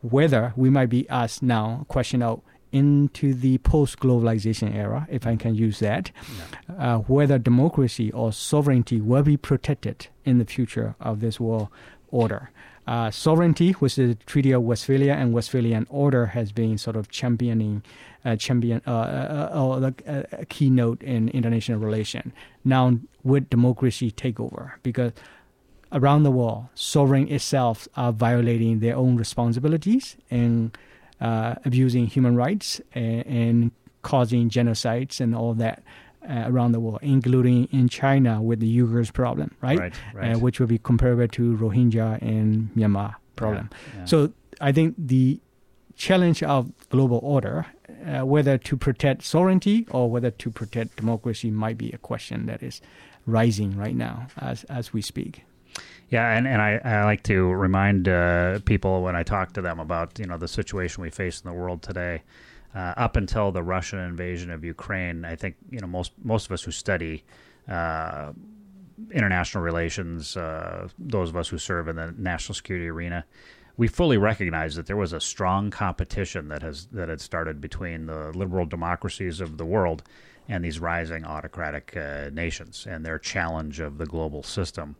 whether 0.00 0.52
we 0.56 0.70
might 0.70 0.90
be 0.90 1.08
asked 1.08 1.42
now, 1.42 1.86
question 1.88 2.22
out 2.22 2.42
into 2.72 3.32
the 3.32 3.56
post-globalization 3.58 4.74
era, 4.74 5.06
if 5.08 5.26
I 5.26 5.36
can 5.36 5.54
use 5.54 5.78
that, 5.78 6.10
uh, 6.76 6.98
whether 6.98 7.38
democracy 7.38 8.10
or 8.10 8.32
sovereignty 8.32 9.00
will 9.00 9.22
be 9.22 9.36
protected 9.36 10.08
in 10.24 10.38
the 10.38 10.44
future 10.44 10.96
of 11.00 11.20
this 11.20 11.38
world 11.38 11.68
order. 12.10 12.50
Uh, 12.86 13.10
sovereignty, 13.10 13.72
which 13.72 13.98
is 13.98 14.16
the 14.16 14.24
Treaty 14.26 14.52
of 14.52 14.62
Westphalia 14.62 15.14
and 15.14 15.32
Westphalian 15.32 15.86
Order, 15.88 16.26
has 16.26 16.52
been 16.52 16.76
sort 16.76 16.96
of 16.96 17.08
championing, 17.08 17.82
uh, 18.24 18.36
champion, 18.36 18.82
uh, 18.86 18.90
uh, 18.90 19.50
uh, 19.52 20.10
uh, 20.10 20.22
a 20.32 20.44
keynote 20.44 21.02
in 21.02 21.30
international 21.30 21.78
relation. 21.78 22.32
Now, 22.62 22.98
would 23.22 23.48
democracy 23.48 24.10
take 24.10 24.38
over? 24.38 24.78
because 24.82 25.12
around 25.94 26.24
the 26.24 26.30
world, 26.30 26.66
sovereign 26.74 27.28
itself 27.28 27.88
are 27.96 28.12
violating 28.12 28.80
their 28.80 28.96
own 28.96 29.16
responsibilities 29.16 30.16
and 30.30 30.76
uh, 31.20 31.54
abusing 31.64 32.06
human 32.06 32.36
rights 32.36 32.80
and, 32.94 33.26
and 33.26 33.70
causing 34.02 34.50
genocides 34.50 35.20
and 35.20 35.34
all 35.34 35.54
that 35.54 35.82
uh, 36.28 36.44
around 36.46 36.72
the 36.72 36.80
world, 36.80 36.98
including 37.02 37.68
in 37.70 37.88
China 37.88 38.42
with 38.42 38.60
the 38.60 38.78
Uyghurs 38.78 39.12
problem, 39.12 39.54
right? 39.60 39.78
Right, 39.78 39.94
right. 40.14 40.34
Uh, 40.34 40.38
which 40.38 40.58
will 40.58 40.66
be 40.66 40.78
comparable 40.78 41.28
to 41.28 41.56
Rohingya 41.56 42.20
and 42.20 42.70
Myanmar 42.74 43.14
problem. 43.36 43.70
Yeah, 43.72 43.98
yeah. 44.00 44.04
So 44.06 44.32
I 44.60 44.72
think 44.72 44.94
the 44.98 45.40
challenge 45.96 46.42
of 46.42 46.72
global 46.88 47.20
order, 47.22 47.66
uh, 48.06 48.24
whether 48.26 48.58
to 48.58 48.76
protect 48.76 49.22
sovereignty 49.22 49.86
or 49.90 50.10
whether 50.10 50.30
to 50.30 50.50
protect 50.50 50.96
democracy, 50.96 51.50
might 51.50 51.78
be 51.78 51.90
a 51.92 51.98
question 51.98 52.46
that 52.46 52.62
is 52.62 52.80
rising 53.26 53.76
right 53.76 53.96
now 53.96 54.26
as 54.38 54.64
as 54.64 54.92
we 54.92 55.00
speak. 55.00 55.44
Yeah, 56.10 56.36
and, 56.36 56.46
and 56.46 56.60
I, 56.60 56.80
I 56.84 57.04
like 57.04 57.22
to 57.24 57.48
remind 57.52 58.08
uh, 58.08 58.60
people 58.60 59.02
when 59.02 59.16
I 59.16 59.22
talk 59.22 59.52
to 59.54 59.62
them 59.62 59.80
about 59.80 60.18
you 60.18 60.26
know 60.26 60.36
the 60.38 60.48
situation 60.48 61.02
we 61.02 61.10
face 61.10 61.40
in 61.40 61.50
the 61.50 61.56
world 61.56 61.82
today. 61.82 62.22
Uh, 62.74 62.92
up 62.96 63.16
until 63.16 63.52
the 63.52 63.62
Russian 63.62 64.00
invasion 64.00 64.50
of 64.50 64.64
Ukraine, 64.64 65.24
I 65.24 65.36
think 65.36 65.56
you 65.70 65.80
know 65.80 65.86
most 65.86 66.12
most 66.22 66.46
of 66.46 66.52
us 66.52 66.62
who 66.62 66.70
study 66.72 67.24
uh, 67.68 68.32
international 69.12 69.62
relations, 69.62 70.36
uh, 70.36 70.88
those 70.98 71.28
of 71.28 71.36
us 71.36 71.48
who 71.48 71.58
serve 71.58 71.88
in 71.88 71.96
the 71.96 72.14
national 72.18 72.54
security 72.54 72.88
arena, 72.88 73.24
we 73.76 73.88
fully 73.88 74.18
recognize 74.18 74.74
that 74.76 74.86
there 74.86 74.96
was 74.96 75.12
a 75.12 75.20
strong 75.20 75.70
competition 75.70 76.48
that 76.48 76.62
has 76.62 76.86
that 76.86 77.08
had 77.08 77.20
started 77.20 77.60
between 77.60 78.06
the 78.06 78.30
liberal 78.34 78.66
democracies 78.66 79.40
of 79.40 79.56
the 79.56 79.64
world 79.64 80.02
and 80.48 80.64
these 80.64 80.78
rising 80.78 81.24
autocratic 81.24 81.96
uh, 81.96 82.30
nations 82.32 82.86
and 82.88 83.04
their 83.04 83.18
challenge 83.18 83.80
of 83.80 83.98
the 83.98 84.06
global 84.06 84.42
system. 84.42 84.96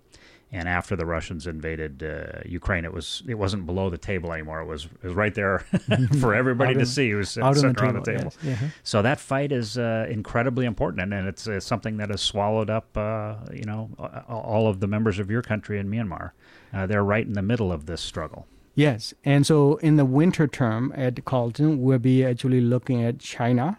And 0.53 0.69
after 0.69 0.95
the 0.95 1.05
Russians 1.05 1.49
invaded 1.49 2.03
uh, 2.05 2.41
Ukraine, 2.47 2.85
it 2.85 2.93
was 2.93 3.25
it 3.27 3.35
wasn't 3.35 3.67
below 3.67 3.91
the 3.91 3.99
table 3.99 4.33
anymore. 4.33 4.61
It 4.61 4.67
was 4.67 4.85
it 4.85 5.03
was 5.03 5.15
right 5.15 5.35
there 5.35 5.59
for 6.21 6.33
everybody 6.43 6.75
to 6.75 6.81
in, 6.81 6.87
see. 6.87 7.11
It 7.11 7.17
was 7.17 7.37
out 7.37 7.57
sitting 7.57 7.73
the 7.73 7.81
table, 7.81 8.01
the 8.03 8.13
table. 8.13 8.33
yes. 8.41 8.61
Yeah. 8.61 8.69
So 8.85 9.03
that 9.03 9.19
fight 9.19 9.51
is 9.51 9.77
uh, 9.77 10.07
incredibly 10.09 10.65
important, 10.65 11.13
and 11.13 11.27
it's, 11.27 11.49
it's 11.49 11.67
something 11.67 11.97
that 11.97 12.11
has 12.11 12.21
swallowed 12.21 12.71
up, 12.71 12.97
uh, 12.97 13.35
you 13.53 13.65
know, 13.65 13.91
all 14.29 14.69
of 14.69 14.79
the 14.79 14.87
members 14.87 15.19
of 15.19 15.29
your 15.29 15.43
country 15.43 15.81
in 15.81 15.91
Myanmar. 15.91 16.31
Uh, 16.73 16.87
they're 16.87 17.05
right 17.05 17.27
in 17.27 17.33
the 17.33 17.43
middle 17.43 17.73
of 17.73 17.87
this 17.87 18.01
struggle. 18.01 18.47
Yes, 18.77 19.13
and 19.25 19.45
so 19.45 19.77
in 19.77 19.97
the 19.97 20.05
winter 20.05 20.47
term 20.47 20.93
at 20.97 21.25
Carleton, 21.25 21.83
we'll 21.83 21.99
be 21.99 22.25
actually 22.25 22.61
looking 22.61 23.03
at 23.03 23.19
China, 23.19 23.79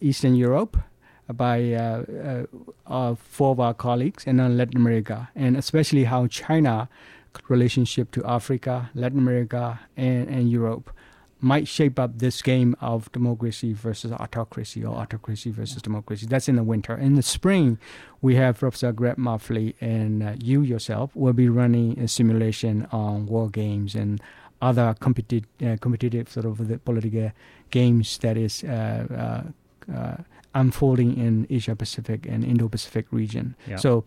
Eastern 0.00 0.34
Europe, 0.34 0.76
by 1.32 1.72
uh, 1.72 2.04
uh, 2.06 2.46
uh, 2.86 3.14
four 3.14 3.52
of 3.52 3.60
our 3.60 3.74
colleagues, 3.74 4.24
and 4.26 4.38
then 4.38 4.56
Latin 4.56 4.76
America, 4.76 5.28
and 5.34 5.56
especially 5.56 6.04
how 6.04 6.26
China 6.26 6.88
relationship 7.48 8.10
to 8.12 8.24
Africa, 8.24 8.90
Latin 8.94 9.18
America, 9.18 9.80
and, 9.96 10.28
and 10.28 10.50
Europe 10.50 10.90
might 11.38 11.68
shape 11.68 11.98
up 11.98 12.18
this 12.18 12.40
game 12.40 12.74
of 12.80 13.12
democracy 13.12 13.74
versus 13.74 14.10
autocracy 14.10 14.82
or 14.82 14.96
autocracy 14.96 15.50
versus 15.50 15.82
democracy. 15.82 16.26
That's 16.26 16.48
in 16.48 16.56
the 16.56 16.62
winter. 16.62 16.96
In 16.96 17.14
the 17.14 17.22
spring, 17.22 17.78
we 18.22 18.36
have 18.36 18.58
Professor 18.58 18.90
Greg 18.90 19.16
Marfleet 19.16 19.74
and 19.78 20.22
uh, 20.22 20.34
you 20.38 20.62
yourself 20.62 21.14
will 21.14 21.34
be 21.34 21.50
running 21.50 21.98
a 21.98 22.08
simulation 22.08 22.88
on 22.90 23.26
war 23.26 23.50
games 23.50 23.94
and 23.94 24.20
other 24.60 24.94
competitive, 25.00 25.44
uh, 25.64 25.76
competitive 25.80 26.28
sort 26.30 26.46
of 26.46 26.68
the 26.68 26.78
political 26.78 27.32
games 27.70 28.18
that 28.18 28.36
is 28.36 28.64
uh, 28.64 29.44
uh, 29.90 29.92
uh 29.92 30.16
unfolding 30.54 31.18
in 31.18 31.46
Asia 31.50 31.76
Pacific 31.76 32.26
and 32.26 32.42
Indo 32.42 32.66
Pacific 32.68 33.06
region. 33.10 33.54
Yeah. 33.66 33.76
So 33.76 34.04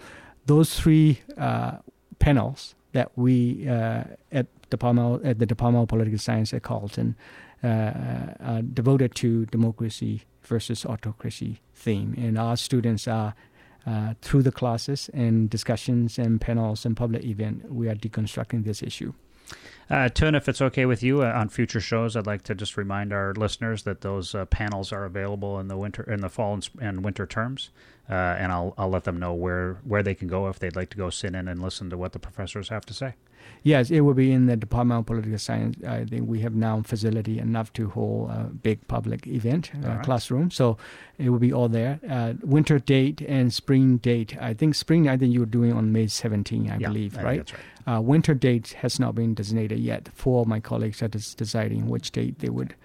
those 0.48 0.80
three 0.80 1.22
uh, 1.38 1.78
panels 2.18 2.74
that 2.94 3.12
we 3.16 3.68
at 3.68 4.48
Department 4.72 5.24
at 5.24 5.38
the 5.38 5.46
Department 5.46 5.84
of 5.84 5.90
Political 5.90 6.18
Science 6.18 6.54
at 6.54 6.64
Carleton 6.64 7.16
uh, 7.62 7.68
uh, 7.68 8.62
devoted 8.74 9.14
to 9.16 9.46
democracy 9.48 10.22
versus 10.44 10.86
autocracy 10.86 11.60
theme, 11.74 12.16
and 12.18 12.38
our 12.38 12.58
students 12.58 13.08
are. 13.08 13.36
Uh, 13.88 14.14
through 14.22 14.44
the 14.44 14.52
classes 14.52 15.10
and 15.14 15.50
discussions 15.50 16.20
and 16.20 16.42
panels 16.42 16.86
and 16.86 16.98
public 16.98 17.24
event, 17.24 17.72
we 17.72 17.88
are 17.88 17.96
deconstructing 17.96 18.64
this 18.66 18.84
issue. 18.84 19.14
Uh, 19.90 20.08
Tun, 20.08 20.36
if 20.36 20.48
it's 20.48 20.62
okay 20.62 20.86
with 20.86 21.02
you, 21.02 21.24
uh, 21.24 21.32
on 21.32 21.50
future 21.50 21.82
shows, 21.82 22.16
I'd 22.16 22.28
like 22.28 22.44
to 22.44 22.54
just 22.54 22.78
remind 22.78 23.12
our 23.12 23.34
listeners 23.34 23.84
that 23.84 24.02
those 24.02 24.36
uh, 24.36 24.46
panels 24.46 24.92
are 24.92 25.06
available 25.06 25.60
in 25.60 25.68
the 25.68 25.78
winter, 25.78 26.04
in 26.04 26.22
the 26.22 26.30
fall 26.30 26.54
and, 26.54 26.70
and 26.80 27.04
winter 27.04 27.26
terms, 27.26 27.72
uh, 28.10 28.14
and 28.14 28.52
I'll 28.52 28.76
I'll 28.78 28.90
let 28.90 29.06
them 29.06 29.18
know 29.18 29.34
where 29.34 29.80
where 29.84 30.04
they 30.04 30.14
can 30.14 30.28
go 30.28 30.48
if 30.48 30.60
they'd 30.60 30.76
like 30.76 30.92
to 30.92 30.98
go 30.98 31.10
sit 31.10 31.34
in 31.34 31.48
and 31.48 31.62
listen 31.62 31.90
to 31.90 31.98
what 31.98 32.12
the 32.12 32.20
professors 32.20 32.70
have 32.70 32.86
to 32.86 32.94
say. 32.94 33.16
Yes, 33.64 33.92
it 33.92 34.02
will 34.02 34.14
be 34.14 34.32
in 34.32 34.46
the 34.46 34.56
Department 34.56 35.00
of 35.02 35.06
Political 35.06 35.38
Science. 35.38 35.76
I 35.86 36.06
think 36.06 36.28
we 36.28 36.40
have 36.42 36.56
now 36.56 36.82
facility 36.82 37.40
enough 37.40 37.74
to 37.74 37.90
hold 37.90 38.30
a 38.32 38.44
big 38.46 38.88
public 38.88 39.28
event 39.28 39.72
uh, 39.84 39.88
right. 39.88 40.04
classroom. 40.04 40.50
So 40.50 40.78
it 41.18 41.30
will 41.30 41.40
be 41.40 41.52
all 41.52 41.68
there. 41.68 42.00
Uh, 42.10 42.34
winter 42.42 42.80
date 42.80 43.22
and 43.22 43.54
spring 43.54 43.98
date. 43.98 44.38
I 44.42 44.54
think 44.54 44.76
spring. 44.76 45.10
I 45.10 45.18
think 45.18 45.34
you're 45.34 45.46
doing 45.46 45.74
on 45.74 45.92
May 45.92 46.08
17, 46.08 46.70
I 46.72 46.78
Yeah, 46.78 46.88
believe, 46.88 47.18
I 47.18 47.24
right? 47.24 47.38
that's 47.38 47.54
right. 47.54 47.98
Uh, 47.98 48.02
winter 48.02 48.34
date 48.34 48.76
has 48.82 49.00
not 49.00 49.16
been 49.16 49.34
designated 49.34 49.80
yet. 49.80 50.10
Four 50.14 50.42
of 50.42 50.48
my 50.48 50.60
colleagues 50.60 51.02
are 51.02 51.08
deciding 51.08 51.88
which 51.88 52.12
date 52.12 52.40
they 52.40 52.50
would 52.50 52.70
Well, 52.70 52.78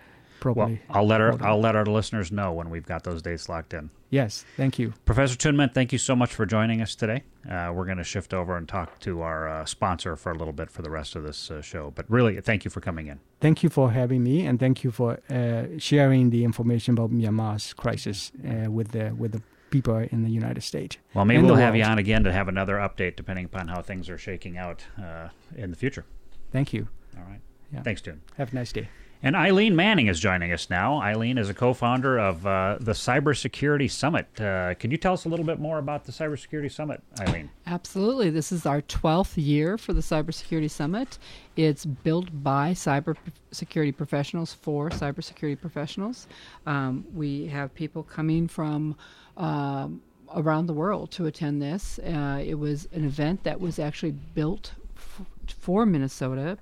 probably. 0.45 0.81
I'll 0.91 1.07
let 1.07 1.21
our. 1.21 1.43
I'll 1.43 1.61
let 1.61 1.75
our 1.75 1.87
listeners 1.87 2.31
know 2.31 2.53
when 2.53 2.69
we've 2.69 2.85
got 2.85 3.03
those 3.03 3.23
dates 3.23 3.49
locked 3.49 3.73
in. 3.73 3.91
Yes, 4.11 4.45
thank 4.57 4.79
you. 4.79 4.93
Professor 5.07 5.37
Tun 5.37 5.57
Myint, 5.57 5.73
thank 5.73 5.91
you 5.91 5.99
so 5.99 6.15
much 6.15 6.35
for 6.35 6.45
joining 6.45 6.83
us 6.83 6.95
today. 6.95 7.23
Uh, 7.51 7.73
we're 7.75 7.87
going 7.87 7.99
to 7.99 8.05
shift 8.05 8.35
over 8.35 8.57
and 8.57 8.69
talk 8.69 9.01
to 9.01 9.23
our 9.23 9.49
uh, 9.49 9.65
sponsor 9.65 10.17
for 10.17 10.33
a 10.33 10.37
little 10.37 10.53
bit 10.53 10.71
for 10.71 10.83
the 10.83 10.91
rest 10.91 11.17
of 11.17 11.23
this 11.23 11.51
uh, 11.51 11.63
show. 11.63 11.93
But 11.95 12.05
really, 12.11 12.41
thank 12.41 12.65
you 12.65 12.71
for 12.71 12.81
coming 12.81 13.07
in. 13.07 13.21
Thank 13.41 13.63
you 13.63 13.71
for 13.71 13.91
having 13.91 14.23
me, 14.23 14.47
and 14.47 14.61
thank 14.61 14.85
you 14.85 14.91
for 14.91 15.19
uh, 15.31 15.79
sharing 15.79 16.31
the 16.31 16.45
information 16.45 16.93
about 16.93 17.11
Myanmar's 17.11 17.73
crisis 17.73 18.31
uh, 18.47 18.71
with 18.71 18.93
the 18.93 19.15
with 19.19 19.33
the 19.33 19.43
people 19.71 19.97
in 19.97 20.23
the 20.23 20.31
United 20.31 20.63
States. 20.63 20.99
Well, 21.15 21.25
maybe 21.25 21.43
we'll 21.43 21.57
have 21.57 21.75
you 21.75 21.85
on 21.85 21.99
again 21.99 22.23
to 22.25 22.33
have 22.33 22.49
another 22.49 22.77
update, 22.77 23.17
depending 23.17 23.47
upon 23.47 23.69
how 23.69 23.81
things 23.83 24.09
are 24.11 24.19
shaking 24.19 24.59
out 24.59 24.85
uh, 25.03 25.29
in 25.57 25.71
the 25.71 25.77
future. 25.77 26.05
Thank 26.53 26.73
you. 26.73 26.89
All 27.17 27.25
right. 27.25 27.41
Yeah. 27.73 27.83
Thanks, 27.83 28.03
Tun. 28.03 28.21
Have 28.37 28.53
a 28.53 28.55
nice 28.55 28.73
day. 28.73 28.89
And 29.25 29.35
Eileen 29.35 29.75
Manning 29.75 30.09
is 30.09 30.21
joining 30.21 30.53
us 30.53 30.69
now. 30.69 31.01
Eileen 31.01 31.39
is 31.39 31.49
a 31.49 31.55
co-founder 31.55 32.19
of 32.19 32.47
uh, 32.47 32.77
the 32.79 32.93
Cybersecurity 32.93 33.91
Summit. 33.91 34.27
Uh, 34.39 34.75
can 34.75 34.91
you 34.91 34.99
tell 34.99 35.15
us 35.15 35.25
a 35.25 35.31
little 35.31 35.47
bit 35.47 35.59
more 35.59 35.79
about 35.79 36.05
the 36.05 36.13
Cybersecurity 36.13 36.71
Summit, 36.71 37.03
Eileen? 37.19 37.49
Absolutely. 37.67 38.29
This 38.29 38.53
is 38.53 38.67
our 38.67 38.83
12th 38.83 39.33
year 39.37 39.79
for 39.79 39.95
the 39.95 40.03
Cybersecurity 40.03 40.71
Summit. 40.71 41.17
It's 41.57 41.87
built 41.87 42.43
by 42.43 42.73
cybersecurity 42.73 43.97
professionals 43.97 44.53
for 44.53 44.91
cybersecurity 44.91 45.59
professionals. 45.59 46.27
Um, 46.67 47.07
we 47.15 47.47
have 47.47 47.75
people 47.75 48.03
coming 48.03 48.47
from 48.47 48.95
um, 49.39 50.03
around 50.35 50.67
the 50.67 50.75
world 50.75 51.11
to 51.13 51.25
attend 51.25 51.63
this. 51.63 51.99
Uh, 51.99 52.43
it 52.45 52.59
was 52.59 52.89
an 52.93 53.07
event 53.07 53.43
that 53.45 53.59
was 53.59 53.79
actually 53.79 54.13
built 54.13 54.75
f- 54.95 55.23
for 55.47 55.87
Minnesota 55.87 56.59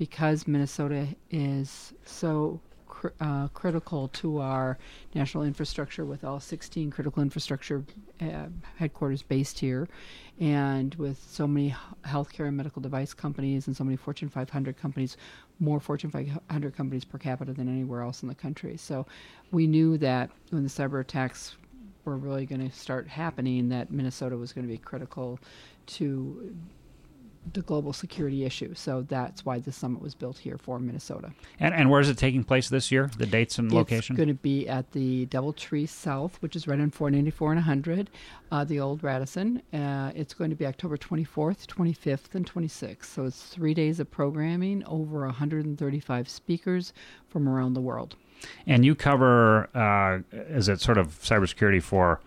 because 0.00 0.48
Minnesota 0.48 1.06
is 1.30 1.92
so 2.06 2.58
cr- 2.88 3.08
uh, 3.20 3.48
critical 3.48 4.08
to 4.08 4.38
our 4.38 4.78
national 5.14 5.44
infrastructure, 5.44 6.06
with 6.06 6.24
all 6.24 6.40
16 6.40 6.90
critical 6.90 7.22
infrastructure 7.22 7.84
uh, 8.22 8.46
headquarters 8.76 9.20
based 9.20 9.58
here, 9.58 9.86
and 10.40 10.94
with 10.94 11.22
so 11.30 11.46
many 11.46 11.76
healthcare 12.06 12.48
and 12.48 12.56
medical 12.56 12.80
device 12.80 13.12
companies 13.12 13.66
and 13.66 13.76
so 13.76 13.84
many 13.84 13.94
Fortune 13.94 14.30
500 14.30 14.74
companies, 14.78 15.18
more 15.58 15.80
Fortune 15.80 16.10
500 16.10 16.74
companies 16.74 17.04
per 17.04 17.18
capita 17.18 17.52
than 17.52 17.68
anywhere 17.68 18.00
else 18.00 18.22
in 18.22 18.28
the 18.30 18.34
country. 18.34 18.78
So 18.78 19.04
we 19.50 19.66
knew 19.66 19.98
that 19.98 20.30
when 20.48 20.62
the 20.62 20.70
cyber 20.70 21.02
attacks 21.02 21.58
were 22.06 22.16
really 22.16 22.46
going 22.46 22.66
to 22.66 22.74
start 22.74 23.06
happening, 23.06 23.68
that 23.68 23.90
Minnesota 23.90 24.38
was 24.38 24.54
going 24.54 24.66
to 24.66 24.72
be 24.72 24.78
critical 24.78 25.38
to 25.88 26.56
the 27.52 27.62
global 27.62 27.92
security 27.92 28.44
issue. 28.44 28.74
So 28.74 29.02
that's 29.02 29.44
why 29.44 29.58
the 29.58 29.72
summit 29.72 30.02
was 30.02 30.14
built 30.14 30.38
here 30.38 30.58
for 30.58 30.78
Minnesota. 30.78 31.32
And, 31.58 31.74
and 31.74 31.90
where 31.90 32.00
is 32.00 32.08
it 32.08 32.18
taking 32.18 32.44
place 32.44 32.68
this 32.68 32.92
year? 32.92 33.10
The 33.16 33.26
dates 33.26 33.58
and 33.58 33.72
location? 33.72 34.14
It's 34.14 34.18
going 34.18 34.28
to 34.28 34.34
be 34.34 34.68
at 34.68 34.92
the 34.92 35.26
Doubletree 35.26 35.88
South, 35.88 36.36
which 36.40 36.54
is 36.54 36.68
right 36.68 36.78
on 36.78 36.90
494 36.90 37.52
and 37.52 37.58
100, 37.58 38.10
uh, 38.52 38.64
the 38.64 38.78
old 38.78 39.02
Radisson. 39.02 39.62
Uh, 39.72 40.12
it's 40.14 40.34
going 40.34 40.50
to 40.50 40.56
be 40.56 40.66
October 40.66 40.96
24th, 40.96 41.66
25th, 41.66 42.34
and 42.34 42.50
26th. 42.50 43.04
So 43.04 43.24
it's 43.24 43.42
three 43.42 43.74
days 43.74 44.00
of 44.00 44.10
programming, 44.10 44.84
over 44.84 45.24
135 45.24 46.28
speakers 46.28 46.92
from 47.28 47.48
around 47.48 47.74
the 47.74 47.80
world. 47.80 48.16
And 48.66 48.84
you 48.84 48.94
cover, 48.94 49.68
uh, 49.76 50.20
is 50.32 50.68
it 50.68 50.80
sort 50.80 50.98
of 50.98 51.18
cybersecurity 51.20 51.82
for 51.82 52.20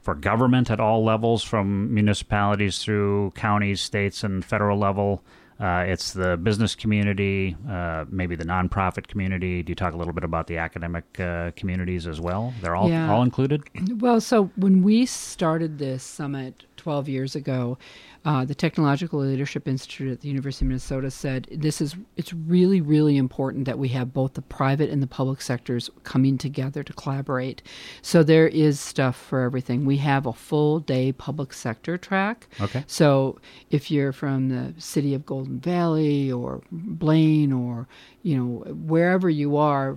for 0.00 0.14
government 0.14 0.70
at 0.70 0.80
all 0.80 1.04
levels, 1.04 1.42
from 1.42 1.92
municipalities 1.92 2.78
through 2.78 3.32
counties, 3.36 3.80
states, 3.80 4.24
and 4.24 4.44
federal 4.44 4.78
level? 4.78 5.22
Uh, 5.58 5.84
it's 5.86 6.14
the 6.14 6.38
business 6.38 6.74
community, 6.74 7.54
uh, 7.68 8.06
maybe 8.08 8.34
the 8.34 8.46
nonprofit 8.46 9.06
community. 9.08 9.62
Do 9.62 9.70
you 9.72 9.74
talk 9.74 9.92
a 9.92 9.96
little 9.98 10.14
bit 10.14 10.24
about 10.24 10.46
the 10.46 10.56
academic 10.56 11.04
uh, 11.20 11.50
communities 11.54 12.06
as 12.06 12.18
well? 12.18 12.54
They're 12.62 12.74
all 12.74 12.88
Yeah. 12.88 13.12
all 13.12 13.22
included. 13.22 13.64
Well, 14.00 14.22
so 14.22 14.50
when 14.56 14.82
we 14.82 15.04
started 15.04 15.78
this 15.78 16.02
summit 16.02 16.64
12 16.80 17.08
years 17.08 17.36
ago, 17.36 17.76
uh, 18.24 18.44
the 18.44 18.54
Technological 18.54 19.20
Leadership 19.20 19.68
Institute 19.68 20.10
at 20.12 20.20
the 20.20 20.28
University 20.28 20.64
of 20.64 20.68
Minnesota 20.68 21.10
said 21.10 21.46
this 21.50 21.80
is 21.80 21.94
it's 22.16 22.32
really 22.34 22.80
really 22.80 23.16
important 23.16 23.64
that 23.66 23.78
we 23.78 23.88
have 23.88 24.12
both 24.12 24.34
the 24.34 24.42
private 24.42 24.90
and 24.90 25.02
the 25.02 25.06
public 25.06 25.40
sectors 25.42 25.88
coming 26.04 26.36
together 26.38 26.82
to 26.82 26.92
collaborate. 26.94 27.62
So 28.02 28.22
there 28.22 28.48
is 28.48 28.80
stuff 28.80 29.16
for 29.16 29.40
everything. 29.42 29.84
We 29.86 29.98
have 29.98 30.26
a 30.26 30.32
full 30.32 30.80
day 30.80 31.12
public 31.12 31.52
sector 31.52 31.96
track. 31.98 32.48
Okay. 32.60 32.84
So 32.86 33.38
if 33.70 33.90
you're 33.90 34.12
from 34.12 34.48
the 34.48 34.74
city 34.78 35.14
of 35.14 35.24
Golden 35.26 35.60
Valley 35.60 36.30
or 36.32 36.62
Blaine 36.72 37.52
or 37.52 37.86
you 38.22 38.36
know 38.36 38.48
wherever 38.92 39.30
you 39.30 39.56
are 39.56 39.96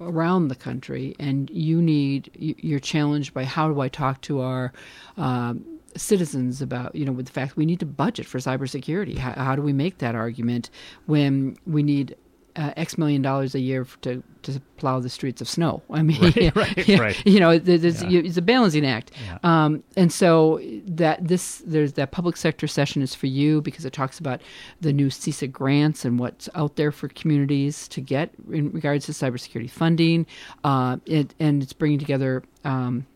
around 0.00 0.46
the 0.48 0.54
country, 0.54 1.14
and 1.18 1.50
you 1.50 1.82
need 1.82 2.30
you- 2.38 2.54
you're 2.58 2.78
challenged 2.78 3.34
by 3.34 3.44
how 3.44 3.66
do 3.72 3.80
I 3.80 3.88
talk 3.88 4.20
to 4.22 4.40
our 4.40 4.72
um, 5.16 5.64
citizens 5.96 6.60
about 6.62 6.94
you 6.94 7.04
know 7.04 7.12
with 7.12 7.26
the 7.26 7.32
fact 7.32 7.56
we 7.56 7.66
need 7.66 7.80
to 7.80 7.86
budget 7.86 8.26
for 8.26 8.38
cybersecurity. 8.38 9.16
How, 9.18 9.32
how 9.32 9.56
do 9.56 9.62
we 9.62 9.72
make 9.72 9.98
that 9.98 10.14
argument 10.14 10.70
when 11.06 11.56
we 11.66 11.82
need 11.82 12.16
uh, 12.56 12.72
X 12.76 12.98
million 12.98 13.22
dollars 13.22 13.54
a 13.54 13.60
year 13.60 13.86
to 14.02 14.22
to 14.42 14.60
plow 14.78 14.98
the 15.00 15.08
streets 15.08 15.40
of 15.40 15.48
snow. 15.48 15.82
I 15.90 16.02
mean, 16.02 16.20
right, 16.20 16.56
right, 16.56 16.88
you, 16.88 16.96
right. 16.98 17.26
you 17.26 17.38
know, 17.40 17.58
there's, 17.58 18.02
Yeah. 18.02 18.20
it's 18.20 18.36
a 18.36 18.42
balancing 18.42 18.86
act. 18.86 19.10
Yeah. 19.26 19.38
Um, 19.42 19.82
and 19.96 20.12
so 20.12 20.60
that 20.86 21.26
this 21.26 21.62
there's 21.66 21.92
that 21.94 22.10
public 22.10 22.36
sector 22.36 22.66
session 22.66 23.02
is 23.02 23.14
for 23.14 23.26
you 23.26 23.60
because 23.62 23.84
it 23.84 23.92
talks 23.92 24.18
about 24.18 24.40
the 24.80 24.92
new 24.92 25.08
CISA 25.08 25.50
grants 25.52 26.04
and 26.04 26.18
what's 26.18 26.48
out 26.54 26.76
there 26.76 26.90
for 26.90 27.08
communities 27.08 27.86
to 27.88 28.00
get 28.00 28.30
in 28.50 28.70
regards 28.72 29.06
to 29.06 29.12
cybersecurity 29.12 29.70
funding. 29.70 30.26
Uh, 30.64 30.96
it, 31.06 31.34
and 31.38 31.62
it's 31.62 31.72
bringing 31.72 31.98
together. 31.98 32.42
Um, 32.64 33.06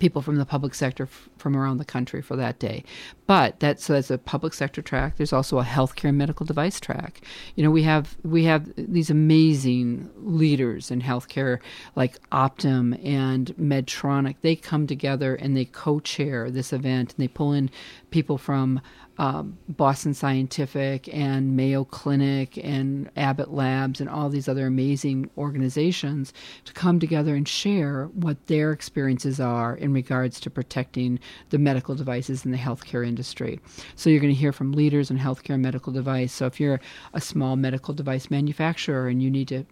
people 0.00 0.20
from 0.20 0.36
the 0.36 0.44
public 0.44 0.74
sector 0.74 1.04
f- 1.04 1.28
from 1.38 1.56
around 1.56 1.78
the 1.78 1.84
country 1.84 2.20
for 2.20 2.36
that 2.36 2.58
day. 2.58 2.84
But 3.26 3.60
that's 3.60 3.84
so 3.84 3.94
that's 3.94 4.10
a 4.10 4.18
public 4.18 4.52
sector 4.54 4.82
track. 4.82 5.16
There's 5.16 5.32
also 5.32 5.58
a 5.58 5.64
healthcare 5.64 6.08
and 6.08 6.18
medical 6.18 6.44
device 6.44 6.80
track. 6.80 7.20
You 7.54 7.64
know, 7.64 7.70
we 7.70 7.82
have 7.84 8.16
we 8.22 8.44
have 8.44 8.70
these 8.76 9.10
amazing 9.10 10.10
leaders 10.16 10.90
in 10.90 11.00
healthcare 11.00 11.60
like 11.94 12.18
Optum 12.30 13.02
and 13.04 13.54
Medtronic. 13.56 14.36
They 14.42 14.56
come 14.56 14.86
together 14.86 15.34
and 15.34 15.56
they 15.56 15.64
co-chair 15.64 16.50
this 16.50 16.72
event 16.72 17.14
and 17.14 17.22
they 17.22 17.28
pull 17.28 17.52
in 17.52 17.70
people 18.10 18.38
from 18.38 18.80
um, 19.18 19.58
Boston 19.68 20.14
Scientific 20.14 21.12
and 21.12 21.56
Mayo 21.56 21.84
Clinic 21.84 22.58
and 22.62 23.10
Abbott 23.16 23.52
Labs 23.52 24.00
and 24.00 24.08
all 24.08 24.28
these 24.28 24.48
other 24.48 24.66
amazing 24.66 25.30
organizations 25.38 26.32
to 26.64 26.72
come 26.72 27.00
together 27.00 27.34
and 27.34 27.48
share 27.48 28.06
what 28.14 28.46
their 28.46 28.72
experiences 28.72 29.40
are 29.40 29.76
in 29.76 29.92
regards 29.92 30.38
to 30.40 30.50
protecting 30.50 31.18
the 31.50 31.58
medical 31.58 31.94
devices 31.94 32.44
in 32.44 32.52
the 32.52 32.58
healthcare 32.58 33.06
industry. 33.06 33.60
So 33.94 34.10
you're 34.10 34.20
going 34.20 34.34
to 34.34 34.38
hear 34.38 34.52
from 34.52 34.72
leaders 34.72 35.10
in 35.10 35.18
healthcare 35.18 35.54
and 35.54 35.62
medical 35.62 35.92
device. 35.92 36.32
So 36.32 36.46
if 36.46 36.60
you're 36.60 36.80
a 37.14 37.20
small 37.20 37.56
medical 37.56 37.94
device 37.94 38.30
manufacturer 38.30 39.08
and 39.08 39.22
you 39.22 39.30
need 39.30 39.48
to 39.48 39.64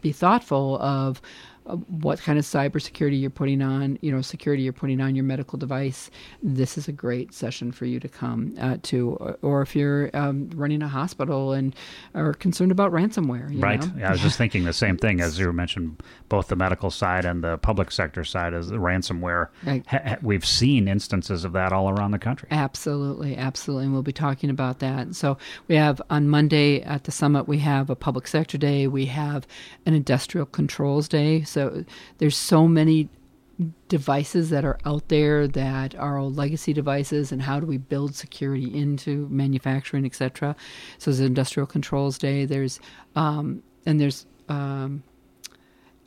be 0.00 0.12
thoughtful 0.12 0.78
of 0.80 1.22
uh, 1.66 1.76
what 1.76 2.20
kind 2.20 2.38
of 2.38 2.44
cybersecurity 2.44 3.20
you're 3.20 3.30
putting 3.30 3.62
on, 3.62 3.98
you 4.02 4.10
know, 4.10 4.20
security 4.20 4.62
you're 4.62 4.72
putting 4.72 5.00
on 5.00 5.14
your 5.14 5.24
medical 5.24 5.58
device. 5.58 6.10
This 6.42 6.76
is 6.76 6.88
a 6.88 6.92
great 6.92 7.32
session 7.32 7.72
for 7.72 7.84
you 7.86 8.00
to 8.00 8.08
come 8.08 8.54
uh, 8.60 8.78
to, 8.84 9.10
or, 9.20 9.38
or 9.42 9.62
if 9.62 9.76
you're 9.76 10.10
um, 10.14 10.50
running 10.54 10.82
a 10.82 10.88
hospital 10.88 11.52
and 11.52 11.74
are 12.14 12.34
concerned 12.34 12.72
about 12.72 12.92
ransomware. 12.92 13.52
you 13.52 13.60
Right. 13.60 13.80
know? 13.80 13.92
Yeah, 13.98 14.08
I 14.08 14.12
was 14.12 14.20
just 14.20 14.38
thinking 14.42 14.64
the 14.64 14.72
same 14.72 14.96
thing 14.96 15.20
as 15.20 15.38
you 15.38 15.52
mentioned, 15.52 16.02
both 16.28 16.48
the 16.48 16.56
medical 16.56 16.90
side 16.90 17.24
and 17.24 17.44
the 17.44 17.58
public 17.58 17.90
sector 17.92 18.24
side 18.24 18.54
as 18.54 18.68
the 18.68 18.76
ransomware. 18.76 19.48
Ha- 19.64 19.80
ha- 19.86 20.16
we've 20.22 20.46
seen 20.46 20.88
instances 20.88 21.44
of 21.44 21.52
that 21.52 21.72
all 21.72 21.88
around 21.90 22.10
the 22.10 22.18
country. 22.18 22.48
Absolutely, 22.50 23.36
absolutely. 23.36 23.84
And 23.84 23.92
we'll 23.92 24.02
be 24.02 24.12
talking 24.12 24.50
about 24.50 24.78
that. 24.80 25.14
So 25.14 25.38
we 25.68 25.76
have 25.76 26.00
on 26.10 26.28
Monday 26.28 26.82
at 26.82 27.04
the 27.04 27.12
summit, 27.12 27.46
we 27.46 27.58
have 27.58 27.90
a 27.90 27.96
public 27.96 28.26
sector 28.26 28.58
day, 28.58 28.86
we 28.86 29.06
have 29.06 29.46
an 29.86 29.94
industrial 29.94 30.46
controls 30.46 31.08
day. 31.08 31.42
So 31.52 31.84
there's 32.18 32.36
so 32.36 32.66
many 32.66 33.08
devices 33.88 34.50
that 34.50 34.64
are 34.64 34.78
out 34.84 35.08
there 35.08 35.46
that 35.46 35.94
are 35.94 36.18
old 36.18 36.36
legacy 36.36 36.72
devices 36.72 37.30
and 37.32 37.42
how 37.42 37.60
do 37.60 37.66
we 37.66 37.78
build 37.78 38.14
security 38.14 38.76
into 38.76 39.28
manufacturing, 39.30 40.04
et 40.04 40.14
cetera. 40.14 40.56
So 40.98 41.10
there's 41.10 41.20
industrial 41.20 41.66
controls 41.66 42.18
day. 42.18 42.44
There's 42.46 42.80
um, 43.14 43.62
and 43.86 44.00
there's 44.00 44.26
um, 44.48 45.02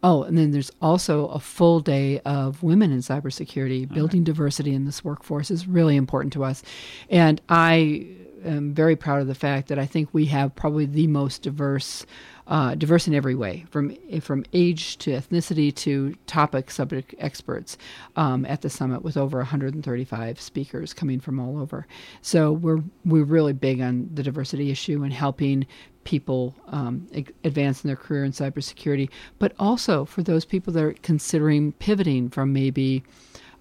Oh, 0.04 0.22
and 0.22 0.38
then 0.38 0.52
there's 0.52 0.72
also 0.84 1.28
a 1.30 1.40
full 1.40 1.80
day 1.80 2.20
of 2.20 2.62
women 2.62 2.92
in 2.92 3.00
cybersecurity. 3.00 3.92
Building 3.92 4.24
diversity 4.24 4.76
in 4.76 4.86
this 4.86 5.04
workforce 5.04 5.50
is 5.50 5.68
really 5.68 5.96
important 5.96 6.32
to 6.34 6.44
us. 6.44 6.62
And 7.10 7.42
I 7.50 8.06
am 8.44 8.76
very 8.76 8.96
proud 8.96 9.22
of 9.22 9.28
the 9.28 9.34
fact 9.34 9.68
that 9.70 9.80
I 9.80 9.88
think 9.88 10.10
we 10.14 10.26
have 10.26 10.56
probably 10.56 10.86
the 10.86 11.08
most 11.08 11.42
diverse, 11.42 12.06
uh, 12.48 12.76
diverse 12.76 13.08
in 13.08 13.14
every 13.14 13.36
way, 13.36 13.66
from 13.70 13.96
from 14.22 14.46
age 14.54 14.98
to 15.00 15.12
ethnicity 15.12 15.74
to 15.74 16.16
topic 16.28 16.70
subject 16.70 17.16
experts 17.18 17.78
um, 18.16 18.46
at 18.46 18.62
the 18.62 18.70
summit, 18.70 19.02
with 19.04 19.18
over 19.18 19.38
135 19.40 20.40
speakers 20.40 20.94
coming 20.94 21.20
from 21.20 21.40
all 21.40 21.58
over. 21.60 21.88
So 22.22 22.52
we're 22.52 22.84
we're 23.04 23.24
really 23.24 23.54
big 23.54 23.82
on 23.82 24.10
the 24.14 24.24
diversity 24.24 24.70
issue 24.72 25.04
and 25.04 25.12
helping 25.12 25.66
people 26.04 26.56
um, 26.68 27.08
advance 27.44 27.84
in 27.84 27.88
their 27.88 27.98
career 27.98 28.24
in 28.24 28.32
cybersecurity, 28.32 29.10
but 29.40 29.54
also 29.58 30.06
for 30.06 30.22
those 30.22 30.46
people 30.46 30.72
that 30.74 30.84
are 30.84 30.94
considering 31.02 31.72
pivoting 31.74 32.30
from 32.30 32.54
maybe 32.54 33.04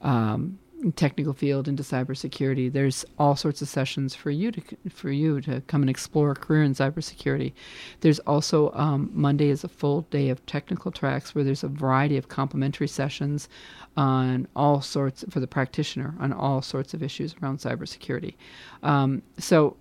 um, 0.03 0.59
technical 0.93 1.32
field 1.32 1.68
into 1.68 1.82
cybersecurity. 1.82 2.72
There's 2.72 3.05
all 3.18 3.37
sorts 3.37 3.62
of 3.62 3.68
sessions 3.68 4.14
for 4.14 4.30
you 4.30 4.53
to 4.53 4.62
for 4.91 5.11
you 5.11 5.41
to 5.43 5.61
come 5.62 5.82
and 5.82 5.91
explore 5.91 6.32
a 6.32 6.35
career 6.35 6.62
in 6.62 6.74
cybersecurity. 6.74 7.53
There's 8.01 8.18
also 8.20 8.72
um, 8.72 9.11
Monday 9.12 9.49
is 9.49 9.64
a 9.64 9.68
full 9.68 10.03
day 10.11 10.28
of 10.28 10.45
technical 10.47 10.91
tracks 10.91 11.35
where 11.35 11.45
there's 11.45 11.64
a 11.64 11.68
variety 11.68 12.16
of 12.16 12.28
complimentary 12.28 12.89
sessions 12.89 13.49
on 13.97 14.47
all 14.57 14.80
sorts 14.80 15.24
for 15.30 15.41
the 15.41 15.47
practitioner 15.47 16.14
on 16.18 16.32
all 16.32 16.62
sorts 16.62 16.95
of 16.95 17.03
issues 17.03 17.35
around 17.43 17.59
cybersecurity. 17.59 18.35
Um, 18.82 19.22
so 19.39 19.76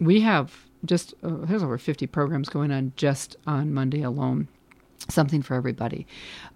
we 0.00 0.20
have 0.20 0.66
just 0.84 1.14
uh, 1.22 1.30
there's 1.42 1.62
over 1.62 1.78
50 1.78 2.06
programs 2.06 2.48
going 2.48 2.70
on 2.70 2.92
just 2.96 3.36
on 3.46 3.72
Monday 3.72 4.02
alone. 4.02 4.48
Something 5.08 5.42
for 5.42 5.54
everybody, 5.54 6.06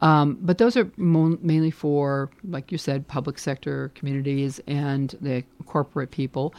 um, 0.00 0.38
but 0.40 0.58
those 0.58 0.76
are 0.76 0.90
mo- 0.96 1.38
mainly 1.40 1.70
for, 1.70 2.30
like 2.48 2.72
you 2.72 2.78
said, 2.78 3.06
public 3.06 3.38
sector 3.38 3.92
communities 3.94 4.60
and 4.66 5.14
the 5.20 5.44
corporate 5.66 6.10
people. 6.10 6.54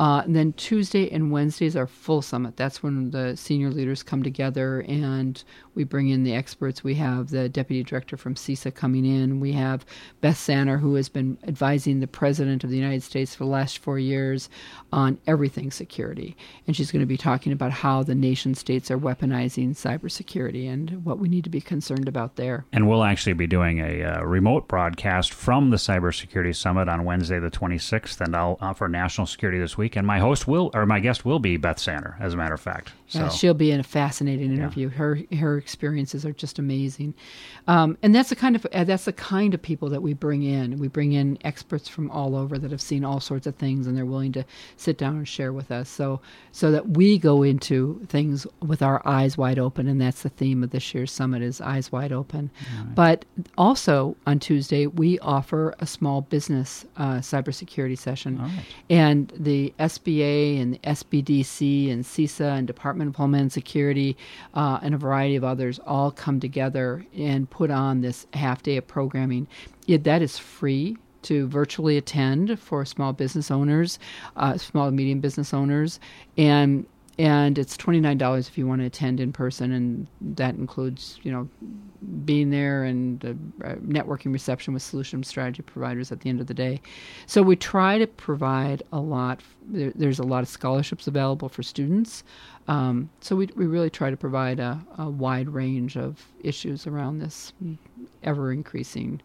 Uh, 0.00 0.22
and 0.24 0.34
then 0.34 0.54
Tuesday 0.54 1.10
and 1.10 1.30
Wednesdays 1.30 1.76
are 1.76 1.86
full 1.86 2.22
summit. 2.22 2.56
That's 2.56 2.82
when 2.82 3.10
the 3.10 3.36
senior 3.36 3.68
leaders 3.68 4.02
come 4.02 4.22
together 4.22 4.80
and 4.88 5.44
we 5.74 5.84
bring 5.84 6.08
in 6.08 6.24
the 6.24 6.34
experts. 6.34 6.82
We 6.82 6.94
have 6.94 7.28
the 7.28 7.50
deputy 7.50 7.84
director 7.84 8.16
from 8.16 8.34
CISA 8.34 8.74
coming 8.74 9.04
in. 9.04 9.40
We 9.40 9.52
have 9.52 9.84
Beth 10.22 10.38
Sanner, 10.38 10.78
who 10.78 10.94
has 10.94 11.10
been 11.10 11.36
advising 11.46 12.00
the 12.00 12.06
president 12.06 12.64
of 12.64 12.70
the 12.70 12.78
United 12.78 13.02
States 13.02 13.34
for 13.34 13.44
the 13.44 13.50
last 13.50 13.76
four 13.76 13.98
years 13.98 14.48
on 14.90 15.18
everything 15.26 15.70
security. 15.70 16.34
And 16.66 16.74
she's 16.74 16.90
going 16.90 17.00
to 17.00 17.06
be 17.06 17.18
talking 17.18 17.52
about 17.52 17.70
how 17.70 18.02
the 18.02 18.14
nation 18.14 18.54
states 18.54 18.90
are 18.90 18.98
weaponizing 18.98 19.72
cybersecurity 19.72 20.66
and 20.66 21.04
what 21.04 21.18
we 21.18 21.28
need 21.28 21.44
to 21.44 21.50
be 21.50 21.60
concerned 21.60 22.08
about 22.08 22.36
there. 22.36 22.64
And 22.72 22.88
we'll 22.88 23.04
actually 23.04 23.34
be 23.34 23.46
doing 23.46 23.80
a 23.80 24.02
uh, 24.02 24.22
remote 24.22 24.66
broadcast 24.66 25.34
from 25.34 25.68
the 25.68 25.76
Cybersecurity 25.76 26.56
Summit 26.56 26.88
on 26.88 27.04
Wednesday, 27.04 27.38
the 27.38 27.50
26th, 27.50 28.18
and 28.22 28.34
I'll 28.34 28.56
offer 28.62 28.88
National 28.88 29.26
Security 29.26 29.58
this 29.58 29.76
week. 29.76 29.89
And 29.96 30.06
my 30.06 30.18
host 30.18 30.46
will, 30.46 30.70
or 30.74 30.86
my 30.86 31.00
guest 31.00 31.24
will 31.24 31.38
be 31.38 31.56
Beth 31.56 31.78
Sanner, 31.78 32.16
as 32.20 32.34
a 32.34 32.36
matter 32.36 32.54
of 32.54 32.60
fact. 32.60 32.92
So, 33.10 33.20
Yeah, 33.20 33.28
she'll 33.28 33.54
be 33.54 33.72
in 33.72 33.80
a 33.80 33.84
fascinating 33.84 34.52
interview. 34.52 34.88
Her 34.88 35.18
her 35.36 35.58
experiences 35.58 36.24
are 36.24 36.32
just 36.32 36.60
amazing, 36.60 37.14
um, 37.66 37.98
and 38.02 38.14
that's 38.14 38.28
the 38.28 38.36
kind 38.36 38.54
of 38.54 38.64
uh, 38.72 38.84
that's 38.84 39.06
the 39.06 39.12
kind 39.12 39.52
of 39.52 39.60
people 39.60 39.88
that 39.88 40.00
we 40.00 40.14
bring 40.14 40.44
in. 40.44 40.78
We 40.78 40.86
bring 40.86 41.12
in 41.12 41.36
experts 41.42 41.88
from 41.88 42.08
all 42.12 42.36
over 42.36 42.56
that 42.56 42.70
have 42.70 42.80
seen 42.80 43.04
all 43.04 43.18
sorts 43.18 43.48
of 43.48 43.56
things, 43.56 43.88
and 43.88 43.96
they're 43.96 44.06
willing 44.06 44.30
to 44.32 44.44
sit 44.76 44.96
down 44.96 45.16
and 45.16 45.26
share 45.26 45.52
with 45.52 45.72
us. 45.72 45.88
So 45.88 46.20
so 46.52 46.70
that 46.70 46.90
we 46.90 47.18
go 47.18 47.42
into 47.42 48.00
things 48.08 48.46
with 48.64 48.80
our 48.80 49.02
eyes 49.04 49.36
wide 49.36 49.58
open, 49.58 49.88
and 49.88 50.00
that's 50.00 50.22
the 50.22 50.28
theme 50.28 50.62
of 50.62 50.70
this 50.70 50.94
year's 50.94 51.10
summit 51.10 51.42
is 51.42 51.60
eyes 51.60 51.90
wide 51.90 52.12
open. 52.12 52.50
But 52.94 53.24
also 53.58 54.16
on 54.26 54.38
Tuesday 54.38 54.86
we 54.86 55.18
offer 55.18 55.74
a 55.80 55.86
small 55.86 56.20
business 56.20 56.84
uh, 56.96 57.16
cybersecurity 57.16 57.98
session, 57.98 58.38
right. 58.38 58.64
and 58.88 59.32
the 59.36 59.74
SBA 59.80 60.60
and 60.60 60.80
SBDC 60.82 61.90
and 61.90 62.04
CISA 62.04 62.58
and 62.58 62.66
Department 62.66 63.08
of 63.08 63.16
Homeland 63.16 63.52
Security 63.52 64.16
uh, 64.54 64.78
and 64.82 64.94
a 64.94 64.98
variety 64.98 65.36
of 65.36 65.44
others 65.44 65.80
all 65.86 66.10
come 66.10 66.38
together 66.38 67.04
and 67.16 67.48
put 67.50 67.70
on 67.70 68.02
this 68.02 68.26
half 68.34 68.62
day 68.62 68.76
of 68.76 68.86
programming. 68.86 69.48
It, 69.88 70.04
that 70.04 70.22
is 70.22 70.38
free 70.38 70.96
to 71.22 71.46
virtually 71.48 71.96
attend 71.96 72.58
for 72.58 72.84
small 72.84 73.12
business 73.12 73.50
owners, 73.50 73.98
uh, 74.36 74.56
small 74.56 74.88
and 74.88 74.96
medium 74.96 75.20
business 75.20 75.52
owners, 75.52 76.00
and 76.36 76.86
and 77.18 77.58
it's 77.58 77.76
twenty 77.76 78.00
nine 78.00 78.18
dollars 78.18 78.48
if 78.48 78.56
you 78.56 78.66
want 78.66 78.80
to 78.80 78.86
attend 78.86 79.20
in 79.20 79.32
person, 79.32 79.72
and 79.72 80.06
that 80.20 80.54
includes 80.54 81.18
you 81.22 81.30
know 81.30 81.48
being 82.24 82.50
there 82.50 82.84
and 82.84 83.24
uh, 83.24 83.74
networking 83.76 84.32
reception 84.32 84.72
with 84.72 84.82
solution 84.82 85.22
strategy 85.22 85.62
providers 85.62 86.10
at 86.10 86.20
the 86.20 86.30
end 86.30 86.40
of 86.40 86.46
the 86.46 86.54
day. 86.54 86.80
So 87.26 87.42
we 87.42 87.56
try 87.56 87.98
to 87.98 88.06
provide 88.06 88.82
a 88.92 89.00
lot. 89.00 89.40
There, 89.66 89.92
there's 89.94 90.18
a 90.18 90.24
lot 90.24 90.42
of 90.42 90.48
scholarships 90.48 91.06
available 91.06 91.48
for 91.48 91.62
students. 91.62 92.24
Um, 92.68 93.10
so 93.20 93.36
we, 93.36 93.50
we 93.56 93.66
really 93.66 93.90
try 93.90 94.10
to 94.10 94.16
provide 94.16 94.60
a, 94.60 94.80
a 94.98 95.10
wide 95.10 95.48
range 95.48 95.96
of 95.96 96.24
issues 96.42 96.86
around 96.86 97.18
this 97.18 97.52
ever 98.22 98.52
increasing 98.52 99.20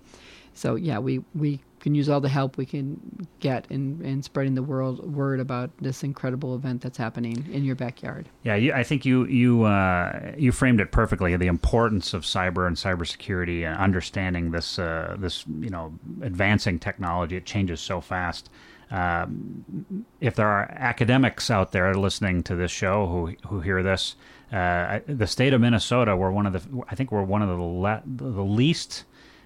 So 0.54 0.74
yeah, 0.74 0.98
we 0.98 1.24
we 1.34 1.60
can 1.82 1.94
use 1.94 2.08
all 2.08 2.20
the 2.20 2.28
help 2.28 2.56
we 2.56 2.64
can 2.64 3.26
get 3.40 3.66
in, 3.68 4.00
in 4.04 4.22
spreading 4.22 4.54
the 4.54 4.62
world 4.62 5.04
word 5.12 5.40
about 5.40 5.70
this 5.78 6.04
incredible 6.04 6.54
event 6.54 6.80
that's 6.80 6.96
happening 6.96 7.46
in 7.52 7.64
your 7.64 7.74
backyard. 7.74 8.28
Yeah, 8.44 8.54
you, 8.54 8.72
I 8.72 8.84
think 8.84 9.04
you 9.04 9.26
you 9.26 9.64
uh, 9.64 10.32
you 10.38 10.52
framed 10.52 10.80
it 10.80 10.92
perfectly. 10.92 11.36
The 11.36 11.48
importance 11.48 12.14
of 12.14 12.22
cyber 12.22 12.66
and 12.66 12.76
cybersecurity 12.76 13.66
and 13.66 13.76
understanding 13.76 14.52
this 14.52 14.78
uh, 14.78 15.16
this 15.18 15.44
you 15.60 15.70
know 15.70 15.92
advancing 16.22 16.78
technology. 16.78 17.36
It 17.36 17.44
changes 17.44 17.80
so 17.80 18.00
fast. 18.00 18.48
Um, 18.92 20.04
if 20.20 20.36
there 20.36 20.48
are 20.48 20.70
academics 20.70 21.50
out 21.50 21.72
there 21.72 21.94
listening 21.94 22.42
to 22.44 22.54
this 22.54 22.70
show 22.70 23.06
who 23.08 23.48
who 23.48 23.60
hear 23.60 23.82
this, 23.82 24.14
uh, 24.52 25.00
the 25.06 25.26
state 25.26 25.52
of 25.52 25.60
Minnesota, 25.60 26.16
we're 26.16 26.30
one 26.30 26.46
of 26.46 26.52
the 26.52 26.84
I 26.88 26.94
think 26.94 27.10
we're 27.10 27.24
one 27.24 27.42
of 27.42 27.48
the 27.48 27.56
le- 27.56 28.02
the 28.06 28.44
least 28.44 29.04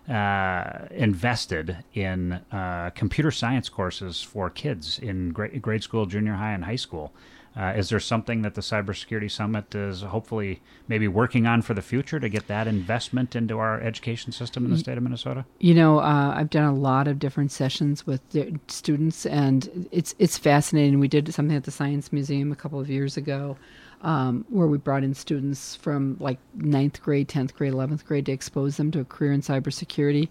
uh, 0.09 0.87
invested 0.91 1.79
in 1.95 2.33
uh, 2.53 2.91
computer 2.95 3.31
science 3.31 3.69
courses 3.69 4.23
for 4.23 4.51
kids 4.51 4.99
in 4.99 5.31
grade, 5.31 5.61
grade 5.61 5.83
school, 5.83 6.07
junior 6.07 6.35
high, 6.35 6.53
and 6.53 6.65
high 6.65 6.77
school. 6.77 7.13
Uh, 7.57 7.73
is 7.75 7.89
there 7.89 7.99
something 7.99 8.43
that 8.43 8.55
the 8.55 8.61
Cybersecurity 8.61 9.31
Summit 9.31 9.75
is 9.75 10.03
hopefully 10.03 10.61
maybe 10.89 11.09
working 11.09 11.47
on 11.47 11.63
for 11.63 11.73
the 11.73 11.81
future 11.81 12.21
to 12.21 12.29
get 12.29 12.49
that 12.49 12.69
investment 12.69 13.35
into 13.35 13.59
our 13.59 13.81
education 13.81 14.31
system 14.31 14.67
in 14.67 14.71
the 14.71 14.77
state 14.77 14.99
of 14.99 15.03
Minnesota? 15.03 15.47
You 15.59 15.73
know, 15.73 15.99
uh, 15.99 16.35
I've 16.37 16.51
done 16.51 16.65
a 16.65 16.75
lot 16.75 17.09
of 17.09 17.19
different 17.19 17.51
sessions 17.51 18.07
with 18.07 18.21
students, 18.69 19.25
and 19.25 19.89
it's 19.91 20.15
it's 20.19 20.37
fascinating. 20.37 21.01
We 21.01 21.09
did 21.09 21.33
something 21.33 21.57
at 21.57 21.65
the 21.65 21.71
Science 21.71 22.13
Museum 22.13 22.53
a 22.53 22.57
couple 22.57 22.79
of 22.79 22.91
years 22.91 23.17
ago 23.17 23.57
um, 24.03 24.45
where 24.49 24.67
we 24.67 24.79
brought 24.79 25.05
in 25.05 25.15
students 25.15 25.77
from 25.77 26.17
like 26.21 26.39
ninth 26.55 27.03
grade, 27.03 27.29
10th 27.29 27.55
grade, 27.55 27.73
11th 27.73 28.05
grade 28.05 28.27
to 28.27 28.33
expose 28.33 28.77
them 28.77 28.91
to 28.93 29.01
a 29.01 29.05
career 29.05 29.33
in 29.33 29.41
cybersecurity. 29.41 30.29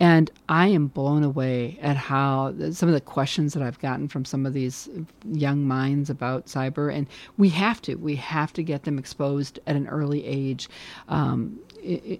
And 0.00 0.30
I 0.48 0.68
am 0.68 0.86
blown 0.86 1.22
away 1.22 1.78
at 1.82 1.98
how 1.98 2.54
some 2.70 2.88
of 2.88 2.94
the 2.94 3.02
questions 3.02 3.52
that 3.52 3.62
I've 3.62 3.78
gotten 3.80 4.08
from 4.08 4.24
some 4.24 4.46
of 4.46 4.54
these 4.54 4.88
young 5.30 5.68
minds 5.68 6.08
about 6.08 6.46
cyber. 6.46 6.92
And 6.92 7.06
we 7.36 7.50
have 7.50 7.82
to, 7.82 7.96
we 7.96 8.16
have 8.16 8.54
to 8.54 8.62
get 8.62 8.84
them 8.84 8.98
exposed 8.98 9.60
at 9.66 9.76
an 9.76 9.86
early 9.88 10.24
age. 10.24 10.70
Um, 11.08 11.60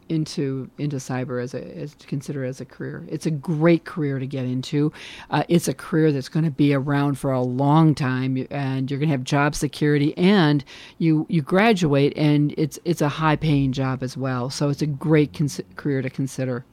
into 0.08 0.70
into 0.78 0.96
cyber 0.96 1.42
as 1.42 1.54
a 1.54 1.76
as 1.76 1.94
to 1.94 2.06
consider 2.06 2.44
as 2.44 2.60
a 2.60 2.64
career. 2.64 3.04
It's 3.08 3.26
a 3.26 3.30
great 3.30 3.84
career 3.84 4.18
to 4.18 4.26
get 4.26 4.44
into. 4.44 4.92
Uh, 5.30 5.44
it's 5.48 5.68
a 5.68 5.74
career 5.74 6.12
that's 6.12 6.28
going 6.28 6.44
to 6.44 6.50
be 6.50 6.74
around 6.74 7.18
for 7.18 7.32
a 7.32 7.42
long 7.42 7.94
time, 7.94 8.46
and 8.50 8.90
you're 8.90 8.98
going 8.98 9.08
to 9.08 9.14
have 9.14 9.24
job 9.24 9.54
security. 9.54 10.16
And 10.16 10.64
you 10.98 11.26
you 11.28 11.42
graduate, 11.42 12.12
and 12.16 12.54
it's 12.56 12.78
it's 12.84 13.00
a 13.00 13.08
high 13.08 13.36
paying 13.36 13.72
job 13.72 14.02
as 14.02 14.16
well. 14.16 14.50
So 14.50 14.68
it's 14.68 14.82
a 14.82 14.86
great 14.86 15.32
cons- 15.32 15.60
career 15.76 16.02
to 16.02 16.10
consider. 16.10 16.64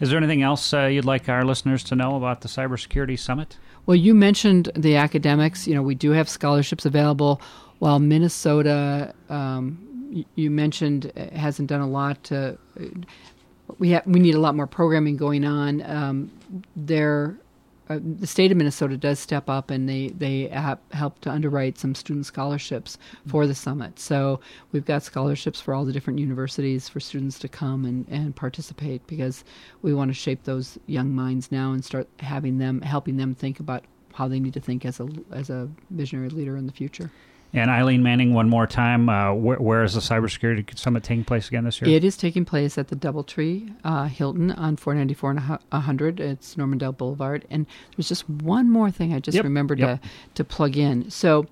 Is 0.00 0.10
there 0.10 0.18
anything 0.18 0.42
else 0.42 0.74
uh, 0.74 0.86
you'd 0.86 1.04
like 1.04 1.28
our 1.28 1.44
listeners 1.44 1.84
to 1.84 1.94
know 1.94 2.16
about 2.16 2.40
the 2.40 2.48
Cybersecurity 2.48 3.18
Summit? 3.18 3.56
Well, 3.86 3.96
you 3.96 4.14
mentioned 4.14 4.70
the 4.74 4.96
academics. 4.96 5.66
You 5.66 5.74
know, 5.74 5.82
we 5.82 5.94
do 5.94 6.10
have 6.10 6.28
scholarships 6.28 6.84
available. 6.84 7.40
While 7.78 7.98
Minnesota 7.98 9.12
um, 9.28 9.91
you 10.34 10.50
mentioned 10.50 11.12
uh, 11.16 11.36
hasn't 11.36 11.68
done 11.68 11.80
a 11.80 11.88
lot 11.88 12.22
to. 12.24 12.58
We 13.78 13.90
have 13.90 14.06
we 14.06 14.20
need 14.20 14.34
a 14.34 14.40
lot 14.40 14.54
more 14.54 14.66
programming 14.66 15.16
going 15.16 15.44
on. 15.44 15.82
Um, 15.82 16.30
there, 16.76 17.38
uh, 17.88 17.98
the 18.02 18.26
state 18.26 18.50
of 18.50 18.58
Minnesota 18.58 18.96
does 18.96 19.18
step 19.18 19.48
up 19.48 19.70
and 19.70 19.88
they 19.88 20.08
they 20.08 20.48
help 20.92 21.20
to 21.20 21.30
underwrite 21.30 21.78
some 21.78 21.94
student 21.94 22.26
scholarships 22.26 22.98
for 23.26 23.46
the 23.46 23.54
summit. 23.54 23.98
So 23.98 24.40
we've 24.72 24.84
got 24.84 25.02
scholarships 25.02 25.60
for 25.60 25.72
all 25.74 25.84
the 25.84 25.92
different 25.92 26.18
universities 26.18 26.88
for 26.88 27.00
students 27.00 27.38
to 27.40 27.48
come 27.48 27.84
and, 27.84 28.06
and 28.08 28.36
participate 28.36 29.06
because 29.06 29.44
we 29.80 29.94
want 29.94 30.10
to 30.10 30.14
shape 30.14 30.44
those 30.44 30.78
young 30.86 31.14
minds 31.14 31.50
now 31.50 31.72
and 31.72 31.84
start 31.84 32.08
having 32.18 32.58
them 32.58 32.82
helping 32.82 33.16
them 33.16 33.34
think 33.34 33.60
about 33.60 33.84
how 34.14 34.28
they 34.28 34.40
need 34.40 34.54
to 34.54 34.60
think 34.60 34.84
as 34.84 35.00
a 35.00 35.08
as 35.30 35.48
a 35.48 35.68
visionary 35.90 36.28
leader 36.28 36.56
in 36.56 36.66
the 36.66 36.72
future. 36.72 37.10
And 37.54 37.70
Eileen 37.70 38.02
Manning, 38.02 38.32
one 38.32 38.48
more 38.48 38.66
time, 38.66 39.10
uh, 39.10 39.32
wh- 39.32 39.60
where 39.60 39.82
is 39.84 39.92
the 39.92 40.00
Cybersecurity 40.00 40.78
Summit 40.78 41.02
taking 41.02 41.24
place 41.24 41.48
again 41.48 41.64
this 41.64 41.82
year? 41.82 41.94
It 41.94 42.02
is 42.02 42.16
taking 42.16 42.46
place 42.46 42.78
at 42.78 42.88
the 42.88 42.96
Doubletree 42.96 43.74
uh, 43.84 44.04
Hilton 44.04 44.52
on 44.52 44.76
494 44.76 45.30
and 45.30 45.40
100. 45.40 46.18
It's 46.18 46.56
Normandale 46.56 46.92
Boulevard. 46.92 47.46
And 47.50 47.66
there's 47.96 48.08
just 48.08 48.28
one 48.28 48.70
more 48.70 48.90
thing 48.90 49.12
I 49.12 49.20
just 49.20 49.34
yep. 49.34 49.44
remembered 49.44 49.80
yep. 49.80 50.00
to, 50.00 50.08
to 50.36 50.44
plug 50.44 50.78
in. 50.78 51.10
So 51.10 51.46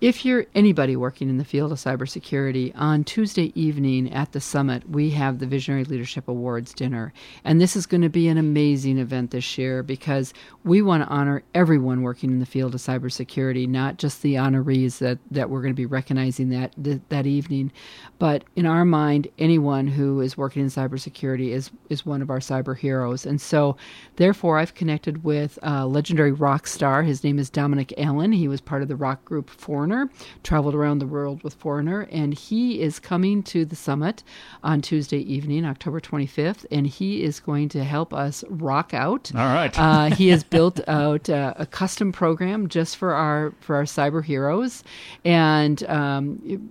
if 0.00 0.24
you're 0.24 0.46
anybody 0.54 0.94
working 0.94 1.28
in 1.28 1.38
the 1.38 1.44
field 1.44 1.72
of 1.72 1.78
cybersecurity, 1.78 2.72
on 2.76 3.02
Tuesday 3.02 3.52
evening 3.60 4.12
at 4.12 4.30
the 4.30 4.40
summit, 4.40 4.88
we 4.88 5.10
have 5.10 5.40
the 5.40 5.46
Visionary 5.46 5.82
Leadership 5.82 6.28
Awards 6.28 6.72
dinner. 6.72 7.12
And 7.42 7.60
this 7.60 7.74
is 7.74 7.84
going 7.84 8.02
to 8.02 8.08
be 8.08 8.28
an 8.28 8.38
amazing 8.38 8.98
event 8.98 9.32
this 9.32 9.58
year 9.58 9.82
because 9.82 10.32
we 10.62 10.82
want 10.82 11.02
to 11.02 11.08
honor 11.08 11.42
everyone 11.52 12.02
working 12.02 12.30
in 12.30 12.38
the 12.38 12.46
field 12.46 12.76
of 12.76 12.80
cybersecurity, 12.80 13.66
not 13.66 13.98
just 13.98 14.22
the 14.22 14.34
honorees 14.34 14.98
that, 14.98 15.18
that 15.32 15.50
we're 15.50 15.62
going 15.62 15.74
to 15.74 15.76
be 15.76 15.86
recognizing 15.86 16.50
that, 16.50 16.72
that, 16.76 17.08
that 17.08 17.26
evening. 17.26 17.72
But 18.20 18.44
in 18.54 18.66
our 18.66 18.84
mind, 18.84 19.26
anyone 19.36 19.88
who 19.88 20.20
is 20.20 20.36
working 20.36 20.62
in 20.62 20.68
cybersecurity 20.68 21.50
is, 21.50 21.72
is 21.88 22.06
one 22.06 22.22
of 22.22 22.30
our 22.30 22.38
cyber 22.38 22.78
heroes. 22.78 23.26
And 23.26 23.40
so, 23.40 23.76
therefore, 24.14 24.58
I've 24.58 24.74
connected 24.74 25.24
with 25.24 25.58
a 25.62 25.88
legendary 25.88 26.32
rock 26.32 26.68
star. 26.68 27.02
His 27.02 27.24
name 27.24 27.40
is 27.40 27.50
Dominic 27.50 27.92
Allen. 27.98 28.30
He 28.30 28.46
was 28.46 28.60
part 28.60 28.82
of 28.82 28.88
the 28.88 28.94
rock 28.94 29.24
group 29.24 29.50
Foreigner 29.50 29.87
Foreigner, 29.88 30.10
traveled 30.42 30.74
around 30.74 30.98
the 30.98 31.06
world 31.06 31.42
with 31.42 31.54
Foreigner, 31.54 32.02
and 32.10 32.34
he 32.34 32.82
is 32.82 32.98
coming 32.98 33.42
to 33.44 33.64
the 33.64 33.74
summit 33.74 34.22
on 34.62 34.82
Tuesday 34.82 35.18
evening, 35.20 35.64
October 35.64 35.98
25th, 35.98 36.66
and 36.70 36.86
he 36.86 37.22
is 37.22 37.40
going 37.40 37.70
to 37.70 37.84
help 37.84 38.12
us 38.12 38.44
rock 38.50 38.92
out. 38.92 39.32
All 39.34 39.46
right. 39.46 39.76
uh, 39.78 40.14
he 40.14 40.28
has 40.28 40.44
built 40.44 40.80
out 40.88 41.30
uh, 41.30 41.54
a 41.56 41.64
custom 41.64 42.12
program 42.12 42.68
just 42.68 42.96
for 42.98 43.14
our 43.14 43.54
for 43.60 43.76
our 43.76 43.84
cyber 43.84 44.22
heroes, 44.22 44.84
and 45.24 45.82
um, 45.84 46.70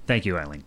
Thank 0.08 0.26
you, 0.26 0.38
Eileen. 0.38 0.64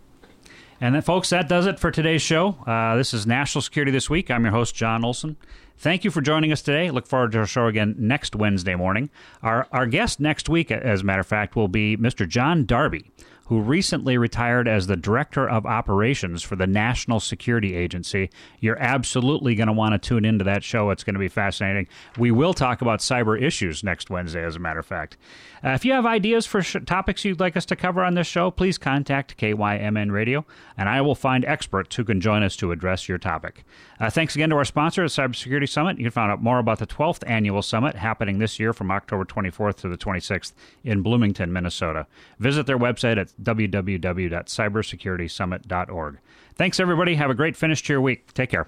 And 0.81 0.95
then, 0.95 1.03
folks, 1.03 1.31
that 1.31 1.49
does 1.49 1.67
it 1.67 1.81
for 1.81 1.91
today's 1.91 2.23
show. 2.23 2.51
Uh, 2.67 2.97
this 2.97 3.13
is 3.13 3.27
National 3.27 3.63
Security 3.63 3.91
This 3.91 4.09
Week. 4.09 4.31
I'm 4.31 4.45
your 4.45 4.53
host, 4.53 4.75
John 4.75 5.05
Olson. 5.05 5.37
Thank 5.79 6.03
you 6.03 6.11
for 6.11 6.21
joining 6.21 6.51
us 6.51 6.61
today. 6.61 6.91
Look 6.91 7.07
forward 7.07 7.31
to 7.33 7.39
our 7.39 7.47
show 7.47 7.69
again 7.69 7.95
next 7.99 8.35
Wednesday 8.35 8.75
morning. 8.75 9.11
Our, 9.45 9.69
our 9.71 9.87
guest 9.87 10.19
next 10.19 10.49
week, 10.49 10.73
as 10.73 11.03
a 11.03 11.05
matter 11.05 11.21
of 11.21 11.27
fact, 11.29 11.55
will 11.55 11.69
be 11.69 11.97
Mr. 11.97 12.29
John 12.29 12.67
Darby, 12.67 13.13
who 13.49 13.61
recently 13.61 14.19
retired 14.19 14.69
as 14.69 14.87
the 14.87 14.97
Director 14.97 15.49
of 15.49 15.65
Operations 15.65 16.43
for 16.43 16.55
the 16.55 16.67
National 16.67 17.19
Security 17.19 17.75
Agency. 17.75 18.29
You're 18.61 18.79
absolutely 18.79 19.55
going 19.55 19.69
to 19.69 19.73
want 19.73 19.95
to 19.95 20.09
tune 20.09 20.27
into 20.27 20.45
that 20.45 20.63
show. 20.63 20.91
It's 20.91 21.03
going 21.03 21.15
to 21.15 21.21
be 21.21 21.29
fascinating. 21.29 21.89
We 22.19 22.31
will 22.31 22.53
talk 22.53 22.83
about 22.83 23.01
cyber 23.01 23.41
issues 23.41 23.83
next 23.83 24.11
Wednesday, 24.11 24.45
as 24.45 24.57
a 24.57 24.59
matter 24.59 24.81
of 24.81 24.87
fact. 24.87 25.17
Uh, 25.65 25.71
if 25.71 25.85
you 25.87 25.93
have 25.93 26.05
ideas 26.05 26.45
for 26.45 26.61
sh- 26.63 26.77
topics 26.85 27.25
you'd 27.25 27.41
like 27.41 27.57
us 27.57 27.65
to 27.67 27.77
cover 27.77 28.05
on 28.05 28.15
this 28.15 28.27
show, 28.27 28.51
please 28.51 28.77
contact 28.77 29.39
KYMN 29.39 30.13
Radio, 30.13 30.45
and 30.77 30.89
I 30.89 31.01
will 31.01 31.15
find 31.15 31.45
experts 31.47 31.97
who 31.97 32.05
can 32.05 32.21
join 32.21 32.43
us 32.43 32.55
to 32.57 32.71
address 32.71 33.09
your 33.09 33.19
topic. 33.19 33.65
Uh, 33.99 34.11
thanks 34.11 34.35
again 34.37 34.51
to 34.51 34.57
our 34.57 34.65
sponsor, 34.65 35.03
the 35.03 35.09
Cybersecurity 35.09 35.69
Summit. 35.69 35.99
You 35.99 36.05
can 36.05 36.13
find 36.13 36.31
out 36.31 36.43
more 36.43 36.59
about 36.59 36.79
the 36.79 36.87
12th 36.87 37.25
annual 37.27 37.63
summit 37.63 37.97
happening 37.97 38.39
this 38.39 38.61
year 38.61 38.73
from 38.73 38.91
October 38.91 39.25
24th 39.25 39.77
to 39.79 39.89
the 39.89 39.97
26th 39.97 40.53
in 40.85 41.03
Bloomington, 41.03 41.53
Minnesota. 41.53 42.07
Visit 42.39 42.67
their 42.67 42.79
website 42.79 43.17
at 43.19 43.33
www.cybersecuritysummit.org. 43.43 46.19
Thanks, 46.55 46.81
everybody. 46.81 47.15
Have 47.15 47.31
a 47.31 47.35
great 47.35 47.57
finish 47.57 47.83
to 47.85 47.93
your 47.93 48.01
week. 48.01 48.35
Take 48.35 48.51
care. 48.51 48.67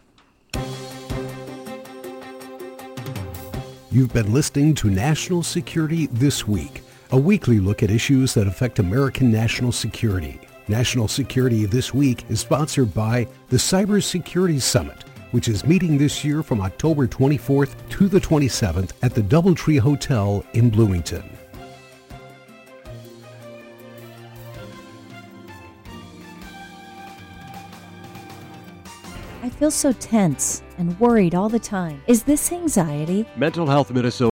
You've 3.93 4.13
been 4.13 4.33
listening 4.33 4.77
to 4.77 4.89
National 4.89 5.43
Security 5.43 6.07
This 6.07 6.47
Week, 6.47 6.83
a 7.11 7.19
weekly 7.19 7.59
look 7.59 7.83
at 7.83 7.91
issues 7.91 8.35
that 8.35 8.47
affect 8.47 8.79
American 8.79 9.33
national 9.33 9.73
security. 9.73 10.41
National 10.69 11.09
Security 11.09 11.67
This 11.67 11.93
Week 11.93 12.25
is 12.31 12.39
sponsored 12.39 12.95
by 12.95 13.27
the 13.49 13.57
Cybersecurity 13.57 14.61
Summit, 14.61 15.03
which 15.33 15.49
is 15.49 15.67
meeting 15.67 15.99
this 15.99 16.25
year 16.25 16.45
from 16.45 16.61
October 16.61 17.09
24th 17.09 17.75
to 17.89 18.07
the 18.07 18.21
27th 18.21 18.93
at 19.03 19.13
the 19.13 19.23
Doubletree 19.23 19.81
Hotel 19.81 20.45
in 20.53 20.71
Bloomington. 20.71 21.40
Feel 29.61 29.71
so 29.71 29.93
tense 29.93 30.63
and 30.79 30.99
worried 30.99 31.35
all 31.35 31.51
the 31.51 31.59
time. 31.59 32.03
Is 32.07 32.23
this 32.23 32.51
anxiety? 32.51 33.27
Mental 33.37 33.67
Health 33.67 33.91
Minnesota 33.93 34.29